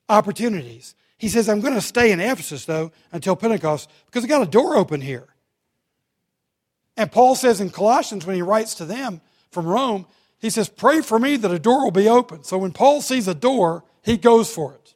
opportunities. 0.10 0.96
He 1.18 1.30
says, 1.30 1.48
I'm 1.48 1.62
going 1.62 1.76
to 1.76 1.82
stay 1.82 2.12
in 2.12 2.20
Ephesus, 2.20 2.66
though, 2.66 2.92
until 3.12 3.36
Pentecost 3.36 3.90
because 4.08 4.24
I 4.24 4.28
got 4.28 4.42
a 4.42 4.50
door 4.50 4.76
open 4.76 5.02
here. 5.02 5.28
And 6.98 7.12
Paul 7.12 7.36
says 7.36 7.62
in 7.62 7.70
Colossians, 7.70 8.26
when 8.26 8.36
he 8.36 8.42
writes 8.42 8.76
to 8.76 8.86
them 8.86 9.22
from 9.52 9.68
Rome, 9.68 10.08
he 10.42 10.50
says, 10.50 10.68
Pray 10.68 11.02
for 11.02 11.20
me 11.20 11.38
that 11.38 11.52
a 11.52 11.60
door 11.60 11.84
will 11.84 11.92
be 11.92 12.10
open. 12.10 12.44
So 12.44 12.58
when 12.58 12.72
Paul 12.72 13.02
sees 13.02 13.28
a 13.28 13.36
door, 13.36 13.84
he 14.02 14.18
goes 14.18 14.54
for 14.54 14.74
it. 14.74 14.96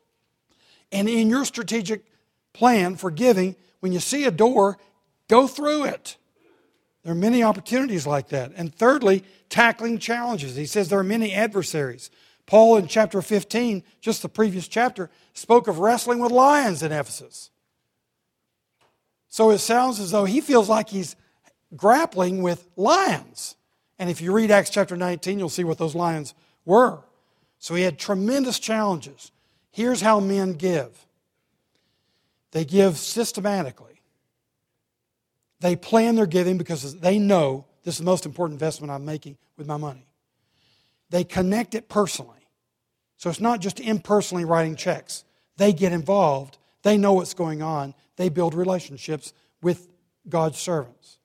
And 0.91 1.07
in 1.07 1.29
your 1.29 1.45
strategic 1.45 2.03
plan 2.51 2.95
for 2.95 3.11
giving, 3.11 3.55
when 3.79 3.93
you 3.93 3.99
see 3.99 4.25
a 4.25 4.31
door, 4.31 4.79
go 5.27 5.47
through 5.47 5.85
it. 5.85 6.17
There 7.03 7.11
are 7.11 7.15
many 7.15 7.43
opportunities 7.43 8.07
like 8.07 8.29
that. 8.29 8.53
And 8.55 8.73
thirdly, 8.73 9.23
tackling 9.49 9.99
challenges. 9.99 10.55
He 10.55 10.65
says 10.65 10.89
there 10.89 10.99
are 10.99 11.03
many 11.03 11.31
adversaries. 11.33 12.09
Paul 12.47 12.77
in 12.77 12.87
chapter 12.87 13.21
15, 13.21 13.83
just 14.01 14.23
the 14.23 14.29
previous 14.29 14.67
chapter, 14.67 15.11
spoke 15.33 15.67
of 15.67 15.77
wrestling 15.77 16.19
with 16.19 16.31
lions 16.31 16.81
in 16.81 16.91
Ephesus. 16.91 17.51
So 19.27 19.51
it 19.51 19.59
sounds 19.59 19.99
as 19.99 20.11
though 20.11 20.25
he 20.25 20.41
feels 20.41 20.69
like 20.69 20.89
he's 20.89 21.15
grappling 21.75 22.41
with 22.41 22.67
lions. 22.75 23.55
And 23.97 24.09
if 24.09 24.21
you 24.21 24.33
read 24.33 24.51
Acts 24.51 24.69
chapter 24.69 24.97
19, 24.97 25.39
you'll 25.39 25.49
see 25.49 25.63
what 25.63 25.77
those 25.77 25.95
lions 25.95 26.33
were. 26.65 26.99
So 27.59 27.75
he 27.75 27.83
had 27.83 27.97
tremendous 27.97 28.59
challenges. 28.59 29.31
Here's 29.71 30.01
how 30.01 30.19
men 30.19 30.53
give 30.53 31.05
they 32.51 32.63
give 32.63 32.97
systematically. 32.97 34.01
They 35.59 35.75
plan 35.75 36.15
their 36.15 36.25
giving 36.25 36.57
because 36.57 36.97
they 36.99 37.19
know 37.19 37.65
this 37.83 37.95
is 37.95 37.99
the 37.99 38.05
most 38.05 38.25
important 38.25 38.55
investment 38.55 38.91
I'm 38.91 39.03
making 39.03 39.37
with 39.57 39.67
my 39.67 39.77
money. 39.77 40.07
They 41.09 41.23
connect 41.23 41.75
it 41.75 41.89
personally. 41.89 42.47
So 43.17 43.29
it's 43.29 43.41
not 43.41 43.59
just 43.59 43.79
impersonally 43.79 44.45
writing 44.45 44.75
checks. 44.75 45.23
They 45.57 45.73
get 45.73 45.91
involved. 45.91 46.57
They 46.83 46.97
know 46.97 47.13
what's 47.13 47.33
going 47.33 47.61
on. 47.61 47.93
They 48.15 48.29
build 48.29 48.53
relationships 48.53 49.33
with 49.61 49.89
God's 50.27 50.57
servants. 50.57 51.17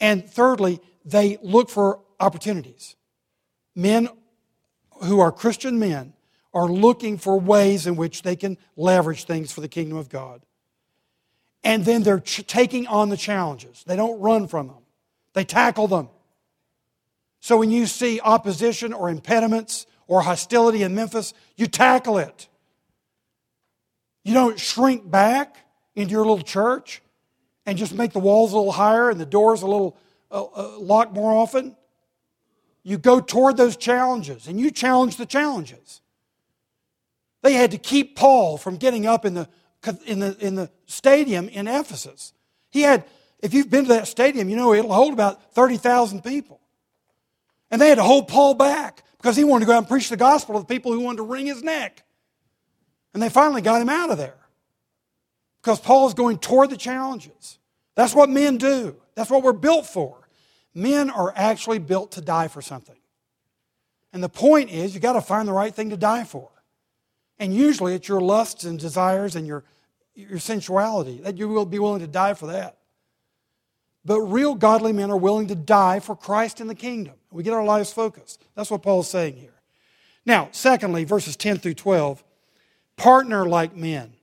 And 0.00 0.28
thirdly, 0.28 0.80
they 1.06 1.38
look 1.40 1.70
for 1.70 2.00
opportunities. 2.20 2.96
Men 3.74 4.10
who 5.04 5.20
are 5.20 5.32
Christian 5.32 5.78
men 5.78 6.12
are 6.52 6.68
looking 6.68 7.16
for 7.16 7.40
ways 7.40 7.86
in 7.86 7.96
which 7.96 8.22
they 8.22 8.36
can 8.36 8.58
leverage 8.76 9.24
things 9.24 9.52
for 9.52 9.62
the 9.62 9.68
kingdom 9.68 9.96
of 9.96 10.10
God 10.10 10.42
and 11.66 11.84
then 11.84 12.04
they're 12.04 12.20
ch- 12.20 12.46
taking 12.46 12.86
on 12.86 13.08
the 13.08 13.16
challenges. 13.16 13.82
They 13.88 13.96
don't 13.96 14.20
run 14.20 14.46
from 14.46 14.68
them, 14.68 14.84
they 15.34 15.44
tackle 15.44 15.88
them. 15.88 16.08
So 17.40 17.58
when 17.58 17.70
you 17.70 17.86
see 17.86 18.20
opposition 18.20 18.92
or 18.92 19.10
impediments 19.10 19.86
or 20.06 20.22
hostility 20.22 20.84
in 20.84 20.94
Memphis, 20.94 21.34
you 21.56 21.66
tackle 21.66 22.18
it. 22.18 22.48
You 24.24 24.34
don't 24.34 24.58
shrink 24.58 25.08
back 25.08 25.56
into 25.94 26.12
your 26.12 26.20
little 26.20 26.42
church 26.42 27.02
and 27.66 27.76
just 27.76 27.94
make 27.94 28.12
the 28.12 28.20
walls 28.20 28.52
a 28.52 28.56
little 28.56 28.72
higher 28.72 29.10
and 29.10 29.20
the 29.20 29.26
doors 29.26 29.62
a 29.62 29.66
little 29.66 29.96
uh, 30.44 30.78
locked 30.78 31.12
more 31.12 31.32
often. 31.32 31.76
You 32.82 32.98
go 32.98 33.20
toward 33.20 33.56
those 33.56 33.76
challenges 33.76 34.46
and 34.46 34.60
you 34.60 34.70
challenge 34.70 35.16
the 35.16 35.26
challenges. 35.26 36.00
They 37.42 37.52
had 37.52 37.72
to 37.72 37.78
keep 37.78 38.16
Paul 38.16 38.58
from 38.58 38.76
getting 38.76 39.06
up 39.06 39.24
in 39.24 39.34
the 39.34 39.48
in 40.06 40.18
the, 40.20 40.36
in 40.40 40.54
the 40.54 40.70
stadium 40.86 41.48
in 41.48 41.68
Ephesus. 41.68 42.32
He 42.70 42.82
had, 42.82 43.04
if 43.40 43.54
you've 43.54 43.70
been 43.70 43.84
to 43.84 43.88
that 43.90 44.08
stadium, 44.08 44.48
you 44.48 44.56
know 44.56 44.74
it'll 44.74 44.92
hold 44.92 45.12
about 45.12 45.54
30,000 45.54 46.22
people. 46.22 46.60
And 47.70 47.80
they 47.80 47.88
had 47.88 47.96
to 47.96 48.02
hold 48.02 48.28
Paul 48.28 48.54
back 48.54 49.02
because 49.18 49.36
he 49.36 49.44
wanted 49.44 49.64
to 49.64 49.66
go 49.66 49.72
out 49.74 49.78
and 49.78 49.88
preach 49.88 50.08
the 50.08 50.16
gospel 50.16 50.54
to 50.54 50.60
the 50.60 50.66
people 50.66 50.92
who 50.92 51.00
wanted 51.00 51.18
to 51.18 51.22
wring 51.24 51.46
his 51.46 51.62
neck. 51.62 52.04
And 53.14 53.22
they 53.22 53.28
finally 53.28 53.62
got 53.62 53.80
him 53.80 53.88
out 53.88 54.10
of 54.10 54.18
there 54.18 54.36
because 55.62 55.80
Paul 55.80 56.06
is 56.06 56.14
going 56.14 56.38
toward 56.38 56.70
the 56.70 56.76
challenges. 56.76 57.58
That's 57.94 58.14
what 58.14 58.28
men 58.28 58.58
do, 58.58 58.96
that's 59.14 59.30
what 59.30 59.42
we're 59.42 59.52
built 59.52 59.86
for. 59.86 60.25
Men 60.76 61.10
are 61.10 61.32
actually 61.34 61.78
built 61.78 62.12
to 62.12 62.20
die 62.20 62.48
for 62.48 62.60
something. 62.60 62.96
And 64.12 64.22
the 64.22 64.28
point 64.28 64.70
is, 64.70 64.94
you've 64.94 65.02
got 65.02 65.14
to 65.14 65.20
find 65.20 65.48
the 65.48 65.52
right 65.52 65.74
thing 65.74 65.90
to 65.90 65.96
die 65.96 66.24
for. 66.24 66.50
And 67.38 67.54
usually 67.54 67.94
it's 67.94 68.08
your 68.08 68.20
lusts 68.20 68.64
and 68.64 68.78
desires 68.78 69.36
and 69.36 69.46
your, 69.46 69.64
your 70.14 70.38
sensuality, 70.38 71.18
that 71.22 71.36
you 71.36 71.48
will 71.48 71.66
be 71.66 71.78
willing 71.78 72.00
to 72.00 72.06
die 72.06 72.34
for 72.34 72.46
that. 72.46 72.78
But 74.04 74.20
real 74.20 74.54
godly 74.54 74.92
men 74.92 75.10
are 75.10 75.16
willing 75.16 75.48
to 75.48 75.54
die 75.54 75.98
for 75.98 76.14
Christ 76.14 76.60
in 76.60 76.66
the 76.66 76.74
kingdom. 76.74 77.14
We 77.30 77.42
get 77.42 77.52
our 77.52 77.64
lives 77.64 77.92
focused. 77.92 78.44
That's 78.54 78.70
what 78.70 78.82
Paul's 78.82 79.10
saying 79.10 79.36
here. 79.36 79.54
Now, 80.24 80.48
secondly, 80.52 81.04
verses 81.04 81.36
10 81.36 81.58
through 81.58 81.74
12 81.74 82.22
partner 82.96 83.46
like 83.46 83.74
men. 83.74 84.14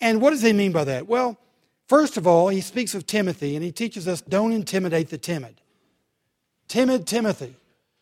And 0.00 0.20
what 0.20 0.30
does 0.30 0.42
he 0.42 0.52
mean 0.52 0.72
by 0.72 0.84
that? 0.84 1.06
Well, 1.06 1.38
first 1.90 2.16
of 2.16 2.24
all, 2.24 2.46
he 2.46 2.60
speaks 2.60 2.94
of 2.94 3.04
Timothy 3.04 3.56
and 3.56 3.64
he 3.64 3.72
teaches 3.72 4.06
us 4.06 4.20
don't 4.20 4.52
intimidate 4.52 5.08
the 5.08 5.18
timid. 5.18 5.60
Timid 6.68 7.04
Timothy. 7.04 7.56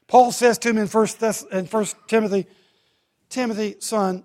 Paul 0.06 0.30
says 0.30 0.58
to 0.58 0.68
him 0.68 0.76
in 0.76 0.86
1, 0.86 1.06
Thess- 1.06 1.46
in 1.50 1.64
1 1.64 1.86
Timothy, 2.06 2.46
Timothy, 3.30 3.76
son, 3.78 4.24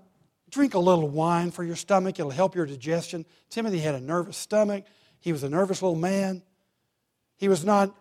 drink 0.50 0.74
a 0.74 0.80
little 0.80 1.08
wine 1.08 1.50
for 1.50 1.64
your 1.64 1.78
stomach. 1.78 2.20
It'll 2.20 2.30
help 2.30 2.56
your 2.56 2.66
digestion. 2.66 3.26
Timothy 3.50 3.80
had 3.80 3.96
a 3.96 4.02
nervous 4.02 4.36
stomach. 4.36 4.84
He 5.22 5.32
was 5.32 5.44
a 5.44 5.50
nervous 5.50 5.82
little 5.82 5.98
man. 5.98 6.44
He 7.38 7.48
was 7.48 7.64
not 7.64 7.96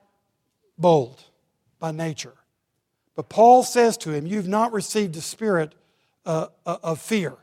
bold 0.77 1.23
by 1.79 1.93
nature. 1.93 2.35
But 3.15 3.29
Paul 3.29 3.63
says 3.63 3.97
to 3.99 4.11
him, 4.11 4.27
You've 4.27 4.49
not 4.49 4.73
received 4.73 5.17
a 5.17 5.21
spirit 5.21 5.77
uh, 6.27 6.49
uh 6.67 6.79
of 6.83 7.01
fear, 7.01 7.35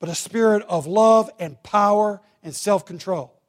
but 0.00 0.10
a 0.10 0.14
spirit 0.14 0.62
of 0.68 0.86
love 0.86 1.30
and 1.38 1.62
power 1.62 2.20
and 2.42 2.54
self 2.54 2.84
control. 2.84 3.40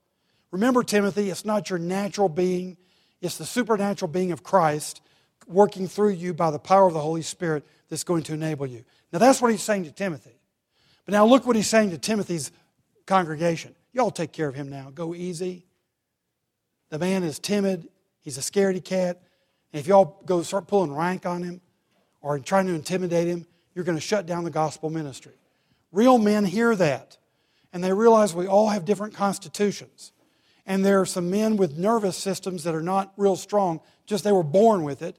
Remember, 0.52 0.84
Timothy, 0.84 1.30
it's 1.30 1.46
not 1.46 1.70
your 1.70 1.80
natural 1.80 2.30
being, 2.30 2.78
it's 3.22 3.38
the 3.38 3.46
supernatural 3.46 4.12
being 4.12 4.32
of 4.32 4.44
Christ 4.44 5.02
working 5.48 5.88
through 5.88 6.12
you 6.12 6.34
by 6.34 6.52
the 6.52 6.60
power 6.60 6.88
of 6.88 6.94
the 6.94 7.02
Holy 7.02 7.22
Spirit 7.22 7.66
that's 7.90 8.04
going 8.04 8.24
to 8.24 8.34
enable 8.34 8.66
you. 8.66 8.84
Now, 9.12 9.20
that's 9.20 9.42
what 9.42 9.52
he's 9.52 9.64
saying 9.64 9.86
to 9.86 9.92
Timothy. 9.92 10.40
But 11.06 11.14
now, 11.14 11.26
look 11.26 11.46
what 11.46 11.56
he's 11.56 11.68
saying 11.68 11.92
to 11.92 11.98
Timothy's 11.98 12.52
congregation. 13.06 13.76
Y'all 13.92 14.12
take 14.12 14.32
care 14.32 14.48
of 14.48 14.56
him 14.56 14.70
now. 14.70 14.92
Go 14.94 15.14
easy. 15.14 15.66
The 16.90 17.00
man 17.00 17.24
is 17.24 17.40
timid, 17.40 17.88
he's 18.22 18.38
a 18.38 18.42
scaredy 18.42 18.84
cat. 18.84 19.22
And 19.72 19.80
if 19.80 19.88
y'all 19.88 20.22
go 20.26 20.44
start 20.44 20.68
pulling 20.68 20.94
rank 20.94 21.26
on 21.26 21.42
him 21.42 21.62
or 22.22 22.38
trying 22.40 22.68
to 22.68 22.74
intimidate 22.74 23.28
him, 23.28 23.48
you're 23.74 23.86
going 23.86 23.98
to 23.98 24.02
shut 24.02 24.28
down 24.28 24.44
the 24.44 24.52
gospel 24.52 24.90
ministry. 24.90 25.34
Real 25.92 26.18
men 26.18 26.46
hear 26.46 26.76
that, 26.76 27.18
and 27.74 27.84
they 27.84 27.92
realize 27.92 28.34
we 28.34 28.48
all 28.48 28.70
have 28.70 28.86
different 28.86 29.14
constitutions. 29.14 30.14
And 30.66 30.86
there 30.86 31.02
are 31.02 31.06
some 31.06 31.30
men 31.30 31.58
with 31.58 31.78
nervous 31.78 32.16
systems 32.16 32.64
that 32.64 32.74
are 32.74 32.82
not 32.82 33.12
real 33.18 33.36
strong, 33.36 33.82
just 34.06 34.24
they 34.24 34.32
were 34.32 34.44
born 34.44 34.84
with 34.84 35.02
it 35.02 35.18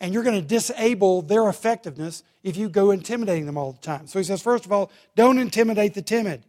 and 0.00 0.12
you're 0.12 0.22
going 0.22 0.40
to 0.40 0.46
disable 0.46 1.22
their 1.22 1.48
effectiveness 1.48 2.22
if 2.42 2.56
you 2.56 2.68
go 2.68 2.90
intimidating 2.90 3.46
them 3.46 3.56
all 3.56 3.72
the 3.72 3.80
time. 3.80 4.06
So 4.06 4.18
he 4.18 4.24
says, 4.24 4.42
first 4.42 4.66
of 4.66 4.72
all, 4.72 4.90
don't 5.14 5.38
intimidate 5.38 5.94
the 5.94 6.02
timid. 6.02 6.42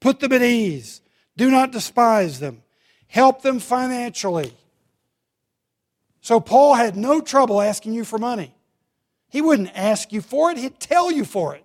Put 0.00 0.20
them 0.20 0.32
at 0.32 0.42
ease. 0.42 1.00
Do 1.36 1.50
not 1.50 1.72
despise 1.72 2.38
them. 2.38 2.62
Help 3.08 3.42
them 3.42 3.58
financially. 3.58 4.54
So 6.20 6.40
Paul 6.40 6.74
had 6.74 6.96
no 6.96 7.20
trouble 7.20 7.60
asking 7.60 7.94
you 7.94 8.04
for 8.04 8.18
money. 8.18 8.54
He 9.28 9.40
wouldn't 9.40 9.76
ask 9.76 10.12
you 10.12 10.20
for 10.20 10.50
it, 10.50 10.58
he'd 10.58 10.78
tell 10.78 11.10
you 11.10 11.24
for 11.24 11.54
it. 11.54 11.63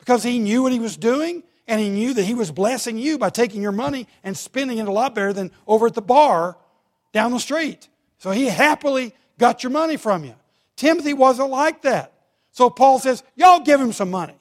Because 0.00 0.24
he 0.24 0.38
knew 0.38 0.62
what 0.62 0.72
he 0.72 0.80
was 0.80 0.96
doing 0.96 1.44
and 1.68 1.80
he 1.80 1.88
knew 1.88 2.12
that 2.14 2.24
he 2.24 2.34
was 2.34 2.50
blessing 2.50 2.98
you 2.98 3.16
by 3.16 3.30
taking 3.30 3.62
your 3.62 3.70
money 3.70 4.08
and 4.24 4.36
spending 4.36 4.78
it 4.78 4.88
a 4.88 4.92
lot 4.92 5.14
better 5.14 5.32
than 5.32 5.52
over 5.68 5.86
at 5.86 5.94
the 5.94 6.02
bar 6.02 6.56
down 7.12 7.30
the 7.30 7.38
street. 7.38 7.88
So 8.18 8.32
he 8.32 8.46
happily 8.46 9.14
got 9.38 9.62
your 9.62 9.70
money 9.70 9.96
from 9.96 10.24
you. 10.24 10.34
Timothy 10.76 11.14
wasn't 11.14 11.50
like 11.50 11.82
that. 11.82 12.12
So 12.50 12.70
Paul 12.70 12.98
says, 12.98 13.22
Y'all 13.36 13.60
give 13.60 13.80
him 13.80 13.92
some 13.92 14.10
money. 14.10 14.34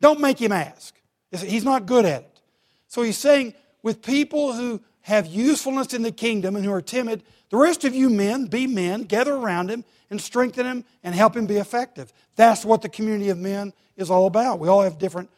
Don't 0.00 0.20
make 0.20 0.40
him 0.40 0.52
ask. 0.52 0.94
He's 1.30 1.64
not 1.64 1.86
good 1.86 2.04
at 2.04 2.22
it. 2.22 2.40
So 2.88 3.02
he's 3.02 3.18
saying, 3.18 3.54
with 3.82 4.02
people 4.02 4.52
who 4.52 4.80
have 5.02 5.26
usefulness 5.26 5.94
in 5.94 6.02
the 6.02 6.12
kingdom 6.12 6.56
and 6.56 6.64
who 6.64 6.72
are 6.72 6.82
timid, 6.82 7.22
the 7.50 7.56
rest 7.56 7.84
of 7.84 7.94
you 7.94 8.10
men, 8.10 8.46
be 8.46 8.66
men, 8.66 9.02
gather 9.04 9.34
around 9.34 9.70
him 9.70 9.84
and 10.10 10.20
strengthen 10.20 10.66
him 10.66 10.84
and 11.02 11.14
help 11.14 11.36
him 11.36 11.46
be 11.46 11.56
effective. 11.56 12.12
That's 12.36 12.64
what 12.64 12.82
the 12.82 12.88
community 12.88 13.30
of 13.30 13.38
men 13.38 13.72
is 14.00 14.10
all 14.10 14.26
about. 14.26 14.58
We 14.58 14.68
all 14.68 14.82
have 14.82 14.98
different, 14.98 15.30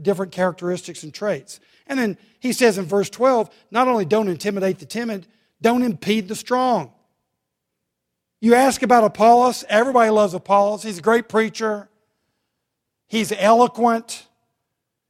different 0.00 0.32
characteristics 0.32 1.02
and 1.02 1.12
traits. 1.12 1.60
And 1.86 1.98
then 1.98 2.18
he 2.38 2.52
says 2.52 2.78
in 2.78 2.84
verse 2.84 3.10
12, 3.10 3.50
not 3.70 3.88
only 3.88 4.04
don't 4.04 4.28
intimidate 4.28 4.78
the 4.78 4.86
timid, 4.86 5.26
don't 5.60 5.82
impede 5.82 6.28
the 6.28 6.36
strong. 6.36 6.92
You 8.40 8.54
ask 8.54 8.82
about 8.82 9.04
Apollos, 9.04 9.64
everybody 9.68 10.10
loves 10.10 10.32
Apollos. 10.32 10.82
He's 10.82 10.98
a 10.98 11.02
great 11.02 11.28
preacher, 11.28 11.88
he's 13.06 13.32
eloquent, 13.32 14.26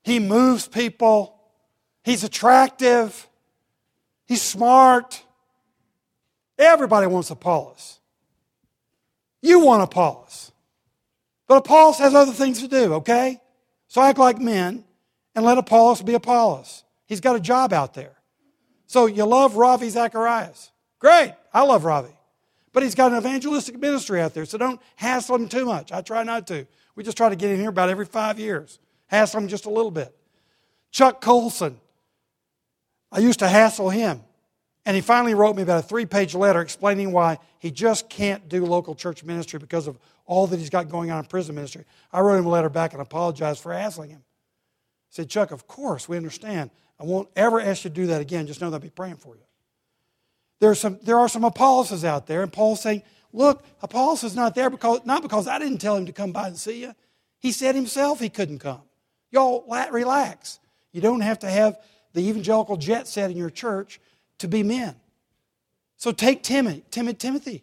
he 0.02 0.18
moves 0.18 0.66
people, 0.66 1.40
he's 2.02 2.24
attractive, 2.24 3.28
he's 4.26 4.42
smart. 4.42 5.22
Everybody 6.58 7.06
wants 7.06 7.30
Apollos. 7.30 8.00
You 9.40 9.60
want 9.60 9.82
Apollos. 9.82 10.49
But 11.51 11.57
Apollos 11.57 11.98
has 11.98 12.14
other 12.14 12.30
things 12.30 12.61
to 12.61 12.68
do, 12.68 12.94
okay? 12.94 13.40
So 13.88 14.01
act 14.01 14.18
like 14.20 14.38
men 14.38 14.84
and 15.34 15.44
let 15.44 15.59
Apollos 15.59 16.01
be 16.01 16.14
Apollos. 16.14 16.84
He's 17.07 17.20
got 17.20 17.34
a 17.34 17.40
job 17.40 17.72
out 17.72 17.92
there. 17.92 18.12
So 18.86 19.07
you 19.07 19.24
love 19.24 19.57
Ravi 19.57 19.88
Zacharias. 19.88 20.70
Great. 21.01 21.34
I 21.53 21.62
love 21.62 21.84
Ravi. 21.84 22.16
But 22.72 22.84
he's 22.84 22.94
got 22.94 23.11
an 23.11 23.18
evangelistic 23.18 23.80
ministry 23.80 24.20
out 24.20 24.32
there, 24.32 24.44
so 24.44 24.59
don't 24.59 24.80
hassle 24.94 25.34
him 25.34 25.48
too 25.48 25.64
much. 25.64 25.90
I 25.90 26.03
try 26.03 26.22
not 26.22 26.46
to. 26.46 26.68
We 26.94 27.03
just 27.03 27.16
try 27.16 27.28
to 27.28 27.34
get 27.34 27.51
in 27.51 27.59
here 27.59 27.70
about 27.70 27.88
every 27.88 28.07
five 28.07 28.38
years. 28.38 28.78
Hassle 29.09 29.40
him 29.40 29.48
just 29.48 29.66
a 29.66 29.70
little 29.70 29.90
bit. 29.90 30.16
Chuck 30.92 31.20
Colson, 31.20 31.80
I 33.11 33.18
used 33.18 33.40
to 33.40 33.48
hassle 33.48 33.90
him. 33.90 34.20
And 34.86 34.94
he 34.96 35.02
finally 35.02 35.34
wrote 35.34 35.56
me 35.56 35.62
about 35.62 35.84
a 35.84 35.86
three 35.86 36.06
page 36.06 36.34
letter 36.34 36.60
explaining 36.60 37.12
why 37.12 37.38
he 37.58 37.70
just 37.70 38.08
can't 38.08 38.48
do 38.48 38.64
local 38.64 38.94
church 38.94 39.22
ministry 39.22 39.58
because 39.58 39.86
of 39.86 39.98
all 40.24 40.46
that 40.46 40.58
he's 40.58 40.70
got 40.70 40.88
going 40.88 41.10
on 41.10 41.18
in 41.18 41.24
prison 41.26 41.54
ministry. 41.54 41.84
I 42.12 42.20
wrote 42.20 42.38
him 42.38 42.46
a 42.46 42.50
letter 42.50 42.70
back 42.70 42.92
and 42.92 43.02
apologized 43.02 43.62
for 43.62 43.72
hassling 43.72 44.10
him. 44.10 44.22
I 44.22 45.10
said, 45.10 45.28
Chuck, 45.28 45.50
of 45.50 45.66
course, 45.66 46.08
we 46.08 46.16
understand. 46.16 46.70
I 46.98 47.04
won't 47.04 47.28
ever 47.36 47.60
ask 47.60 47.84
you 47.84 47.90
to 47.90 47.94
do 47.94 48.06
that 48.08 48.20
again. 48.20 48.46
Just 48.46 48.60
know 48.60 48.70
that 48.70 48.76
I'll 48.76 48.80
be 48.80 48.90
praying 48.90 49.16
for 49.16 49.34
you. 49.34 49.42
There 50.60 50.70
are 50.70 50.74
some, 50.74 50.98
there 51.02 51.18
are 51.18 51.28
some 51.28 51.44
out 51.44 52.26
there, 52.26 52.42
and 52.42 52.52
Paul's 52.52 52.82
saying, 52.82 53.02
Look, 53.32 53.64
Apollos 53.80 54.24
is 54.24 54.34
not 54.34 54.54
there 54.54 54.70
because, 54.70 55.04
not 55.04 55.22
because 55.22 55.46
I 55.46 55.58
didn't 55.58 55.78
tell 55.78 55.96
him 55.96 56.06
to 56.06 56.12
come 56.12 56.32
by 56.32 56.48
and 56.48 56.58
see 56.58 56.80
you. 56.80 56.94
He 57.38 57.52
said 57.52 57.74
himself 57.74 58.20
he 58.20 58.28
couldn't 58.28 58.58
come. 58.58 58.82
Y'all, 59.30 59.64
relax. 59.92 60.58
You 60.92 61.00
don't 61.00 61.20
have 61.20 61.38
to 61.40 61.50
have 61.50 61.78
the 62.12 62.28
evangelical 62.28 62.76
jet 62.76 63.06
set 63.06 63.30
in 63.30 63.36
your 63.36 63.50
church 63.50 64.00
to 64.41 64.49
be 64.49 64.62
men. 64.62 64.97
So 65.97 66.12
take 66.12 66.43
Timothy, 66.43 66.82
Timothy, 66.91 67.62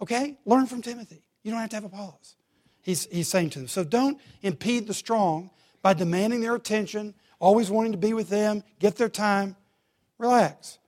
okay? 0.00 0.36
Learn 0.44 0.66
from 0.66 0.82
Timothy. 0.82 1.22
You 1.42 1.50
don't 1.50 1.60
have 1.60 1.70
to 1.70 1.76
have 1.76 1.84
Apollos. 1.84 2.36
He's, 2.82 3.06
he's 3.06 3.28
saying 3.28 3.50
to 3.50 3.60
them. 3.60 3.68
So 3.68 3.84
don't 3.84 4.20
impede 4.42 4.86
the 4.88 4.94
strong 4.94 5.50
by 5.80 5.94
demanding 5.94 6.40
their 6.40 6.54
attention, 6.54 7.14
always 7.38 7.70
wanting 7.70 7.92
to 7.92 7.98
be 7.98 8.12
with 8.14 8.28
them, 8.28 8.62
get 8.80 8.96
their 8.96 9.08
time. 9.08 9.56
Relax. 10.18 10.78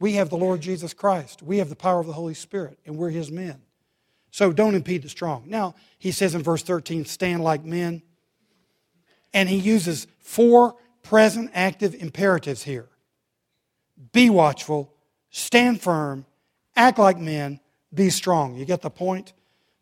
We 0.00 0.14
have 0.14 0.30
the 0.30 0.36
Lord 0.36 0.60
Jesus 0.60 0.94
Christ. 0.94 1.42
We 1.42 1.58
have 1.58 1.68
the 1.68 1.76
power 1.76 2.00
of 2.00 2.06
the 2.06 2.12
Holy 2.12 2.34
Spirit, 2.34 2.78
and 2.86 2.96
we're 2.96 3.10
His 3.10 3.30
men. 3.30 3.60
So 4.30 4.52
don't 4.52 4.74
impede 4.74 5.02
the 5.02 5.08
strong. 5.08 5.44
Now, 5.46 5.74
he 5.98 6.10
says 6.10 6.34
in 6.34 6.42
verse 6.42 6.62
13, 6.62 7.04
stand 7.04 7.44
like 7.44 7.64
men. 7.64 8.02
And 9.34 9.48
he 9.48 9.56
uses 9.56 10.06
four 10.20 10.76
present 11.02 11.50
active 11.52 11.94
imperatives 11.94 12.62
here 12.62 12.88
be 14.12 14.30
watchful, 14.30 14.92
stand 15.30 15.80
firm, 15.80 16.26
act 16.74 16.98
like 16.98 17.18
men, 17.18 17.60
be 17.94 18.10
strong. 18.10 18.56
You 18.56 18.64
get 18.64 18.82
the 18.82 18.90
point? 18.90 19.32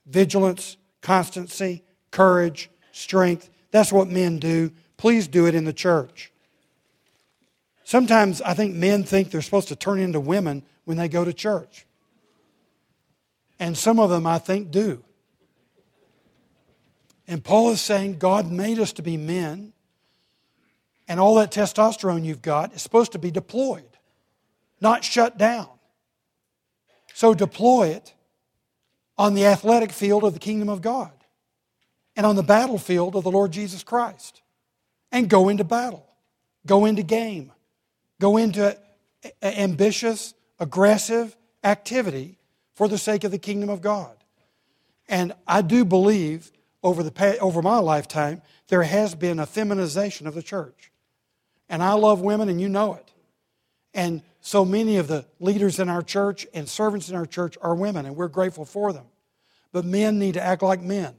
Vigilance, 0.06 0.76
constancy, 1.00 1.82
courage, 2.10 2.70
strength. 2.92 3.48
That's 3.70 3.92
what 3.92 4.08
men 4.08 4.38
do. 4.38 4.72
Please 4.96 5.28
do 5.28 5.46
it 5.46 5.54
in 5.54 5.64
the 5.64 5.72
church. 5.72 6.32
Sometimes 7.84 8.42
I 8.42 8.54
think 8.54 8.74
men 8.74 9.04
think 9.04 9.30
they're 9.30 9.42
supposed 9.42 9.68
to 9.68 9.76
turn 9.76 9.98
into 9.98 10.20
women 10.20 10.62
when 10.84 10.96
they 10.96 11.08
go 11.08 11.24
to 11.24 11.32
church. 11.32 11.86
And 13.58 13.76
some 13.76 13.98
of 13.98 14.10
them, 14.10 14.26
I 14.26 14.38
think, 14.38 14.70
do. 14.70 15.04
And 17.26 17.44
Paul 17.44 17.70
is 17.70 17.80
saying 17.80 18.18
God 18.18 18.50
made 18.50 18.78
us 18.78 18.92
to 18.94 19.02
be 19.02 19.16
men, 19.16 19.72
and 21.06 21.20
all 21.20 21.36
that 21.36 21.52
testosterone 21.52 22.24
you've 22.24 22.42
got 22.42 22.72
is 22.74 22.82
supposed 22.82 23.12
to 23.12 23.18
be 23.18 23.30
deployed, 23.30 23.89
not 24.80 25.04
shut 25.04 25.38
down. 25.38 25.68
So 27.14 27.34
deploy 27.34 27.88
it 27.88 28.14
on 29.18 29.34
the 29.34 29.46
athletic 29.46 29.92
field 29.92 30.24
of 30.24 30.32
the 30.32 30.38
kingdom 30.38 30.68
of 30.68 30.80
God 30.80 31.12
and 32.16 32.24
on 32.24 32.36
the 32.36 32.42
battlefield 32.42 33.14
of 33.14 33.24
the 33.24 33.30
Lord 33.30 33.52
Jesus 33.52 33.82
Christ. 33.82 34.42
And 35.12 35.28
go 35.28 35.48
into 35.48 35.64
battle, 35.64 36.06
go 36.66 36.84
into 36.84 37.02
game, 37.02 37.52
go 38.20 38.36
into 38.36 38.78
ambitious, 39.42 40.34
aggressive 40.58 41.36
activity 41.64 42.38
for 42.74 42.88
the 42.88 42.98
sake 42.98 43.24
of 43.24 43.30
the 43.30 43.38
kingdom 43.38 43.68
of 43.68 43.82
God. 43.82 44.16
And 45.08 45.34
I 45.46 45.62
do 45.62 45.84
believe 45.84 46.52
over, 46.82 47.02
the, 47.02 47.38
over 47.40 47.60
my 47.60 47.78
lifetime, 47.78 48.42
there 48.68 48.84
has 48.84 49.14
been 49.14 49.38
a 49.38 49.46
feminization 49.46 50.26
of 50.26 50.34
the 50.34 50.42
church. 50.42 50.90
And 51.68 51.82
I 51.82 51.92
love 51.92 52.20
women, 52.20 52.48
and 52.48 52.60
you 52.60 52.68
know 52.68 52.94
it. 52.94 53.12
And 53.92 54.22
so 54.40 54.64
many 54.64 54.96
of 54.96 55.06
the 55.06 55.26
leaders 55.38 55.78
in 55.78 55.88
our 55.88 56.02
church 56.02 56.46
and 56.54 56.68
servants 56.68 57.08
in 57.08 57.16
our 57.16 57.26
church 57.26 57.58
are 57.60 57.74
women, 57.74 58.06
and 58.06 58.16
we're 58.16 58.28
grateful 58.28 58.64
for 58.64 58.92
them. 58.92 59.06
But 59.72 59.84
men 59.84 60.18
need 60.18 60.34
to 60.34 60.42
act 60.42 60.62
like 60.62 60.80
men. 60.80 61.14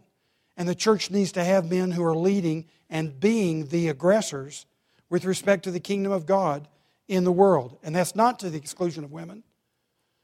And 0.57 0.67
the 0.67 0.76
church 0.76 1.11
needs 1.11 1.32
to 1.34 1.43
have 1.43 1.69
men 1.69 1.91
who 1.91 2.03
are 2.03 2.15
leading 2.15 2.65
and 2.89 3.19
being 3.19 3.67
the 3.67 3.88
aggressors 3.89 4.65
with 5.09 5.26
respect 5.26 5.63
to 5.63 5.72
the 5.72 5.80
kingdom 5.80 6.11
of 6.11 6.26
God 6.26 6.67
in 7.07 7.24
the 7.24 7.32
world. 7.32 7.78
And 7.84 7.95
that's 7.95 8.15
not 8.15 8.39
to 8.39 8.49
the 8.49 8.57
exclusion 8.57 9.03
of 9.03 9.11
women. 9.11 9.43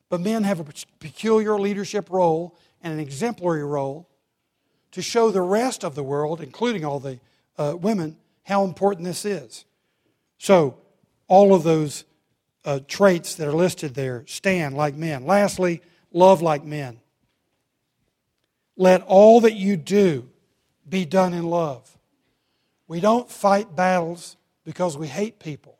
But 0.10 0.22
men 0.22 0.43
have 0.43 0.60
a 0.60 0.66
peculiar 1.00 1.60
leadership 1.60 2.10
role 2.10 2.58
and 2.82 2.93
an 2.93 3.00
exemplary 3.00 3.64
role 3.64 4.10
to 4.91 5.02
show 5.02 5.32
the 5.32 5.41
rest 5.41 5.84
of 5.84 5.95
the 5.95 6.04
world, 6.04 6.41
including 6.41 6.86
all 6.86 7.00
the 7.00 7.20
uh, 7.58 7.76
women, 7.80 8.18
how 8.43 8.64
important 8.64 9.06
this 9.06 9.26
is. 9.26 9.66
So, 10.38 10.78
all 11.28 11.54
of 11.54 11.64
those 11.64 12.06
uh, 12.68 12.82
traits 12.86 13.36
that 13.36 13.47
are 13.47 13.53
listed 13.53 13.95
there 13.95 14.26
stand 14.28 14.76
like 14.76 14.93
men. 14.93 15.26
Lastly, 15.26 15.82
love 16.11 16.41
like 16.41 16.65
men. 16.65 16.99
Let 18.76 19.01
all 19.03 19.41
that 19.41 19.53
you 19.53 19.78
do 19.78 20.30
be 20.88 21.05
done 21.05 21.34
in 21.34 21.45
love. 21.45 21.97
We 22.88 22.99
don't 22.99 23.30
fight 23.32 23.74
battles 23.74 24.36
because 24.65 24.97
we 24.97 25.07
hate 25.07 25.39
people. 25.39 25.78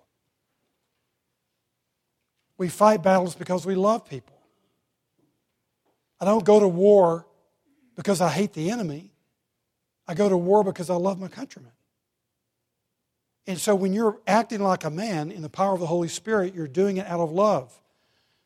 We 2.58 2.70
fight 2.70 3.04
battles 3.04 3.36
because 3.36 3.66
we 3.66 3.76
love 3.76 4.10
people. 4.10 4.42
I 6.22 6.26
don't 6.26 6.46
go 6.46 6.60
to 6.60 6.68
war 6.68 7.28
because 7.96 8.22
I 8.22 8.30
hate 8.30 8.54
the 8.54 8.72
enemy. 8.72 9.12
I 10.08 10.14
go 10.14 10.30
to 10.30 10.38
war 10.38 10.64
because 10.64 10.90
I 10.90 10.96
love 10.96 11.20
my 11.20 11.28
countrymen. 11.28 11.72
And 13.48 13.58
so 13.60 13.74
when 13.74 13.94
you're 13.94 14.20
acting 14.28 14.60
like 14.60 14.84
a 14.84 14.90
man 14.90 15.32
in 15.32 15.42
the 15.42 15.50
power 15.50 15.74
of 15.74 15.80
the 15.80 15.88
Holy 15.88 16.10
Spirit, 16.10 16.54
you're 16.54 16.68
doing 16.68 16.98
it 16.98 17.08
out 17.08 17.22
of 17.22 17.32
love. 17.32 17.80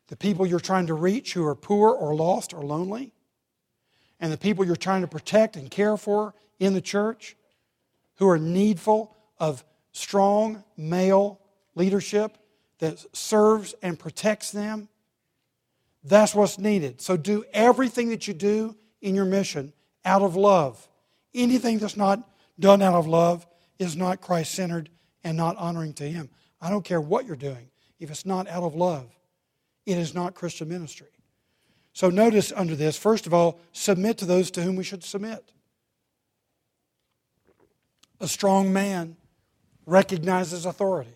The 0.08 0.16
people 0.16 0.46
you're 0.46 0.60
trying 0.60 0.88
to 0.88 0.94
reach 0.94 1.34
who 1.34 1.46
are 1.46 1.56
poor 1.56 1.90
or 1.90 2.14
lost 2.14 2.54
or 2.54 2.62
lonely, 2.62 3.12
and 4.20 4.32
the 4.32 4.38
people 4.38 4.64
you're 4.64 4.76
trying 4.76 5.02
to 5.02 5.08
protect 5.08 5.56
and 5.56 5.72
care 5.72 5.98
for 5.98 6.36
in 6.60 6.74
the 6.74 6.82
church 6.82 7.36
who 8.18 8.30
are 8.30 8.38
needful 8.38 9.16
of 9.40 9.66
strong 9.94 10.64
male 10.78 11.40
leadership 11.74 12.38
that 12.78 13.04
serves 13.16 13.74
and 13.82 13.98
protects 13.98 14.52
them. 14.52 14.88
That's 16.04 16.36
what's 16.36 16.60
needed. 16.60 17.02
So 17.02 17.18
do 17.18 17.44
everything 17.54 18.10
that 18.10 18.28
you 18.28 18.34
do 18.34 18.76
in 19.02 19.16
your 19.16 19.26
mission 19.26 19.74
out 20.06 20.22
of 20.22 20.36
love. 20.36 20.88
Anything 21.34 21.80
that's 21.80 21.98
not 21.98 22.28
done 22.60 22.82
out 22.82 22.94
of 22.94 23.08
love 23.08 23.48
is 23.82 23.96
not 23.96 24.22
Christ 24.22 24.54
centered 24.54 24.90
and 25.24 25.36
not 25.36 25.58
honoring 25.58 25.94
to 25.94 26.04
Him. 26.04 26.30
I 26.62 26.70
don't 26.70 26.86
care 26.86 27.02
what 27.02 27.26
you're 27.26 27.36
doing. 27.36 27.70
If 28.00 28.10
it's 28.10 28.26
not 28.26 28.48
out 28.48 28.64
of 28.64 28.76
love, 28.76 29.10
it 29.86 29.98
is 29.98 30.14
not 30.14 30.36
Christian 30.36 30.70
ministry. 30.70 31.08
So 31.94 32.10
notice 32.10 32.54
under 32.56 32.76
this, 32.76 32.98
first 32.98 33.28
of 33.28 33.34
all, 33.34 33.60
submit 33.74 34.18
to 34.20 34.26
those 34.26 34.52
to 34.52 34.62
whom 34.62 34.76
we 34.76 34.84
should 34.84 35.04
submit. 35.04 35.52
A 38.20 38.28
strong 38.28 38.72
man 38.72 39.18
recognizes 39.86 40.66
authority. 40.66 41.14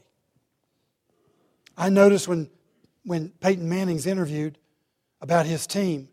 I 1.78 1.90
noticed 1.90 2.28
when, 2.28 2.50
when 3.04 3.30
Peyton 3.40 3.70
Manning's 3.70 4.08
interviewed 4.08 4.58
about 5.22 5.46
his 5.46 5.68
team, 5.68 6.10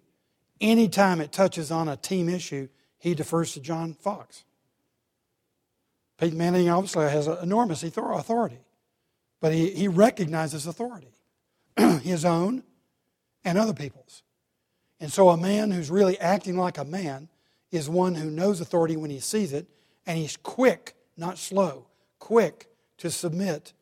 anytime 0.60 1.20
it 1.20 1.32
touches 1.32 1.70
on 1.70 1.88
a 1.88 1.96
team 1.96 2.28
issue, 2.28 2.68
he 2.98 3.14
defers 3.14 3.54
to 3.54 3.60
John 3.60 3.94
Fox. 3.94 4.44
Peyton 6.22 6.38
Manning 6.38 6.68
obviously 6.68 7.10
has 7.10 7.26
enormous 7.26 7.82
authority, 7.82 8.60
but 9.40 9.52
he, 9.52 9.70
he 9.70 9.88
recognizes 9.88 10.68
authority, 10.68 11.10
his 11.76 12.24
own 12.24 12.62
and 13.44 13.58
other 13.58 13.74
people's. 13.74 14.22
And 15.00 15.12
so 15.12 15.30
a 15.30 15.36
man 15.36 15.72
who's 15.72 15.90
really 15.90 16.16
acting 16.20 16.56
like 16.56 16.78
a 16.78 16.84
man 16.84 17.28
is 17.72 17.88
one 17.88 18.14
who 18.14 18.30
knows 18.30 18.60
authority 18.60 18.96
when 18.96 19.10
he 19.10 19.18
sees 19.18 19.52
it, 19.52 19.66
and 20.06 20.16
he's 20.16 20.36
quick, 20.36 20.94
not 21.16 21.38
slow, 21.38 21.86
quick 22.20 22.68
to 22.98 23.10
submit 23.10 23.72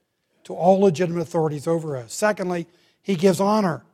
to 0.44 0.54
all 0.54 0.80
legitimate 0.80 1.20
authorities 1.20 1.66
over 1.66 1.94
us. 1.94 2.14
Secondly, 2.14 2.66
he 3.02 3.16
gives 3.16 3.38
honor. 3.38 3.84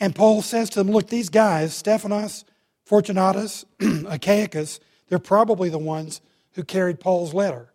And 0.00 0.14
Paul 0.14 0.40
says 0.40 0.70
to 0.70 0.78
them, 0.78 0.90
Look, 0.90 1.08
these 1.08 1.28
guys, 1.28 1.74
Stephanas, 1.74 2.46
Fortunatus, 2.86 3.66
Achaicus, 3.78 4.80
they're 5.10 5.18
probably 5.18 5.68
the 5.68 5.76
ones 5.76 6.22
who 6.52 6.64
carried 6.64 7.00
Paul's 7.00 7.34
letter. 7.34 7.72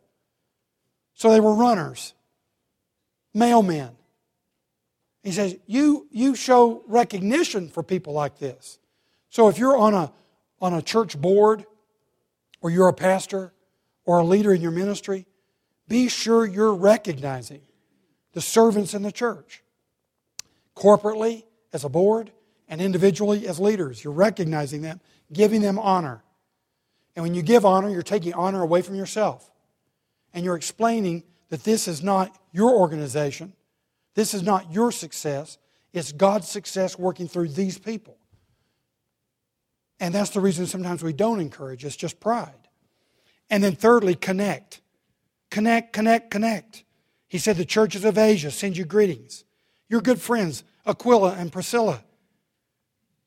So 1.14 1.32
they 1.32 1.40
were 1.40 1.54
runners, 1.54 2.14
mailmen. 3.36 3.92
He 5.24 5.32
says, 5.32 5.56
you, 5.66 6.08
you 6.12 6.36
show 6.36 6.84
recognition 6.88 7.70
for 7.70 7.82
people 7.82 8.14
like 8.14 8.38
this. 8.38 8.80
So 9.30 9.48
if 9.48 9.58
you're 9.58 9.78
on 9.78 9.94
a, 9.94 10.12
on 10.62 10.74
a 10.74 10.82
church 10.82 11.20
board, 11.20 11.66
or 12.62 12.70
you're 12.70 12.88
a 12.88 12.94
pastor, 12.94 13.54
or 14.06 14.20
a 14.20 14.24
leader 14.24 14.54
in 14.54 14.62
your 14.62 14.72
ministry, 14.72 15.26
be 15.88 16.10
sure 16.10 16.46
you're 16.46 16.74
recognizing 16.74 17.62
the 18.34 18.42
servants 18.42 18.94
in 18.94 19.02
the 19.02 19.12
church. 19.12 19.64
Corporately, 20.76 21.44
as 21.72 21.84
a 21.84 21.90
board, 21.90 22.32
and 22.68 22.82
individually 22.82 23.48
as 23.48 23.60
leaders. 23.60 24.04
You're 24.04 24.14
recognizing 24.14 24.82
them, 24.82 25.00
giving 25.32 25.62
them 25.62 25.80
honor. 25.80 26.24
And 27.16 27.24
when 27.24 27.34
you 27.34 27.42
give 27.42 27.66
honor, 27.66 27.90
you're 27.90 28.02
taking 28.02 28.34
honor 28.34 28.62
away 28.62 28.82
from 28.82 28.96
yourself. 28.96 29.50
And 30.34 30.44
you're 30.44 30.56
explaining 30.56 31.24
that 31.50 31.64
this 31.64 31.88
is 31.88 32.04
not 32.04 32.38
your 32.52 32.72
organization, 32.72 33.54
this 34.16 34.34
is 34.34 34.44
not 34.44 34.72
your 34.72 34.92
success, 34.92 35.58
it's 35.94 36.12
God's 36.12 36.50
success 36.50 37.00
working 37.00 37.28
through 37.28 37.50
these 37.50 37.78
people. 37.78 38.18
And 40.00 40.14
that's 40.14 40.32
the 40.32 40.42
reason 40.42 40.66
sometimes 40.66 41.04
we 41.04 41.14
don't 41.14 41.40
encourage, 41.40 41.86
it's 41.86 41.96
just 41.96 42.20
pride. 42.20 42.68
And 43.50 43.64
then, 43.64 43.76
thirdly, 43.76 44.16
connect. 44.16 44.82
Connect, 45.52 45.94
connect, 45.94 46.32
connect. 46.32 46.84
He 47.28 47.38
said, 47.38 47.58
The 47.58 47.66
churches 47.66 48.04
of 48.04 48.18
Asia 48.18 48.52
send 48.52 48.76
you 48.76 48.86
greetings. 48.86 49.44
Your 49.88 50.02
good 50.02 50.20
friends, 50.20 50.64
Aquila 50.86 51.34
and 51.34 51.52
Priscilla, 51.52 52.04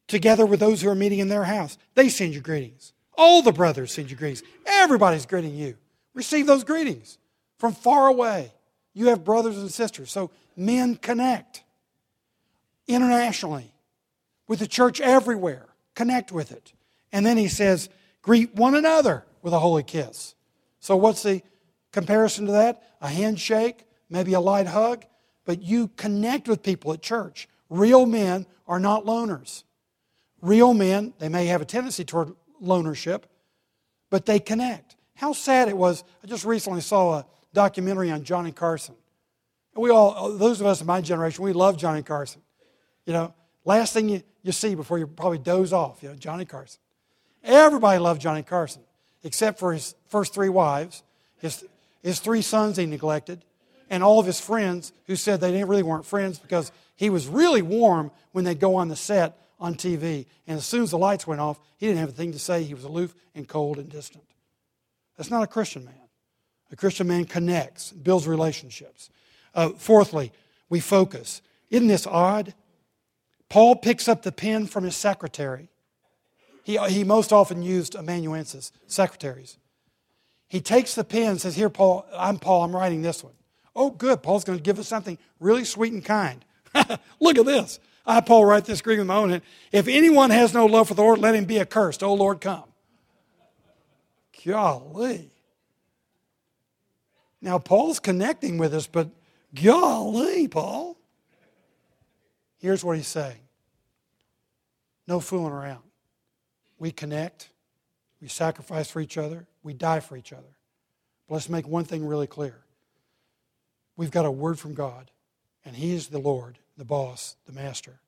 together 0.08 0.44
with 0.44 0.60
those 0.60 0.82
who 0.82 0.88
are 0.88 0.94
meeting 0.94 1.20
in 1.20 1.28
their 1.28 1.44
house, 1.44 1.78
they 1.94 2.08
send 2.08 2.34
you 2.34 2.40
greetings. 2.40 2.92
All 3.18 3.42
the 3.42 3.52
brothers 3.52 3.92
send 3.92 4.10
you 4.10 4.16
greetings. 4.16 4.44
Everybody's 4.64 5.26
greeting 5.26 5.56
you. 5.56 5.76
Receive 6.14 6.46
those 6.46 6.62
greetings 6.62 7.18
from 7.58 7.74
far 7.74 8.06
away. 8.06 8.52
You 8.94 9.08
have 9.08 9.24
brothers 9.24 9.58
and 9.58 9.70
sisters. 9.70 10.12
So 10.12 10.30
men 10.56 10.94
connect 10.94 11.64
internationally 12.86 13.72
with 14.46 14.60
the 14.60 14.68
church 14.68 15.00
everywhere. 15.00 15.66
Connect 15.96 16.30
with 16.30 16.52
it. 16.52 16.72
And 17.12 17.26
then 17.26 17.36
he 17.36 17.48
says, 17.48 17.88
greet 18.22 18.54
one 18.54 18.76
another 18.76 19.24
with 19.42 19.52
a 19.52 19.58
holy 19.58 19.82
kiss. 19.82 20.36
So 20.78 20.96
what's 20.96 21.24
the 21.24 21.42
comparison 21.90 22.46
to 22.46 22.52
that? 22.52 22.82
A 23.00 23.08
handshake, 23.08 23.84
maybe 24.08 24.34
a 24.34 24.40
light 24.40 24.68
hug, 24.68 25.04
but 25.44 25.60
you 25.60 25.88
connect 25.88 26.46
with 26.46 26.62
people 26.62 26.92
at 26.92 27.02
church. 27.02 27.48
Real 27.68 28.06
men 28.06 28.46
are 28.68 28.78
not 28.78 29.06
loners. 29.06 29.64
Real 30.40 30.72
men, 30.72 31.14
they 31.18 31.28
may 31.28 31.46
have 31.46 31.60
a 31.60 31.64
tendency 31.64 32.04
toward 32.04 32.32
lonership, 32.60 33.26
but 34.10 34.26
they 34.26 34.38
connect. 34.38 34.96
How 35.14 35.32
sad 35.32 35.68
it 35.68 35.76
was. 35.76 36.04
I 36.22 36.26
just 36.26 36.44
recently 36.44 36.80
saw 36.80 37.18
a 37.18 37.26
documentary 37.52 38.10
on 38.10 38.22
Johnny 38.24 38.52
Carson. 38.52 38.94
We 39.74 39.90
all, 39.90 40.32
those 40.32 40.60
of 40.60 40.66
us 40.66 40.80
in 40.80 40.86
my 40.86 41.00
generation, 41.00 41.44
we 41.44 41.52
love 41.52 41.76
Johnny 41.76 42.02
Carson. 42.02 42.42
You 43.04 43.12
know, 43.12 43.34
last 43.64 43.92
thing 43.92 44.08
you, 44.08 44.22
you 44.42 44.52
see 44.52 44.74
before 44.74 44.98
you 44.98 45.06
probably 45.06 45.38
doze 45.38 45.72
off, 45.72 46.02
you 46.02 46.08
know, 46.08 46.14
Johnny 46.14 46.44
Carson. 46.44 46.80
Everybody 47.44 47.98
loved 47.98 48.20
Johnny 48.20 48.42
Carson, 48.42 48.82
except 49.22 49.58
for 49.58 49.72
his 49.72 49.94
first 50.08 50.34
three 50.34 50.48
wives, 50.48 51.02
his, 51.38 51.64
his 52.02 52.18
three 52.18 52.42
sons 52.42 52.76
he 52.76 52.86
neglected, 52.86 53.44
and 53.90 54.02
all 54.02 54.18
of 54.18 54.26
his 54.26 54.40
friends 54.40 54.92
who 55.06 55.16
said 55.16 55.40
they 55.40 55.52
didn't 55.52 55.68
really 55.68 55.82
weren't 55.82 56.04
friends 56.04 56.38
because 56.38 56.72
he 56.96 57.10
was 57.10 57.26
really 57.26 57.62
warm 57.62 58.10
when 58.32 58.44
they'd 58.44 58.60
go 58.60 58.76
on 58.76 58.88
the 58.88 58.96
set 58.96 59.38
on 59.60 59.74
TV. 59.74 60.26
And 60.46 60.58
as 60.58 60.66
soon 60.66 60.82
as 60.82 60.90
the 60.90 60.98
lights 60.98 61.26
went 61.26 61.40
off, 61.40 61.58
he 61.76 61.86
didn't 61.86 62.00
have 62.00 62.10
a 62.10 62.12
thing 62.12 62.32
to 62.32 62.38
say. 62.38 62.62
He 62.62 62.74
was 62.74 62.84
aloof 62.84 63.14
and 63.34 63.48
cold 63.48 63.78
and 63.78 63.88
distant. 63.88 64.24
That's 65.16 65.30
not 65.30 65.42
a 65.42 65.48
Christian 65.48 65.84
man. 65.84 65.94
A 66.70 66.76
Christian 66.76 67.08
man 67.08 67.24
connects, 67.24 67.92
builds 67.92 68.26
relationships. 68.26 69.10
Uh, 69.54 69.70
fourthly, 69.70 70.32
we 70.68 70.80
focus. 70.80 71.42
Isn't 71.70 71.88
this 71.88 72.06
odd? 72.06 72.54
Paul 73.48 73.76
picks 73.76 74.08
up 74.08 74.22
the 74.22 74.32
pen 74.32 74.66
from 74.66 74.84
his 74.84 74.96
secretary. 74.96 75.68
He, 76.62 76.76
he 76.88 77.02
most 77.02 77.32
often 77.32 77.62
used 77.62 77.94
amanuensis, 77.94 78.72
secretaries. 78.86 79.56
He 80.48 80.60
takes 80.60 80.94
the 80.94 81.04
pen 81.04 81.30
and 81.30 81.40
says, 81.40 81.56
Here, 81.56 81.70
Paul, 81.70 82.06
I'm 82.14 82.38
Paul, 82.38 82.64
I'm 82.64 82.76
writing 82.76 83.02
this 83.02 83.24
one. 83.24 83.32
Oh, 83.74 83.90
good, 83.90 84.22
Paul's 84.22 84.44
going 84.44 84.58
to 84.58 84.62
give 84.62 84.78
us 84.78 84.88
something 84.88 85.18
really 85.40 85.64
sweet 85.64 85.92
and 85.92 86.04
kind. 86.04 86.44
Look 87.20 87.38
at 87.38 87.46
this. 87.46 87.80
I, 88.08 88.22
Paul, 88.22 88.46
write 88.46 88.64
this 88.64 88.80
Greek 88.80 88.98
with 88.98 89.06
my 89.06 89.16
own 89.16 89.28
hand. 89.28 89.42
If 89.70 89.86
anyone 89.86 90.30
has 90.30 90.54
no 90.54 90.64
love 90.64 90.88
for 90.88 90.94
the 90.94 91.02
Lord, 91.02 91.18
let 91.18 91.34
him 91.34 91.44
be 91.44 91.60
accursed. 91.60 92.02
Oh, 92.02 92.14
Lord, 92.14 92.40
come. 92.40 92.64
Golly. 94.46 95.30
Now, 97.42 97.58
Paul's 97.58 98.00
connecting 98.00 98.56
with 98.56 98.72
us, 98.72 98.86
but 98.86 99.10
golly, 99.54 100.48
Paul. 100.48 100.96
Here's 102.56 102.82
what 102.82 102.96
he's 102.96 103.06
saying 103.06 103.40
no 105.06 105.20
fooling 105.20 105.52
around. 105.52 105.82
We 106.78 106.92
connect, 106.92 107.50
we 108.22 108.28
sacrifice 108.28 108.90
for 108.90 109.00
each 109.00 109.18
other, 109.18 109.46
we 109.62 109.74
die 109.74 110.00
for 110.00 110.16
each 110.16 110.32
other. 110.32 110.56
But 111.28 111.34
let's 111.34 111.48
make 111.50 111.68
one 111.68 111.84
thing 111.84 112.06
really 112.06 112.26
clear 112.26 112.56
we've 113.96 114.10
got 114.10 114.24
a 114.24 114.30
word 114.30 114.58
from 114.58 114.72
God, 114.72 115.10
and 115.62 115.76
He 115.76 115.92
is 115.92 116.08
the 116.08 116.18
Lord, 116.18 116.58
the 116.78 116.84
boss, 116.84 117.36
the 117.46 117.52
master. 117.52 118.00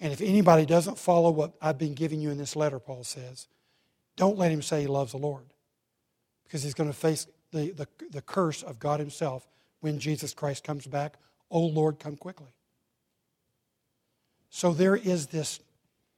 And 0.00 0.12
if 0.12 0.20
anybody 0.20 0.66
doesn't 0.66 0.98
follow 0.98 1.30
what 1.30 1.54
I've 1.62 1.78
been 1.78 1.94
giving 1.94 2.20
you 2.20 2.30
in 2.30 2.38
this 2.38 2.56
letter, 2.56 2.78
Paul 2.78 3.04
says, 3.04 3.46
don't 4.16 4.36
let 4.36 4.50
him 4.50 4.60
say 4.60 4.82
he 4.82 4.86
loves 4.86 5.12
the 5.12 5.18
Lord 5.18 5.44
because 6.44 6.62
he's 6.62 6.74
going 6.74 6.90
to 6.90 6.96
face 6.96 7.26
the, 7.52 7.70
the, 7.70 7.86
the 8.10 8.22
curse 8.22 8.62
of 8.62 8.78
God 8.78 9.00
himself 9.00 9.46
when 9.80 9.98
Jesus 9.98 10.34
Christ 10.34 10.64
comes 10.64 10.86
back. 10.86 11.16
Oh 11.50 11.60
Lord, 11.60 11.98
come 11.98 12.16
quickly. 12.16 12.52
So 14.50 14.72
there 14.72 14.96
is 14.96 15.28
this 15.28 15.60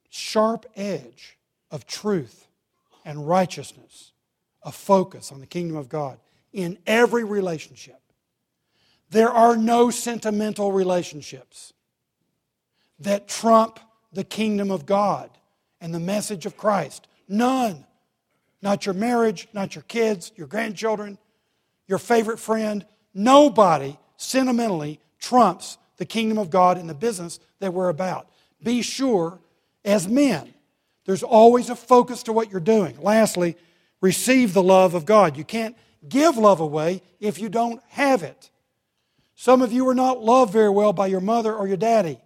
sharp 0.09 0.65
edge 0.75 1.37
of 1.71 1.87
truth 1.87 2.49
and 3.05 3.29
righteousness, 3.29 4.13
a 4.63 4.73
focus 4.73 5.31
on 5.33 5.41
the 5.41 5.47
kingdom 5.47 5.77
of 5.77 5.89
God 5.89 6.19
in 6.53 6.79
every 6.87 7.25
relationship. 7.25 8.01
There 9.13 9.31
are 9.31 9.59
no 9.59 9.91
sentimental 9.91 10.73
relationships 10.73 11.75
that 13.01 13.29
trump 13.29 13.79
the 14.11 14.25
kingdom 14.25 14.71
of 14.71 14.87
God 14.87 15.29
and 15.83 15.93
the 15.95 16.01
message 16.01 16.47
of 16.47 16.57
Christ. 16.57 17.07
None. 17.29 17.85
Not 18.63 18.87
your 18.87 18.95
marriage, 18.95 19.49
not 19.53 19.75
your 19.75 19.83
kids, 19.83 20.33
your 20.35 20.47
grandchildren, 20.47 21.19
your 21.87 21.99
favorite 21.99 22.39
friend. 22.39 22.87
Nobody 23.13 23.99
sentimentally 24.17 24.99
trumps 25.19 25.77
the 25.99 26.07
kingdom 26.07 26.39
of 26.39 26.49
God 26.49 26.79
and 26.79 26.89
the 26.89 26.95
business 26.95 27.39
that 27.59 27.75
we're 27.75 27.91
about. 27.91 28.29
Be 28.63 28.81
sure, 28.81 29.41
as 29.85 30.09
men, 30.09 30.55
there's 31.05 31.23
always 31.23 31.69
a 31.69 31.77
focus 31.77 32.23
to 32.23 32.33
what 32.33 32.51
you're 32.51 32.61
doing. 32.61 32.97
Lastly, 32.99 33.59
receive 34.01 34.55
the 34.55 34.63
love 34.63 34.95
of 34.95 35.05
God. 35.05 35.37
You 35.37 35.45
can't 35.45 35.77
give 36.09 36.39
love 36.39 36.61
away 36.61 37.03
if 37.21 37.39
you 37.39 37.51
don't 37.51 37.83
have 37.89 38.23
it. 38.23 38.49
Some 39.35 39.63
of 39.63 39.73
you 39.73 39.85
were 39.85 39.95
not 39.95 40.23
loved 40.23 40.53
very 40.53 40.71
well 40.71 40.93
by 40.93 41.07
your 41.07 41.21
mother 41.21 41.55
or 41.55 41.67
your 41.67 41.77
daddy. 41.77 42.19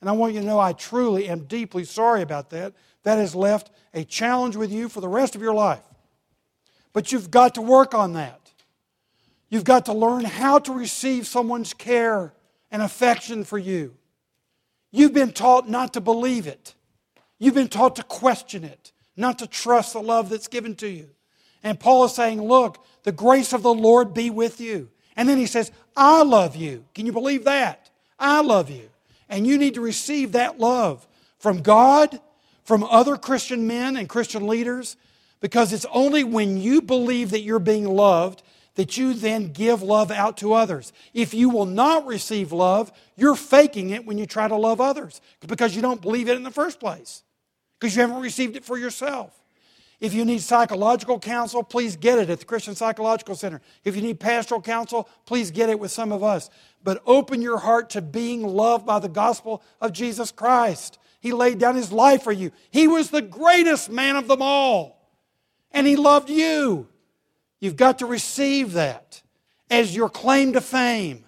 And 0.00 0.08
I 0.08 0.12
want 0.12 0.34
you 0.34 0.40
to 0.40 0.46
know 0.46 0.60
I 0.60 0.72
truly 0.72 1.28
am 1.28 1.44
deeply 1.44 1.84
sorry 1.84 2.22
about 2.22 2.50
that. 2.50 2.74
That 3.04 3.18
has 3.18 3.34
left 3.34 3.70
a 3.92 4.04
challenge 4.04 4.56
with 4.56 4.72
you 4.72 4.88
for 4.88 5.00
the 5.00 5.08
rest 5.08 5.34
of 5.34 5.42
your 5.42 5.54
life. 5.54 5.82
But 6.92 7.12
you've 7.12 7.30
got 7.30 7.54
to 7.56 7.62
work 7.62 7.94
on 7.94 8.14
that. 8.14 8.52
You've 9.48 9.64
got 9.64 9.86
to 9.86 9.92
learn 9.92 10.24
how 10.24 10.58
to 10.58 10.72
receive 10.72 11.26
someone's 11.26 11.74
care 11.74 12.34
and 12.70 12.82
affection 12.82 13.44
for 13.44 13.58
you. 13.58 13.94
You've 14.90 15.12
been 15.12 15.32
taught 15.32 15.68
not 15.68 15.92
to 15.94 16.00
believe 16.00 16.46
it. 16.46 16.74
You've 17.38 17.54
been 17.54 17.68
taught 17.68 17.96
to 17.96 18.02
question 18.02 18.64
it, 18.64 18.92
not 19.16 19.38
to 19.40 19.46
trust 19.46 19.92
the 19.92 20.00
love 20.00 20.28
that's 20.30 20.48
given 20.48 20.74
to 20.76 20.88
you. 20.88 21.10
And 21.62 21.80
Paul 21.80 22.04
is 22.04 22.14
saying, 22.14 22.42
Look, 22.42 22.84
the 23.02 23.12
grace 23.12 23.52
of 23.52 23.62
the 23.62 23.74
Lord 23.74 24.14
be 24.14 24.30
with 24.30 24.60
you. 24.60 24.90
And 25.16 25.28
then 25.28 25.38
he 25.38 25.46
says, 25.46 25.70
I 25.96 26.22
love 26.22 26.56
you. 26.56 26.84
Can 26.94 27.06
you 27.06 27.12
believe 27.12 27.44
that? 27.44 27.90
I 28.18 28.42
love 28.42 28.70
you. 28.70 28.90
And 29.28 29.46
you 29.46 29.58
need 29.58 29.74
to 29.74 29.80
receive 29.80 30.32
that 30.32 30.58
love 30.58 31.06
from 31.38 31.62
God, 31.62 32.20
from 32.64 32.84
other 32.84 33.16
Christian 33.16 33.66
men 33.66 33.96
and 33.96 34.08
Christian 34.08 34.46
leaders, 34.46 34.96
because 35.40 35.72
it's 35.72 35.86
only 35.92 36.24
when 36.24 36.56
you 36.56 36.80
believe 36.82 37.30
that 37.30 37.42
you're 37.42 37.58
being 37.58 37.86
loved 37.86 38.42
that 38.74 38.96
you 38.96 39.14
then 39.14 39.52
give 39.52 39.82
love 39.82 40.10
out 40.10 40.36
to 40.38 40.52
others. 40.52 40.92
If 41.12 41.32
you 41.32 41.48
will 41.48 41.66
not 41.66 42.06
receive 42.06 42.52
love, 42.52 42.92
you're 43.16 43.36
faking 43.36 43.90
it 43.90 44.04
when 44.04 44.18
you 44.18 44.26
try 44.26 44.48
to 44.48 44.56
love 44.56 44.80
others 44.80 45.20
because 45.46 45.76
you 45.76 45.82
don't 45.82 46.02
believe 46.02 46.28
it 46.28 46.36
in 46.36 46.42
the 46.42 46.50
first 46.50 46.80
place, 46.80 47.22
because 47.78 47.94
you 47.94 48.02
haven't 48.02 48.20
received 48.20 48.56
it 48.56 48.64
for 48.64 48.76
yourself. 48.76 49.32
If 50.04 50.12
you 50.12 50.26
need 50.26 50.42
psychological 50.42 51.18
counsel, 51.18 51.62
please 51.62 51.96
get 51.96 52.18
it 52.18 52.28
at 52.28 52.38
the 52.38 52.44
Christian 52.44 52.74
Psychological 52.74 53.34
Center. 53.34 53.62
If 53.84 53.96
you 53.96 54.02
need 54.02 54.20
pastoral 54.20 54.60
counsel, 54.60 55.08
please 55.24 55.50
get 55.50 55.70
it 55.70 55.80
with 55.80 55.92
some 55.92 56.12
of 56.12 56.22
us. 56.22 56.50
But 56.82 57.02
open 57.06 57.40
your 57.40 57.56
heart 57.56 57.88
to 57.90 58.02
being 58.02 58.42
loved 58.42 58.84
by 58.84 58.98
the 58.98 59.08
gospel 59.08 59.62
of 59.80 59.94
Jesus 59.94 60.30
Christ. 60.30 60.98
He 61.20 61.32
laid 61.32 61.58
down 61.58 61.74
his 61.74 61.90
life 61.90 62.22
for 62.22 62.32
you. 62.32 62.52
He 62.70 62.86
was 62.86 63.08
the 63.08 63.22
greatest 63.22 63.88
man 63.88 64.16
of 64.16 64.28
them 64.28 64.42
all. 64.42 65.10
And 65.70 65.86
he 65.86 65.96
loved 65.96 66.28
you. 66.28 66.86
You've 67.58 67.76
got 67.76 68.00
to 68.00 68.06
receive 68.06 68.74
that 68.74 69.22
as 69.70 69.96
your 69.96 70.10
claim 70.10 70.52
to 70.52 70.60
fame. 70.60 71.24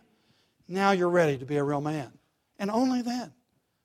Now 0.69 0.91
you're 0.91 1.09
ready 1.09 1.39
to 1.39 1.47
be 1.47 1.57
a 1.57 1.65
real 1.65 1.81
man. 1.81 2.13
And 2.59 2.71
only 2.71 3.01
then. 3.01 3.33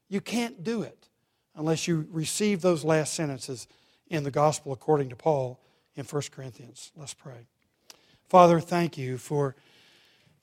You 0.09 0.19
can't 0.19 0.65
do 0.65 0.81
it 0.81 1.07
unless 1.55 1.87
you 1.87 2.09
receive 2.11 2.59
those 2.61 2.83
last 2.83 3.13
sentences 3.13 3.69
in 4.11 4.23
the 4.23 4.31
gospel 4.31 4.73
according 4.73 5.09
to 5.09 5.15
Paul 5.15 5.59
in 5.95 6.05
1 6.05 6.21
Corinthians. 6.31 6.91
Let's 6.95 7.13
pray. 7.13 7.47
Father, 8.29 8.59
thank 8.59 8.97
you 8.97 9.17
for 9.17 9.55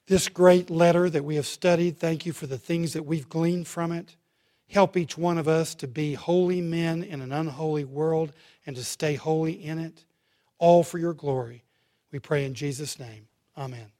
this 0.07 0.27
great 0.27 0.69
letter 0.69 1.09
that 1.09 1.23
we 1.23 1.35
have 1.35 1.45
studied. 1.45 1.97
Thank 1.97 2.25
you 2.25 2.33
for 2.33 2.47
the 2.47 2.57
things 2.57 2.93
that 2.93 3.05
we've 3.05 3.29
gleaned 3.29 3.67
from 3.67 3.91
it. 3.91 4.15
Help 4.69 4.97
each 4.97 5.17
one 5.17 5.37
of 5.37 5.47
us 5.47 5.75
to 5.75 5.87
be 5.87 6.15
holy 6.15 6.61
men 6.61 7.03
in 7.03 7.21
an 7.21 7.31
unholy 7.31 7.85
world 7.85 8.33
and 8.65 8.75
to 8.75 8.83
stay 8.83 9.15
holy 9.15 9.53
in 9.53 9.79
it, 9.79 10.03
all 10.57 10.83
for 10.83 10.97
your 10.97 11.13
glory. 11.13 11.63
We 12.11 12.19
pray 12.19 12.45
in 12.45 12.53
Jesus' 12.55 12.99
name. 12.99 13.27
Amen. 13.57 13.91